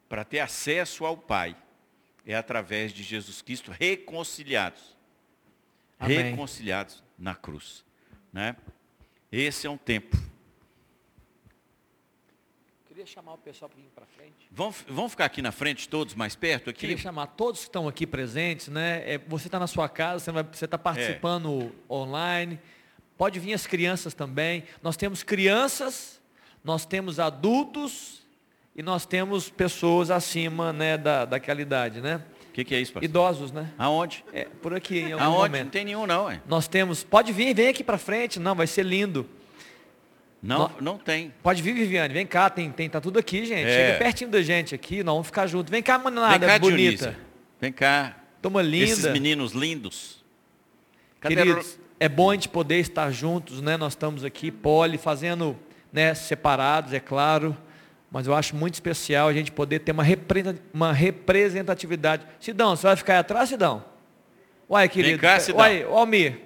para 0.06 0.24
ter 0.24 0.40
acesso 0.40 1.06
ao 1.06 1.16
Pai 1.16 1.56
é 2.26 2.34
através 2.34 2.92
de 2.92 3.02
Jesus 3.02 3.40
Cristo 3.40 3.70
reconciliados. 3.70 4.94
Amém. 5.98 6.18
Reconciliados 6.18 7.02
na 7.18 7.34
cruz. 7.34 7.84
Né? 8.32 8.54
Esse 9.32 9.66
é 9.66 9.70
um 9.70 9.78
tempo. 9.78 10.16
Queria 13.00 13.14
chamar 13.14 13.32
o 13.32 13.38
pessoal 13.38 13.70
para 13.70 13.80
vir 13.80 13.88
para 13.94 14.04
frente. 14.04 14.46
Vamos, 14.50 14.84
vamos 14.86 15.12
ficar 15.12 15.24
aqui 15.24 15.40
na 15.40 15.50
frente, 15.50 15.88
todos 15.88 16.14
mais 16.14 16.36
perto 16.36 16.68
aqui? 16.68 16.80
Queria 16.80 16.98
chamar 16.98 17.28
todos 17.28 17.60
que 17.60 17.68
estão 17.68 17.88
aqui 17.88 18.06
presentes, 18.06 18.68
né? 18.68 19.02
É, 19.06 19.18
você 19.26 19.48
está 19.48 19.58
na 19.58 19.66
sua 19.66 19.88
casa, 19.88 20.30
você 20.52 20.66
está 20.66 20.76
participando 20.76 21.62
é. 21.62 21.92
online. 21.92 22.60
Pode 23.16 23.40
vir 23.40 23.54
as 23.54 23.66
crianças 23.66 24.12
também. 24.12 24.64
Nós 24.82 24.98
temos 24.98 25.22
crianças, 25.22 26.20
nós 26.62 26.84
temos 26.84 27.18
adultos 27.18 28.20
e 28.76 28.82
nós 28.82 29.06
temos 29.06 29.48
pessoas 29.48 30.10
acima 30.10 30.70
né, 30.70 30.98
da, 30.98 31.24
daquela 31.24 31.62
idade, 31.62 32.02
né? 32.02 32.22
O 32.50 32.52
que, 32.52 32.64
que, 32.64 32.74
é 32.74 32.80
isso, 32.82 32.92
pastor? 32.92 33.08
Idosos, 33.08 33.50
né? 33.50 33.72
Aonde? 33.78 34.22
É, 34.30 34.44
por 34.44 34.74
aqui, 34.74 34.98
em 34.98 35.12
algum 35.12 35.24
Aonde? 35.24 35.48
momento. 35.48 35.64
Não 35.64 35.70
tem 35.70 35.86
nenhum 35.86 36.06
não, 36.06 36.30
é. 36.30 36.42
Nós 36.46 36.68
temos, 36.68 37.02
pode 37.02 37.32
vir, 37.32 37.54
vem 37.54 37.68
aqui 37.68 37.82
para 37.82 37.96
frente, 37.96 38.38
não, 38.38 38.54
vai 38.54 38.66
ser 38.66 38.84
lindo. 38.84 39.26
Não, 40.42 40.58
não, 40.58 40.70
não 40.80 40.98
tem. 40.98 41.34
Pode 41.42 41.60
vir, 41.60 41.74
Viviane, 41.74 42.14
vem 42.14 42.26
cá, 42.26 42.48
tem, 42.48 42.70
tem, 42.70 42.88
tá 42.88 43.00
tudo 43.00 43.18
aqui, 43.18 43.44
gente. 43.44 43.68
É. 43.68 43.86
Chega 43.86 43.98
pertinho 43.98 44.30
da 44.30 44.42
gente 44.42 44.74
aqui, 44.74 45.02
nós 45.02 45.14
vamos 45.14 45.26
ficar 45.26 45.46
juntos. 45.46 45.70
Vem 45.70 45.82
cá, 45.82 45.98
manada 45.98 46.38
vem 46.38 46.48
cá, 46.48 46.58
bonita. 46.58 46.96
Dionísia. 46.96 47.18
Vem 47.60 47.72
cá. 47.72 48.16
Toma 48.40 48.62
linda. 48.62 48.84
Esses 48.84 49.12
meninos 49.12 49.52
lindos. 49.52 50.24
Cadê 51.20 51.36
Queridos, 51.36 51.78
é 51.98 52.08
bom 52.08 52.30
a 52.30 52.34
gente 52.34 52.48
poder 52.48 52.78
estar 52.78 53.10
juntos, 53.10 53.60
né? 53.60 53.76
Nós 53.76 53.92
estamos 53.92 54.24
aqui, 54.24 54.50
poli, 54.50 54.96
fazendo, 54.96 55.58
né, 55.92 56.14
separados, 56.14 56.94
é 56.94 57.00
claro 57.00 57.56
mas 58.10 58.26
eu 58.26 58.34
acho 58.34 58.56
muito 58.56 58.74
especial 58.74 59.28
a 59.28 59.32
gente 59.32 59.52
poder 59.52 59.78
ter 59.80 59.92
uma, 59.92 60.04
uma 60.74 60.92
representatividade. 60.92 62.26
Sidão, 62.40 62.74
você 62.74 62.86
vai 62.86 62.96
ficar 62.96 63.12
aí 63.14 63.18
atrás, 63.20 63.48
Sidão? 63.48 63.84
Uai, 64.68 64.88
querido. 64.88 65.12
Vem 65.12 65.18
cá, 65.18 65.38
Sidão. 65.38 65.60
Uai, 65.60 65.84
Almir. 65.84 66.40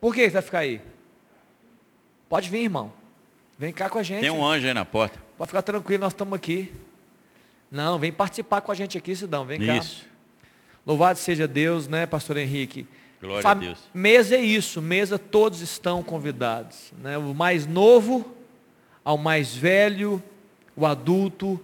Por 0.00 0.14
que 0.14 0.22
você 0.22 0.30
vai 0.30 0.42
ficar 0.42 0.58
aí? 0.60 0.80
Pode 2.32 2.48
vir, 2.48 2.62
irmão. 2.62 2.90
Vem 3.58 3.74
cá 3.74 3.90
com 3.90 3.98
a 3.98 4.02
gente. 4.02 4.22
Tem 4.22 4.30
um 4.30 4.42
anjo 4.42 4.66
aí 4.66 4.72
na 4.72 4.86
porta. 4.86 5.20
Pode 5.36 5.48
ficar 5.50 5.60
tranquilo, 5.60 6.00
nós 6.00 6.14
estamos 6.14 6.32
aqui. 6.32 6.72
Não, 7.70 7.98
vem 7.98 8.10
participar 8.10 8.62
com 8.62 8.72
a 8.72 8.74
gente 8.74 8.96
aqui, 8.96 9.14
Sidão. 9.14 9.44
Vem 9.44 9.60
cá. 9.60 9.76
Isso. 9.76 10.06
Louvado 10.86 11.18
seja 11.18 11.46
Deus, 11.46 11.86
né, 11.88 12.06
pastor 12.06 12.38
Henrique? 12.38 12.86
Glória 13.20 13.42
Fam 13.42 13.50
a 13.50 13.54
Deus. 13.54 13.78
Mesa 13.92 14.34
é 14.34 14.40
isso, 14.40 14.80
mesa 14.80 15.18
todos 15.18 15.60
estão 15.60 16.02
convidados. 16.02 16.90
Né? 17.02 17.18
O 17.18 17.34
mais 17.34 17.66
novo 17.66 18.34
ao 19.04 19.18
mais 19.18 19.54
velho, 19.54 20.22
o 20.74 20.86
adulto, 20.86 21.60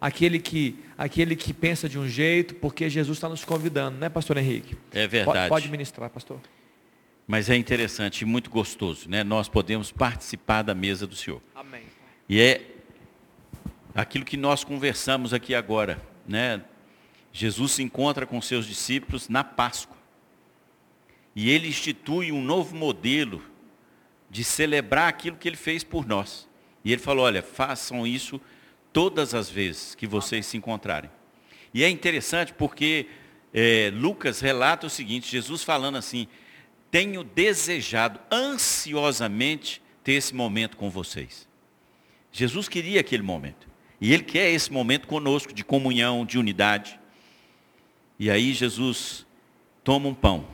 aquele 0.00 0.40
que, 0.40 0.82
aquele 0.98 1.36
que 1.36 1.54
pensa 1.54 1.88
de 1.88 1.96
um 1.96 2.08
jeito, 2.08 2.56
porque 2.56 2.90
Jesus 2.90 3.18
está 3.18 3.28
nos 3.28 3.44
convidando, 3.44 3.96
né, 3.98 4.08
pastor 4.08 4.36
Henrique? 4.36 4.76
É 4.90 5.06
verdade. 5.06 5.48
Pode, 5.48 5.48
pode 5.48 5.68
ministrar, 5.70 6.10
pastor. 6.10 6.40
Mas 7.28 7.50
é 7.50 7.56
interessante 7.56 8.22
e 8.22 8.24
muito 8.24 8.48
gostoso, 8.48 9.06
né? 9.06 9.22
Nós 9.22 9.50
podemos 9.50 9.92
participar 9.92 10.62
da 10.62 10.74
mesa 10.74 11.06
do 11.06 11.14
Senhor. 11.14 11.42
Amém. 11.54 11.82
E 12.26 12.40
é 12.40 12.62
aquilo 13.94 14.24
que 14.24 14.38
nós 14.38 14.64
conversamos 14.64 15.34
aqui 15.34 15.54
agora, 15.54 16.00
né? 16.26 16.64
Jesus 17.30 17.72
se 17.72 17.82
encontra 17.82 18.24
com 18.24 18.40
seus 18.40 18.66
discípulos 18.66 19.28
na 19.28 19.44
Páscoa. 19.44 19.98
E 21.36 21.50
ele 21.50 21.68
institui 21.68 22.32
um 22.32 22.42
novo 22.42 22.74
modelo 22.74 23.42
de 24.30 24.42
celebrar 24.42 25.08
aquilo 25.08 25.36
que 25.36 25.46
ele 25.46 25.56
fez 25.56 25.84
por 25.84 26.06
nós. 26.06 26.48
E 26.82 26.90
ele 26.92 27.02
falou: 27.02 27.26
olha, 27.26 27.42
façam 27.42 28.06
isso 28.06 28.40
todas 28.90 29.34
as 29.34 29.50
vezes 29.50 29.94
que 29.94 30.06
vocês 30.06 30.46
se 30.46 30.56
encontrarem. 30.56 31.10
E 31.74 31.84
é 31.84 31.90
interessante 31.90 32.54
porque 32.54 33.06
é, 33.52 33.90
Lucas 33.92 34.40
relata 34.40 34.86
o 34.86 34.90
seguinte: 34.90 35.30
Jesus 35.30 35.62
falando 35.62 35.98
assim, 35.98 36.26
tenho 36.90 37.22
desejado 37.22 38.20
ansiosamente 38.30 39.82
ter 40.02 40.12
esse 40.12 40.34
momento 40.34 40.76
com 40.76 40.90
vocês. 40.90 41.46
Jesus 42.32 42.68
queria 42.68 43.00
aquele 43.00 43.22
momento. 43.22 43.68
E 44.00 44.12
Ele 44.12 44.22
quer 44.22 44.50
esse 44.50 44.72
momento 44.72 45.08
conosco, 45.08 45.52
de 45.52 45.64
comunhão, 45.64 46.24
de 46.24 46.38
unidade. 46.38 46.98
E 48.18 48.30
aí 48.30 48.52
Jesus 48.52 49.26
toma 49.82 50.08
um 50.08 50.14
pão 50.14 50.46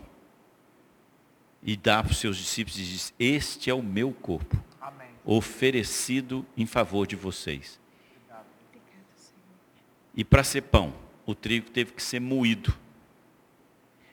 e 1.63 1.77
dá 1.77 2.03
para 2.03 2.13
os 2.13 2.19
seus 2.19 2.37
discípulos 2.37 2.79
e 2.79 2.83
diz: 2.83 3.15
Este 3.19 3.71
é 3.71 3.75
o 3.75 3.83
meu 3.83 4.13
corpo 4.13 4.63
oferecido 5.25 6.45
em 6.57 6.67
favor 6.67 7.07
de 7.07 7.17
vocês. 7.17 7.81
E 10.15 10.23
para 10.23 10.45
ser 10.45 10.63
pão, 10.63 10.95
o 11.27 11.35
trigo 11.35 11.71
teve 11.71 11.93
que 11.93 12.03
ser 12.03 12.21
moído. 12.21 12.77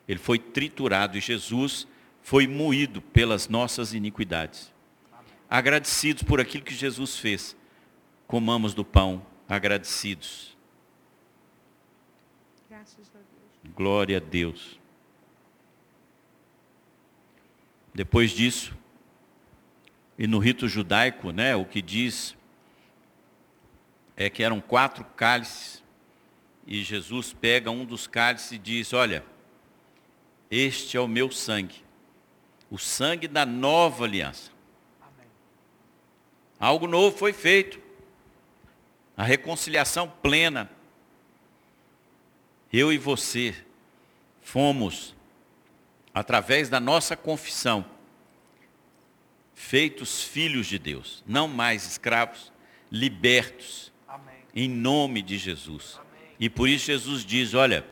Ele 0.07 0.19
foi 0.19 0.39
triturado 0.39 1.17
e 1.17 1.21
Jesus 1.21 1.87
foi 2.21 2.47
moído 2.47 3.01
pelas 3.01 3.47
nossas 3.47 3.93
iniquidades. 3.93 4.71
agradecidos 5.49 6.23
por 6.23 6.39
aquilo 6.39 6.63
que 6.63 6.73
Jesus 6.73 7.17
fez. 7.17 7.57
Comamos 8.25 8.73
do 8.73 8.85
pão 8.85 9.25
agradecidos. 9.49 10.55
Graças 12.69 13.11
a 13.13 13.17
Deus. 13.17 13.75
Glória 13.75 14.15
a 14.15 14.19
Deus. 14.21 14.79
Depois 17.93 18.31
disso, 18.31 18.73
e 20.17 20.25
no 20.25 20.39
rito 20.39 20.67
judaico, 20.69 21.31
né, 21.31 21.55
o 21.55 21.65
que 21.65 21.81
diz 21.81 22.37
é 24.15 24.29
que 24.29 24.43
eram 24.43 24.61
quatro 24.61 25.03
cálices, 25.15 25.83
e 26.65 26.83
Jesus 26.83 27.33
pega 27.33 27.69
um 27.69 27.83
dos 27.83 28.07
cálices 28.07 28.53
e 28.53 28.57
diz: 28.57 28.93
Olha, 28.93 29.25
este 30.49 30.95
é 30.95 30.99
o 31.01 31.07
meu 31.07 31.29
sangue, 31.29 31.83
o 32.71 32.77
sangue 32.77 33.27
da 33.27 33.45
nova 33.45 34.05
aliança. 34.05 34.49
Algo 36.57 36.87
novo 36.87 37.17
foi 37.17 37.33
feito, 37.33 37.81
a 39.17 39.23
reconciliação 39.23 40.07
plena. 40.21 40.71
Eu 42.71 42.93
e 42.93 42.97
você 42.97 43.53
fomos, 44.41 45.13
através 46.13 46.69
da 46.69 46.79
nossa 46.79 47.17
confissão, 47.17 47.85
feitos 49.53 50.23
filhos 50.23 50.65
de 50.65 50.79
Deus, 50.79 51.23
não 51.27 51.49
mais 51.49 51.85
escravos, 51.85 52.53
libertos, 52.89 53.91
Amém. 54.07 54.35
em 54.55 54.69
nome 54.69 55.21
de 55.21 55.37
Jesus. 55.37 55.99
E 56.39 56.49
por 56.49 56.69
isso 56.69 56.85
Jesus 56.85 57.25
diz: 57.25 57.53
Olha, 57.53 57.85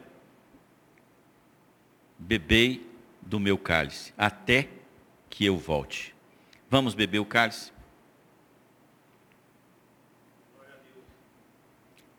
bebei 2.18 2.89
do 3.30 3.40
meu 3.40 3.60
cálice, 3.60 4.12
até 4.18 4.68
que 5.30 5.46
eu 5.46 5.56
volte. 5.56 6.16
Vamos 6.68 6.96
beber 6.96 7.20
o 7.20 7.26
cálice? 7.26 7.72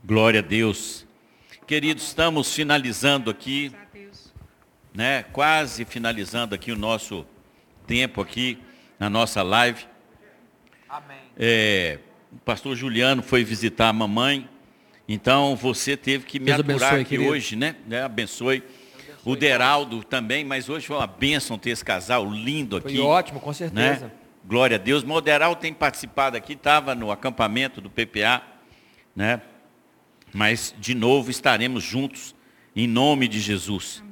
Glória 0.05 0.39
a 0.39 0.43
Deus. 0.43 1.05
Queridos, 1.67 2.05
estamos 2.05 2.55
finalizando 2.55 3.29
aqui, 3.29 3.73
né? 4.95 5.25
Quase 5.25 5.85
finalizando 5.85 6.55
aqui 6.55 6.71
o 6.71 6.77
nosso 6.77 7.27
tempo 7.89 8.21
aqui 8.21 8.59
na 8.97 9.11
nossa 9.11 9.43
live. 9.43 9.85
Amém. 10.89 11.19
É, 11.37 11.99
o 12.33 12.39
pastor 12.39 12.77
Juliano 12.77 13.21
foi 13.21 13.43
visitar 13.43 13.89
a 13.89 13.93
mamãe, 13.93 14.49
então 15.09 15.57
você 15.57 15.97
teve 15.97 16.25
que 16.25 16.39
me 16.39 16.47
Deus 16.47 16.61
aturar 16.61 16.77
abençoe, 16.77 17.01
aqui 17.01 17.11
querido. 17.11 17.31
hoje, 17.31 17.57
né? 17.57 17.75
né? 17.87 18.05
Abençoe. 18.05 18.63
O 19.25 19.37
Deraldo 19.37 20.03
também, 20.03 20.45
mas 20.45 20.69
hoje 20.69 20.87
foi 20.87 20.97
uma 20.97 21.07
bênção 21.07 21.59
ter 21.59 21.71
esse 21.71 21.85
casal 21.85 22.25
lindo 22.31 22.81
Foi 22.81 22.91
aqui. 22.93 23.01
ótimo, 23.01 23.41
com 23.41 23.53
certeza. 23.53 24.07
né? 24.07 24.13
Glória 24.45 24.77
a 24.77 24.79
Deus. 24.79 25.05
Mas 25.05 25.17
o 25.17 25.21
Deraldo 25.21 25.61
tem 25.61 25.75
participado 25.75 26.37
aqui, 26.37 26.55
estava 26.55 26.95
no 26.95 27.11
acampamento 27.11 27.81
do 27.81 27.91
PPA, 27.91 28.43
né? 29.15 29.43
Mas 30.33 30.75
de 30.79 30.95
novo 30.95 31.31
estaremos 31.31 31.83
juntos 31.85 32.35
em 32.75 32.87
nome 32.87 33.29
de 33.29 33.41
Jesus. 33.41 34.03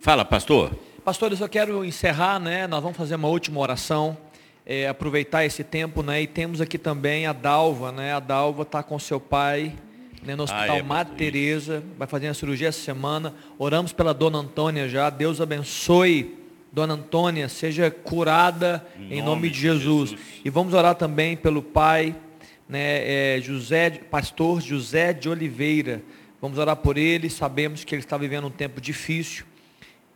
Fala, 0.00 0.24
pastor. 0.24 0.78
Pastores, 1.04 1.40
eu 1.40 1.48
quero 1.48 1.84
encerrar, 1.84 2.38
né? 2.38 2.66
Nós 2.66 2.82
vamos 2.82 2.96
fazer 2.96 3.16
uma 3.16 3.28
última 3.28 3.60
oração, 3.60 4.16
é, 4.64 4.88
aproveitar 4.88 5.44
esse 5.44 5.64
tempo, 5.64 6.02
né? 6.02 6.22
E 6.22 6.26
temos 6.26 6.60
aqui 6.60 6.78
também 6.78 7.26
a 7.26 7.32
Dalva, 7.32 7.92
né? 7.92 8.14
A 8.14 8.20
Dalva 8.20 8.62
está 8.62 8.82
com 8.82 8.98
seu 8.98 9.20
pai 9.20 9.74
né, 10.22 10.34
no 10.34 10.44
Hospital 10.44 10.76
é, 10.76 10.82
Madre 10.82 11.16
Teresa, 11.16 11.82
vai 11.98 12.06
fazer 12.08 12.28
a 12.28 12.34
cirurgia 12.34 12.68
essa 12.68 12.80
semana. 12.80 13.34
Oramos 13.58 13.92
pela 13.92 14.12
Dona 14.12 14.38
Antônia 14.38 14.88
já. 14.88 15.10
Deus 15.10 15.40
abençoe 15.40 16.36
Dona 16.72 16.94
Antônia, 16.94 17.48
seja 17.48 17.90
curada 17.90 18.86
em, 19.10 19.22
nome, 19.22 19.48
de 19.48 19.58
Jesus. 19.58 20.14
E 20.44 20.50
vamos 20.50 20.74
orar 20.74 20.94
também 20.94 21.36
pelo 21.36 21.62
pai, 21.62 22.14
né, 22.68 23.36
é, 23.36 23.40
José, 23.40 23.90
pastor 23.90 24.60
José 24.60 25.12
de 25.12 25.28
Oliveira. 25.28 26.02
Vamos 26.40 26.58
orar 26.58 26.76
por 26.76 26.96
ele. 26.96 27.30
Sabemos 27.30 27.84
que 27.84 27.94
ele 27.94 28.02
está 28.02 28.16
vivendo 28.16 28.46
um 28.46 28.50
tempo 28.50 28.80
difícil 28.80 29.44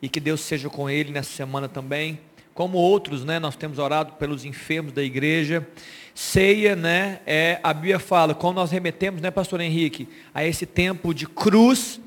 e 0.00 0.08
que 0.08 0.20
Deus 0.20 0.40
seja 0.40 0.68
com 0.68 0.90
ele 0.90 1.10
nessa 1.10 1.30
semana 1.30 1.68
também. 1.68 2.20
Como 2.54 2.76
outros, 2.76 3.24
né, 3.24 3.38
nós 3.38 3.56
temos 3.56 3.78
orado 3.78 4.12
pelos 4.14 4.44
enfermos 4.44 4.92
da 4.92 5.02
igreja. 5.02 5.66
Ceia, 6.14 6.76
né, 6.76 7.20
é, 7.26 7.58
a 7.62 7.72
Bíblia 7.72 7.98
fala, 7.98 8.34
como 8.34 8.54
nós 8.54 8.70
remetemos, 8.70 9.22
né, 9.22 9.30
pastor 9.30 9.60
Henrique, 9.60 10.08
a 10.34 10.44
esse 10.44 10.66
tempo 10.66 11.14
de 11.14 11.26
cruz, 11.26 11.98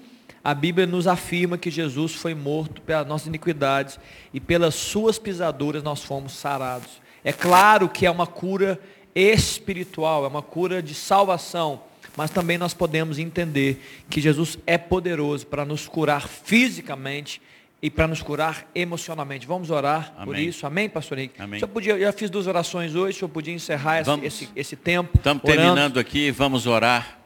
a 0.44 0.54
Bíblia 0.54 0.86
nos 0.86 1.08
afirma 1.08 1.58
que 1.58 1.72
Jesus 1.72 2.14
foi 2.14 2.36
morto 2.36 2.80
pelas 2.82 3.08
nossas 3.08 3.26
iniquidades 3.26 4.00
e 4.32 4.40
pelas 4.40 4.76
suas 4.76 5.18
pisaduras 5.18 5.82
nós 5.82 6.04
fomos 6.04 6.34
sarados. 6.34 7.02
É 7.24 7.34
claro 7.34 7.90
que 7.90 8.06
é 8.06 8.12
uma 8.12 8.28
cura 8.28 8.80
espiritual, 9.16 10.24
é 10.24 10.28
uma 10.28 10.44
cura 10.44 10.84
de 10.84 10.94
salvação, 10.94 11.82
mas 12.16 12.30
também 12.30 12.60
nós 12.60 12.76
podemos 12.76 13.18
entender 13.18 13.84
que 14.08 14.22
Jesus 14.22 14.60
é 14.68 14.78
poderoso 14.78 15.48
para 15.48 15.66
nos 15.66 15.88
curar 15.88 16.28
fisicamente 16.28 17.42
e 17.86 17.90
para 17.92 18.08
nos 18.08 18.24
curar 18.24 18.68
emocionalmente. 18.74 19.46
Vamos 19.46 19.70
orar 19.70 20.12
por 20.24 20.36
Amém. 20.36 20.48
isso. 20.48 20.66
Amém, 20.66 20.90
pastor 20.90 21.20
Henrique? 21.20 21.40
Amém. 21.40 21.62
Podia, 21.68 21.94
eu 21.94 22.00
já 22.00 22.12
fiz 22.12 22.32
duas 22.32 22.48
orações 22.48 22.96
hoje, 22.96 23.18
o 23.18 23.20
senhor 23.20 23.30
podia 23.30 23.54
encerrar 23.54 24.02
esse, 24.02 24.10
Vamos. 24.10 24.26
esse, 24.26 24.50
esse 24.56 24.76
tempo. 24.76 25.16
Estamos 25.16 25.44
orando, 25.44 25.62
terminando 25.62 26.00
aqui, 26.00 26.32
vamos 26.32 26.66
orar. 26.66 27.20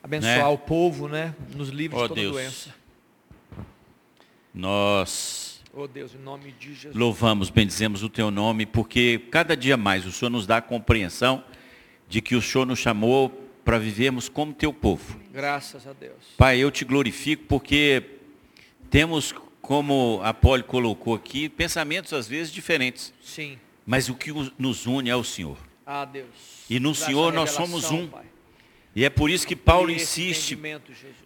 Abençoar 0.00 0.36
né? 0.36 0.46
o 0.46 0.56
povo, 0.56 1.08
né? 1.08 1.34
Nos 1.56 1.70
livre 1.70 1.98
Ó 1.98 2.02
de 2.02 2.08
toda 2.10 2.20
Deus. 2.20 2.32
doença. 2.32 2.74
Nós 4.54 5.60
Oh 5.76 5.88
Deus, 5.88 6.14
em 6.14 6.22
nome 6.22 6.54
de 6.60 6.74
Jesus. 6.74 6.94
louvamos, 6.94 7.50
bendizemos 7.50 8.04
o 8.04 8.08
teu 8.08 8.30
nome, 8.30 8.64
porque 8.66 9.20
cada 9.32 9.56
dia 9.56 9.76
mais 9.76 10.06
o 10.06 10.12
Senhor 10.12 10.30
nos 10.30 10.46
dá 10.46 10.58
a 10.58 10.62
compreensão 10.62 11.42
de 12.08 12.22
que 12.22 12.36
o 12.36 12.40
Senhor 12.40 12.64
nos 12.64 12.78
chamou 12.78 13.30
para 13.64 13.78
vivermos 13.78 14.28
como 14.28 14.52
teu 14.52 14.72
povo. 14.72 15.18
Graças 15.32 15.88
a 15.88 15.92
Deus. 15.92 16.34
Pai, 16.38 16.58
eu 16.58 16.70
te 16.70 16.84
glorifico 16.84 17.46
porque 17.48 18.04
temos, 18.88 19.34
como 19.64 20.20
a 20.22 20.34
Poli 20.34 20.62
colocou 20.62 21.14
aqui, 21.14 21.48
pensamentos 21.48 22.12
às 22.12 22.28
vezes 22.28 22.52
diferentes, 22.52 23.14
Sim. 23.22 23.58
mas 23.86 24.10
o 24.10 24.14
que 24.14 24.30
nos 24.58 24.86
une 24.86 25.08
é 25.08 25.16
o 25.16 25.24
Senhor. 25.24 25.56
Ah, 25.86 26.04
Deus. 26.04 26.26
E 26.68 26.78
no 26.78 26.94
Senhor 26.94 27.32
nós 27.32 27.52
somos 27.52 27.90
um. 27.90 28.06
Pai. 28.06 28.26
E 28.94 29.06
é 29.06 29.08
por 29.08 29.30
isso 29.30 29.46
que 29.46 29.56
Paulo 29.56 29.90
insiste, 29.90 30.58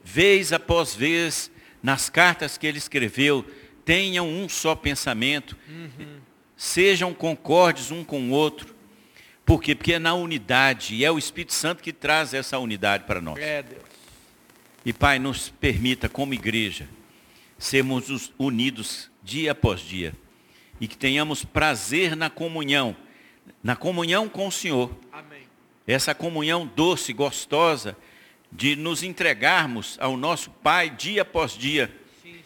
vez 0.04 0.52
após 0.52 0.94
vez, 0.94 1.50
nas 1.82 2.08
cartas 2.08 2.56
que 2.56 2.64
ele 2.64 2.78
escreveu, 2.78 3.44
tenham 3.84 4.28
um 4.28 4.48
só 4.48 4.76
pensamento, 4.76 5.56
sejam 6.56 7.12
concordes 7.12 7.90
um 7.90 8.04
com 8.04 8.28
o 8.28 8.30
outro. 8.30 8.72
Por 9.44 9.60
quê? 9.60 9.74
Porque 9.74 9.94
é 9.94 9.98
na 9.98 10.14
unidade, 10.14 10.94
e 10.94 11.04
é 11.04 11.10
o 11.10 11.18
Espírito 11.18 11.54
Santo 11.54 11.82
que 11.82 11.92
traz 11.92 12.32
essa 12.32 12.56
unidade 12.56 13.02
para 13.02 13.20
nós. 13.20 13.38
É, 13.40 13.64
Deus. 13.64 13.82
E 14.84 14.92
Pai, 14.92 15.18
nos 15.18 15.48
permita, 15.48 16.08
como 16.08 16.32
igreja, 16.34 16.88
sermos 17.58 18.08
os- 18.08 18.32
unidos 18.38 19.10
dia 19.22 19.52
após 19.52 19.80
dia. 19.80 20.14
E 20.80 20.86
que 20.86 20.96
tenhamos 20.96 21.44
prazer 21.44 22.14
na 22.16 22.30
comunhão, 22.30 22.96
na 23.62 23.74
comunhão 23.74 24.28
com 24.28 24.46
o 24.46 24.52
Senhor. 24.52 24.96
Amém. 25.12 25.42
Essa 25.86 26.14
comunhão 26.14 26.66
doce, 26.66 27.12
gostosa, 27.12 27.96
de 28.50 28.76
nos 28.76 29.02
entregarmos 29.02 29.98
ao 30.00 30.16
nosso 30.16 30.50
Pai 30.50 30.88
dia 30.88 31.22
após 31.22 31.52
dia. 31.52 31.94
Sim. 32.22 32.36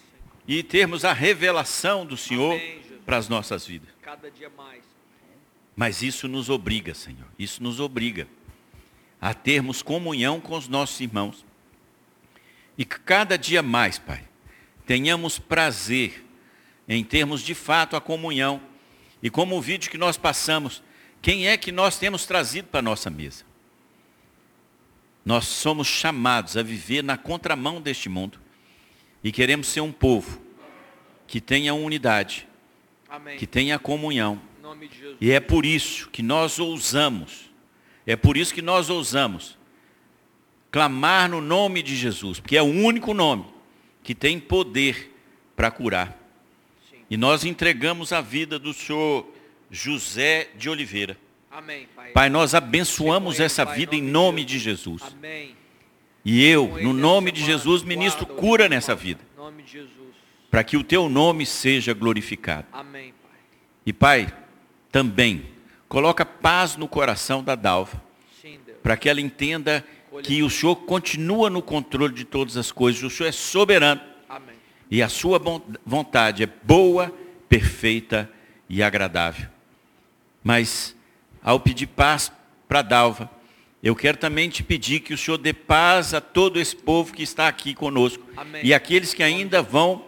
E 0.49 0.63
termos 0.63 1.05
a 1.05 1.13
revelação 1.13 2.05
do 2.07 2.17
Senhor 2.17 2.59
para 3.05 3.17
as 3.19 3.29
nossas 3.29 3.67
vidas. 3.67 3.91
Cada 4.01 4.31
dia 4.31 4.51
mais. 4.57 4.83
Mas 5.77 6.03
isso 6.03 6.27
nos 6.27 6.49
obriga, 6.51 6.95
Senhor. 6.95 7.27
Isso 7.39 7.63
nos 7.63 7.81
obriga 7.81 8.27
a 9.21 9.33
termos 9.35 9.83
comunhão 9.83 10.41
com 10.41 10.57
os 10.57 10.69
nossos 10.69 11.01
irmãos. 11.01 11.45
E 12.77 12.85
cada 12.85 13.37
dia 13.39 13.63
mais, 13.63 13.99
Pai, 13.99 14.25
tenhamos 14.87 15.39
prazer 15.39 16.25
em 16.89 17.03
termos 17.05 17.43
de 17.43 17.55
fato 17.55 17.97
a 17.97 18.01
comunhão. 18.01 18.61
E 19.23 19.31
como 19.31 19.57
o 19.57 19.61
vídeo 19.61 19.91
que 19.91 19.99
nós 19.99 20.17
passamos, 20.17 20.83
quem 21.21 21.47
é 21.47 21.57
que 21.57 21.71
nós 21.71 21.99
temos 21.99 22.27
trazido 22.27 22.69
para 22.69 22.81
a 22.81 22.83
nossa 22.83 23.09
mesa? 23.09 23.45
Nós 25.25 25.47
somos 25.47 25.87
chamados 25.87 26.57
a 26.57 26.63
viver 26.63 27.03
na 27.03 27.17
contramão 27.17 27.81
deste 27.81 28.09
mundo. 28.09 28.41
E 29.23 29.31
queremos 29.31 29.69
ser 29.69 29.81
um 29.81 29.93
povo 29.93 30.43
que 31.29 31.41
tenha 31.41 31.73
unidade, 31.73 32.49
Amém. 33.09 33.39
que 33.39 33.47
tenha 33.47 33.79
comunhão, 33.79 34.43
e 35.21 35.31
é 35.31 35.41
por 35.41 35.65
isso 35.65 36.09
que 36.11 36.23
nós 36.23 36.59
ousamos, 36.59 37.51
é 38.07 38.17
por 38.17 38.37
isso 38.37 38.53
que 38.53 38.63
nós 38.63 38.91
ousamos 38.91 39.57
clamar 40.71 41.29
no 41.29 41.41
nome 41.41 41.83
de 41.83 41.95
Jesus, 41.95 42.41
porque 42.41 42.57
é 42.57 42.63
o 42.63 42.67
único 42.67 43.13
nome 43.13 43.45
que 44.03 44.15
tem 44.15 44.39
poder 44.39 45.15
para 45.55 45.71
curar. 45.71 46.19
Sim. 46.91 46.99
E 47.11 47.17
nós 47.17 47.45
entregamos 47.45 48.13
a 48.13 48.21
vida 48.21 48.59
do 48.59 48.73
senhor 48.73 49.27
José 49.71 50.49
de 50.57 50.69
Oliveira. 50.69 51.17
Amém, 51.51 51.87
Pai. 51.95 52.11
Pai, 52.13 52.29
nós 52.31 52.55
abençoamos 52.55 53.37
ele, 53.37 53.45
essa 53.45 53.65
Pai, 53.67 53.77
vida 53.77 53.95
em 53.95 54.05
de 54.05 54.11
nome 54.11 54.45
de 54.45 54.59
Jesus. 54.59 55.03
Amém. 55.03 55.55
E 56.25 56.45
eu, 56.47 56.69
Com 56.69 56.75
no 56.75 56.91
essa 56.91 56.93
nome 56.93 57.33
de 57.33 57.41
semana, 57.41 57.59
Jesus, 57.59 57.83
ministro 57.83 58.25
guarda-o, 58.27 58.41
cura 58.41 58.69
nessa 58.69 58.95
vida, 58.95 59.21
nome 59.37 59.63
de 59.63 59.73
Jesus. 59.73 60.15
para 60.51 60.63
que 60.63 60.77
o 60.77 60.85
teu 60.85 61.09
nome 61.09 61.45
seja 61.45 61.93
glorificado. 61.93 62.67
Amém, 62.73 63.13
Pai. 63.23 63.39
E 63.85 63.93
Pai, 63.93 64.33
também 64.91 65.47
coloca 65.89 66.25
paz 66.25 66.77
no 66.77 66.89
coração 66.89 67.43
da 67.43 67.55
Dalva, 67.55 68.01
para 68.83 68.97
que 68.97 69.09
ela 69.09 69.21
entenda 69.21 69.85
que 70.23 70.43
o 70.43 70.51
Senhor 70.51 70.77
continua 70.77 71.49
no 71.49 71.63
controle 71.63 72.13
de 72.13 72.25
todas 72.25 72.57
as 72.57 72.71
coisas, 72.73 73.03
o 73.03 73.11
Senhor 73.11 73.29
é 73.29 73.33
soberano 73.33 74.01
Amém. 74.29 74.55
e 74.91 75.03
a 75.03 75.09
sua 75.09 75.41
vontade 75.85 76.43
é 76.43 76.47
boa, 76.47 77.13
perfeita 77.49 78.31
e 78.69 78.83
agradável. 78.83 79.49
Mas, 80.43 80.97
ao 81.43 81.61
pedir 81.61 81.87
paz 81.87 82.33
para 82.67 82.83
Dalva, 82.83 83.31
eu 83.83 83.97
quero 83.97 84.17
também 84.17 84.49
te 84.49 84.63
pedir 84.63 85.01
que 85.01 85.13
o 85.13 85.19
Senhor 85.19 85.39
dê 85.39 85.53
paz 85.53 86.15
a 86.15 86.21
todo 86.21 86.61
esse 86.61 86.77
povo 86.77 87.13
que 87.13 87.23
está 87.23 87.49
aqui 87.49 87.75
conosco. 87.75 88.25
Amém. 88.37 88.61
E 88.65 88.73
aqueles 88.73 89.13
que 89.13 89.23
ainda 89.23 89.61
vão 89.61 90.05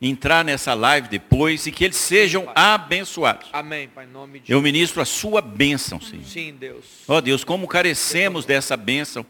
entrar 0.00 0.44
nessa 0.44 0.74
live 0.74 1.08
depois 1.08 1.64
e 1.66 1.70
que 1.70 1.84
eles 1.84 1.96
sejam 1.96 2.50
abençoados. 2.54 3.48
Amém, 3.52 3.86
Pai, 3.86 4.04
em 4.04 4.08
nome 4.08 4.40
de 4.40 4.52
Eu 4.52 4.60
ministro 4.60 5.00
a 5.00 5.04
sua 5.04 5.40
bênção, 5.40 6.00
Senhor. 6.00 6.24
Sim, 6.24 6.56
Deus. 6.58 6.84
Ó 7.06 7.20
Deus, 7.20 7.44
como 7.44 7.68
carecemos 7.68 8.44
dessa 8.44 8.76
bênção. 8.76 9.24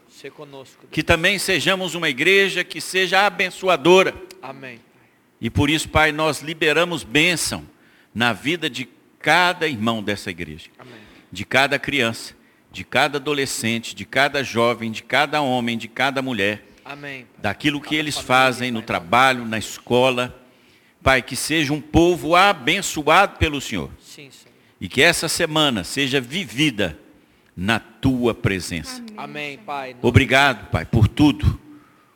Que 0.91 1.03
também 1.03 1.37
sejamos 1.39 1.95
uma 1.95 2.09
igreja 2.09 2.63
que 2.63 2.79
seja 2.79 3.25
abençoadora. 3.25 4.13
Amém. 4.41 4.79
E 5.41 5.49
por 5.49 5.69
isso, 5.69 5.89
Pai, 5.89 6.11
nós 6.11 6.41
liberamos 6.41 7.03
bênção 7.03 7.65
na 8.13 8.31
vida 8.31 8.69
de 8.69 8.87
cada 9.19 9.67
irmão 9.67 10.01
dessa 10.03 10.29
igreja, 10.29 10.69
Amém. 10.77 10.93
de 11.31 11.45
cada 11.45 11.77
criança, 11.79 12.35
de 12.71 12.83
cada 12.83 13.17
adolescente, 13.17 13.95
de 13.95 14.05
cada 14.05 14.43
jovem, 14.43 14.91
de 14.91 15.03
cada 15.03 15.41
homem, 15.41 15.77
de 15.77 15.87
cada 15.87 16.21
mulher, 16.21 16.63
Amém. 16.85 17.25
Daquilo 17.37 17.79
que 17.79 17.95
eles 17.95 18.17
fazem 18.17 18.71
no 18.71 18.81
trabalho, 18.81 19.45
na 19.45 19.57
escola. 19.57 20.37
Pai, 21.01 21.21
que 21.21 21.35
seja 21.35 21.73
um 21.73 21.81
povo 21.81 22.35
abençoado 22.35 23.37
pelo 23.37 23.59
Senhor 23.59 23.89
Sim, 23.99 24.29
Senhor. 24.31 24.53
e 24.79 24.87
que 24.87 25.01
essa 25.01 25.27
semana 25.27 25.83
seja 25.83 26.21
vivida 26.21 26.97
na 27.55 27.79
tua 27.79 28.33
presença. 28.33 29.03
Amém, 29.15 29.57
Pai. 29.57 29.95
Obrigado, 30.01 30.69
Pai, 30.69 30.85
por 30.85 31.07
tudo. 31.07 31.59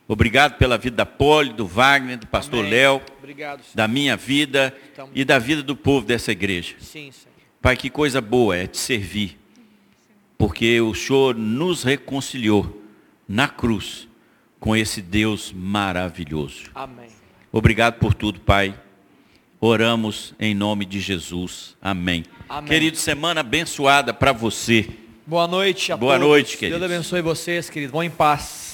Obrigado 0.07 0.57
pela 0.57 0.77
vida 0.77 0.95
da 0.95 1.05
Poli, 1.05 1.51
do 1.51 1.67
Wagner, 1.67 2.17
do 2.17 2.27
pastor 2.27 2.59
Amém. 2.59 2.71
Léo, 2.71 3.01
Obrigado, 3.19 3.61
da 3.75 3.87
minha 3.87 4.15
vida 4.15 4.75
e 5.13 5.25
da 5.25 5.37
vida 5.37 5.61
do 5.61 5.75
povo 5.75 6.05
dessa 6.05 6.31
igreja. 6.31 6.75
Sim, 6.79 7.11
Senhor. 7.11 7.35
Pai, 7.61 7.75
que 7.75 7.89
coisa 7.89 8.21
boa 8.21 8.55
é 8.55 8.67
te 8.67 8.77
servir, 8.77 9.37
porque 10.37 10.79
o 10.79 10.93
Senhor 10.93 11.35
nos 11.35 11.83
reconciliou 11.83 12.81
na 13.27 13.49
cruz 13.49 14.07
com 14.59 14.75
esse 14.75 15.01
Deus 15.01 15.51
maravilhoso. 15.51 16.71
Amém. 16.73 17.09
Obrigado 17.51 17.99
por 17.99 18.13
tudo, 18.13 18.39
Pai. 18.39 18.79
Oramos 19.59 20.33
em 20.39 20.53
nome 20.53 20.85
de 20.85 20.99
Jesus. 20.99 21.75
Amém. 21.81 22.23
Amém. 22.47 22.69
Querido, 22.69 22.95
semana 22.95 23.41
abençoada 23.41 24.13
para 24.13 24.31
você. 24.31 24.87
Boa 25.27 25.45
noite 25.45 25.91
a 25.91 25.97
Boa 25.97 26.13
todos. 26.13 26.25
noite, 26.25 26.47
Deus 26.51 26.59
queridos. 26.59 26.83
abençoe 26.83 27.21
vocês, 27.21 27.69
queridos. 27.69 27.91
Vão 27.91 28.01
em 28.01 28.09
paz. 28.09 28.66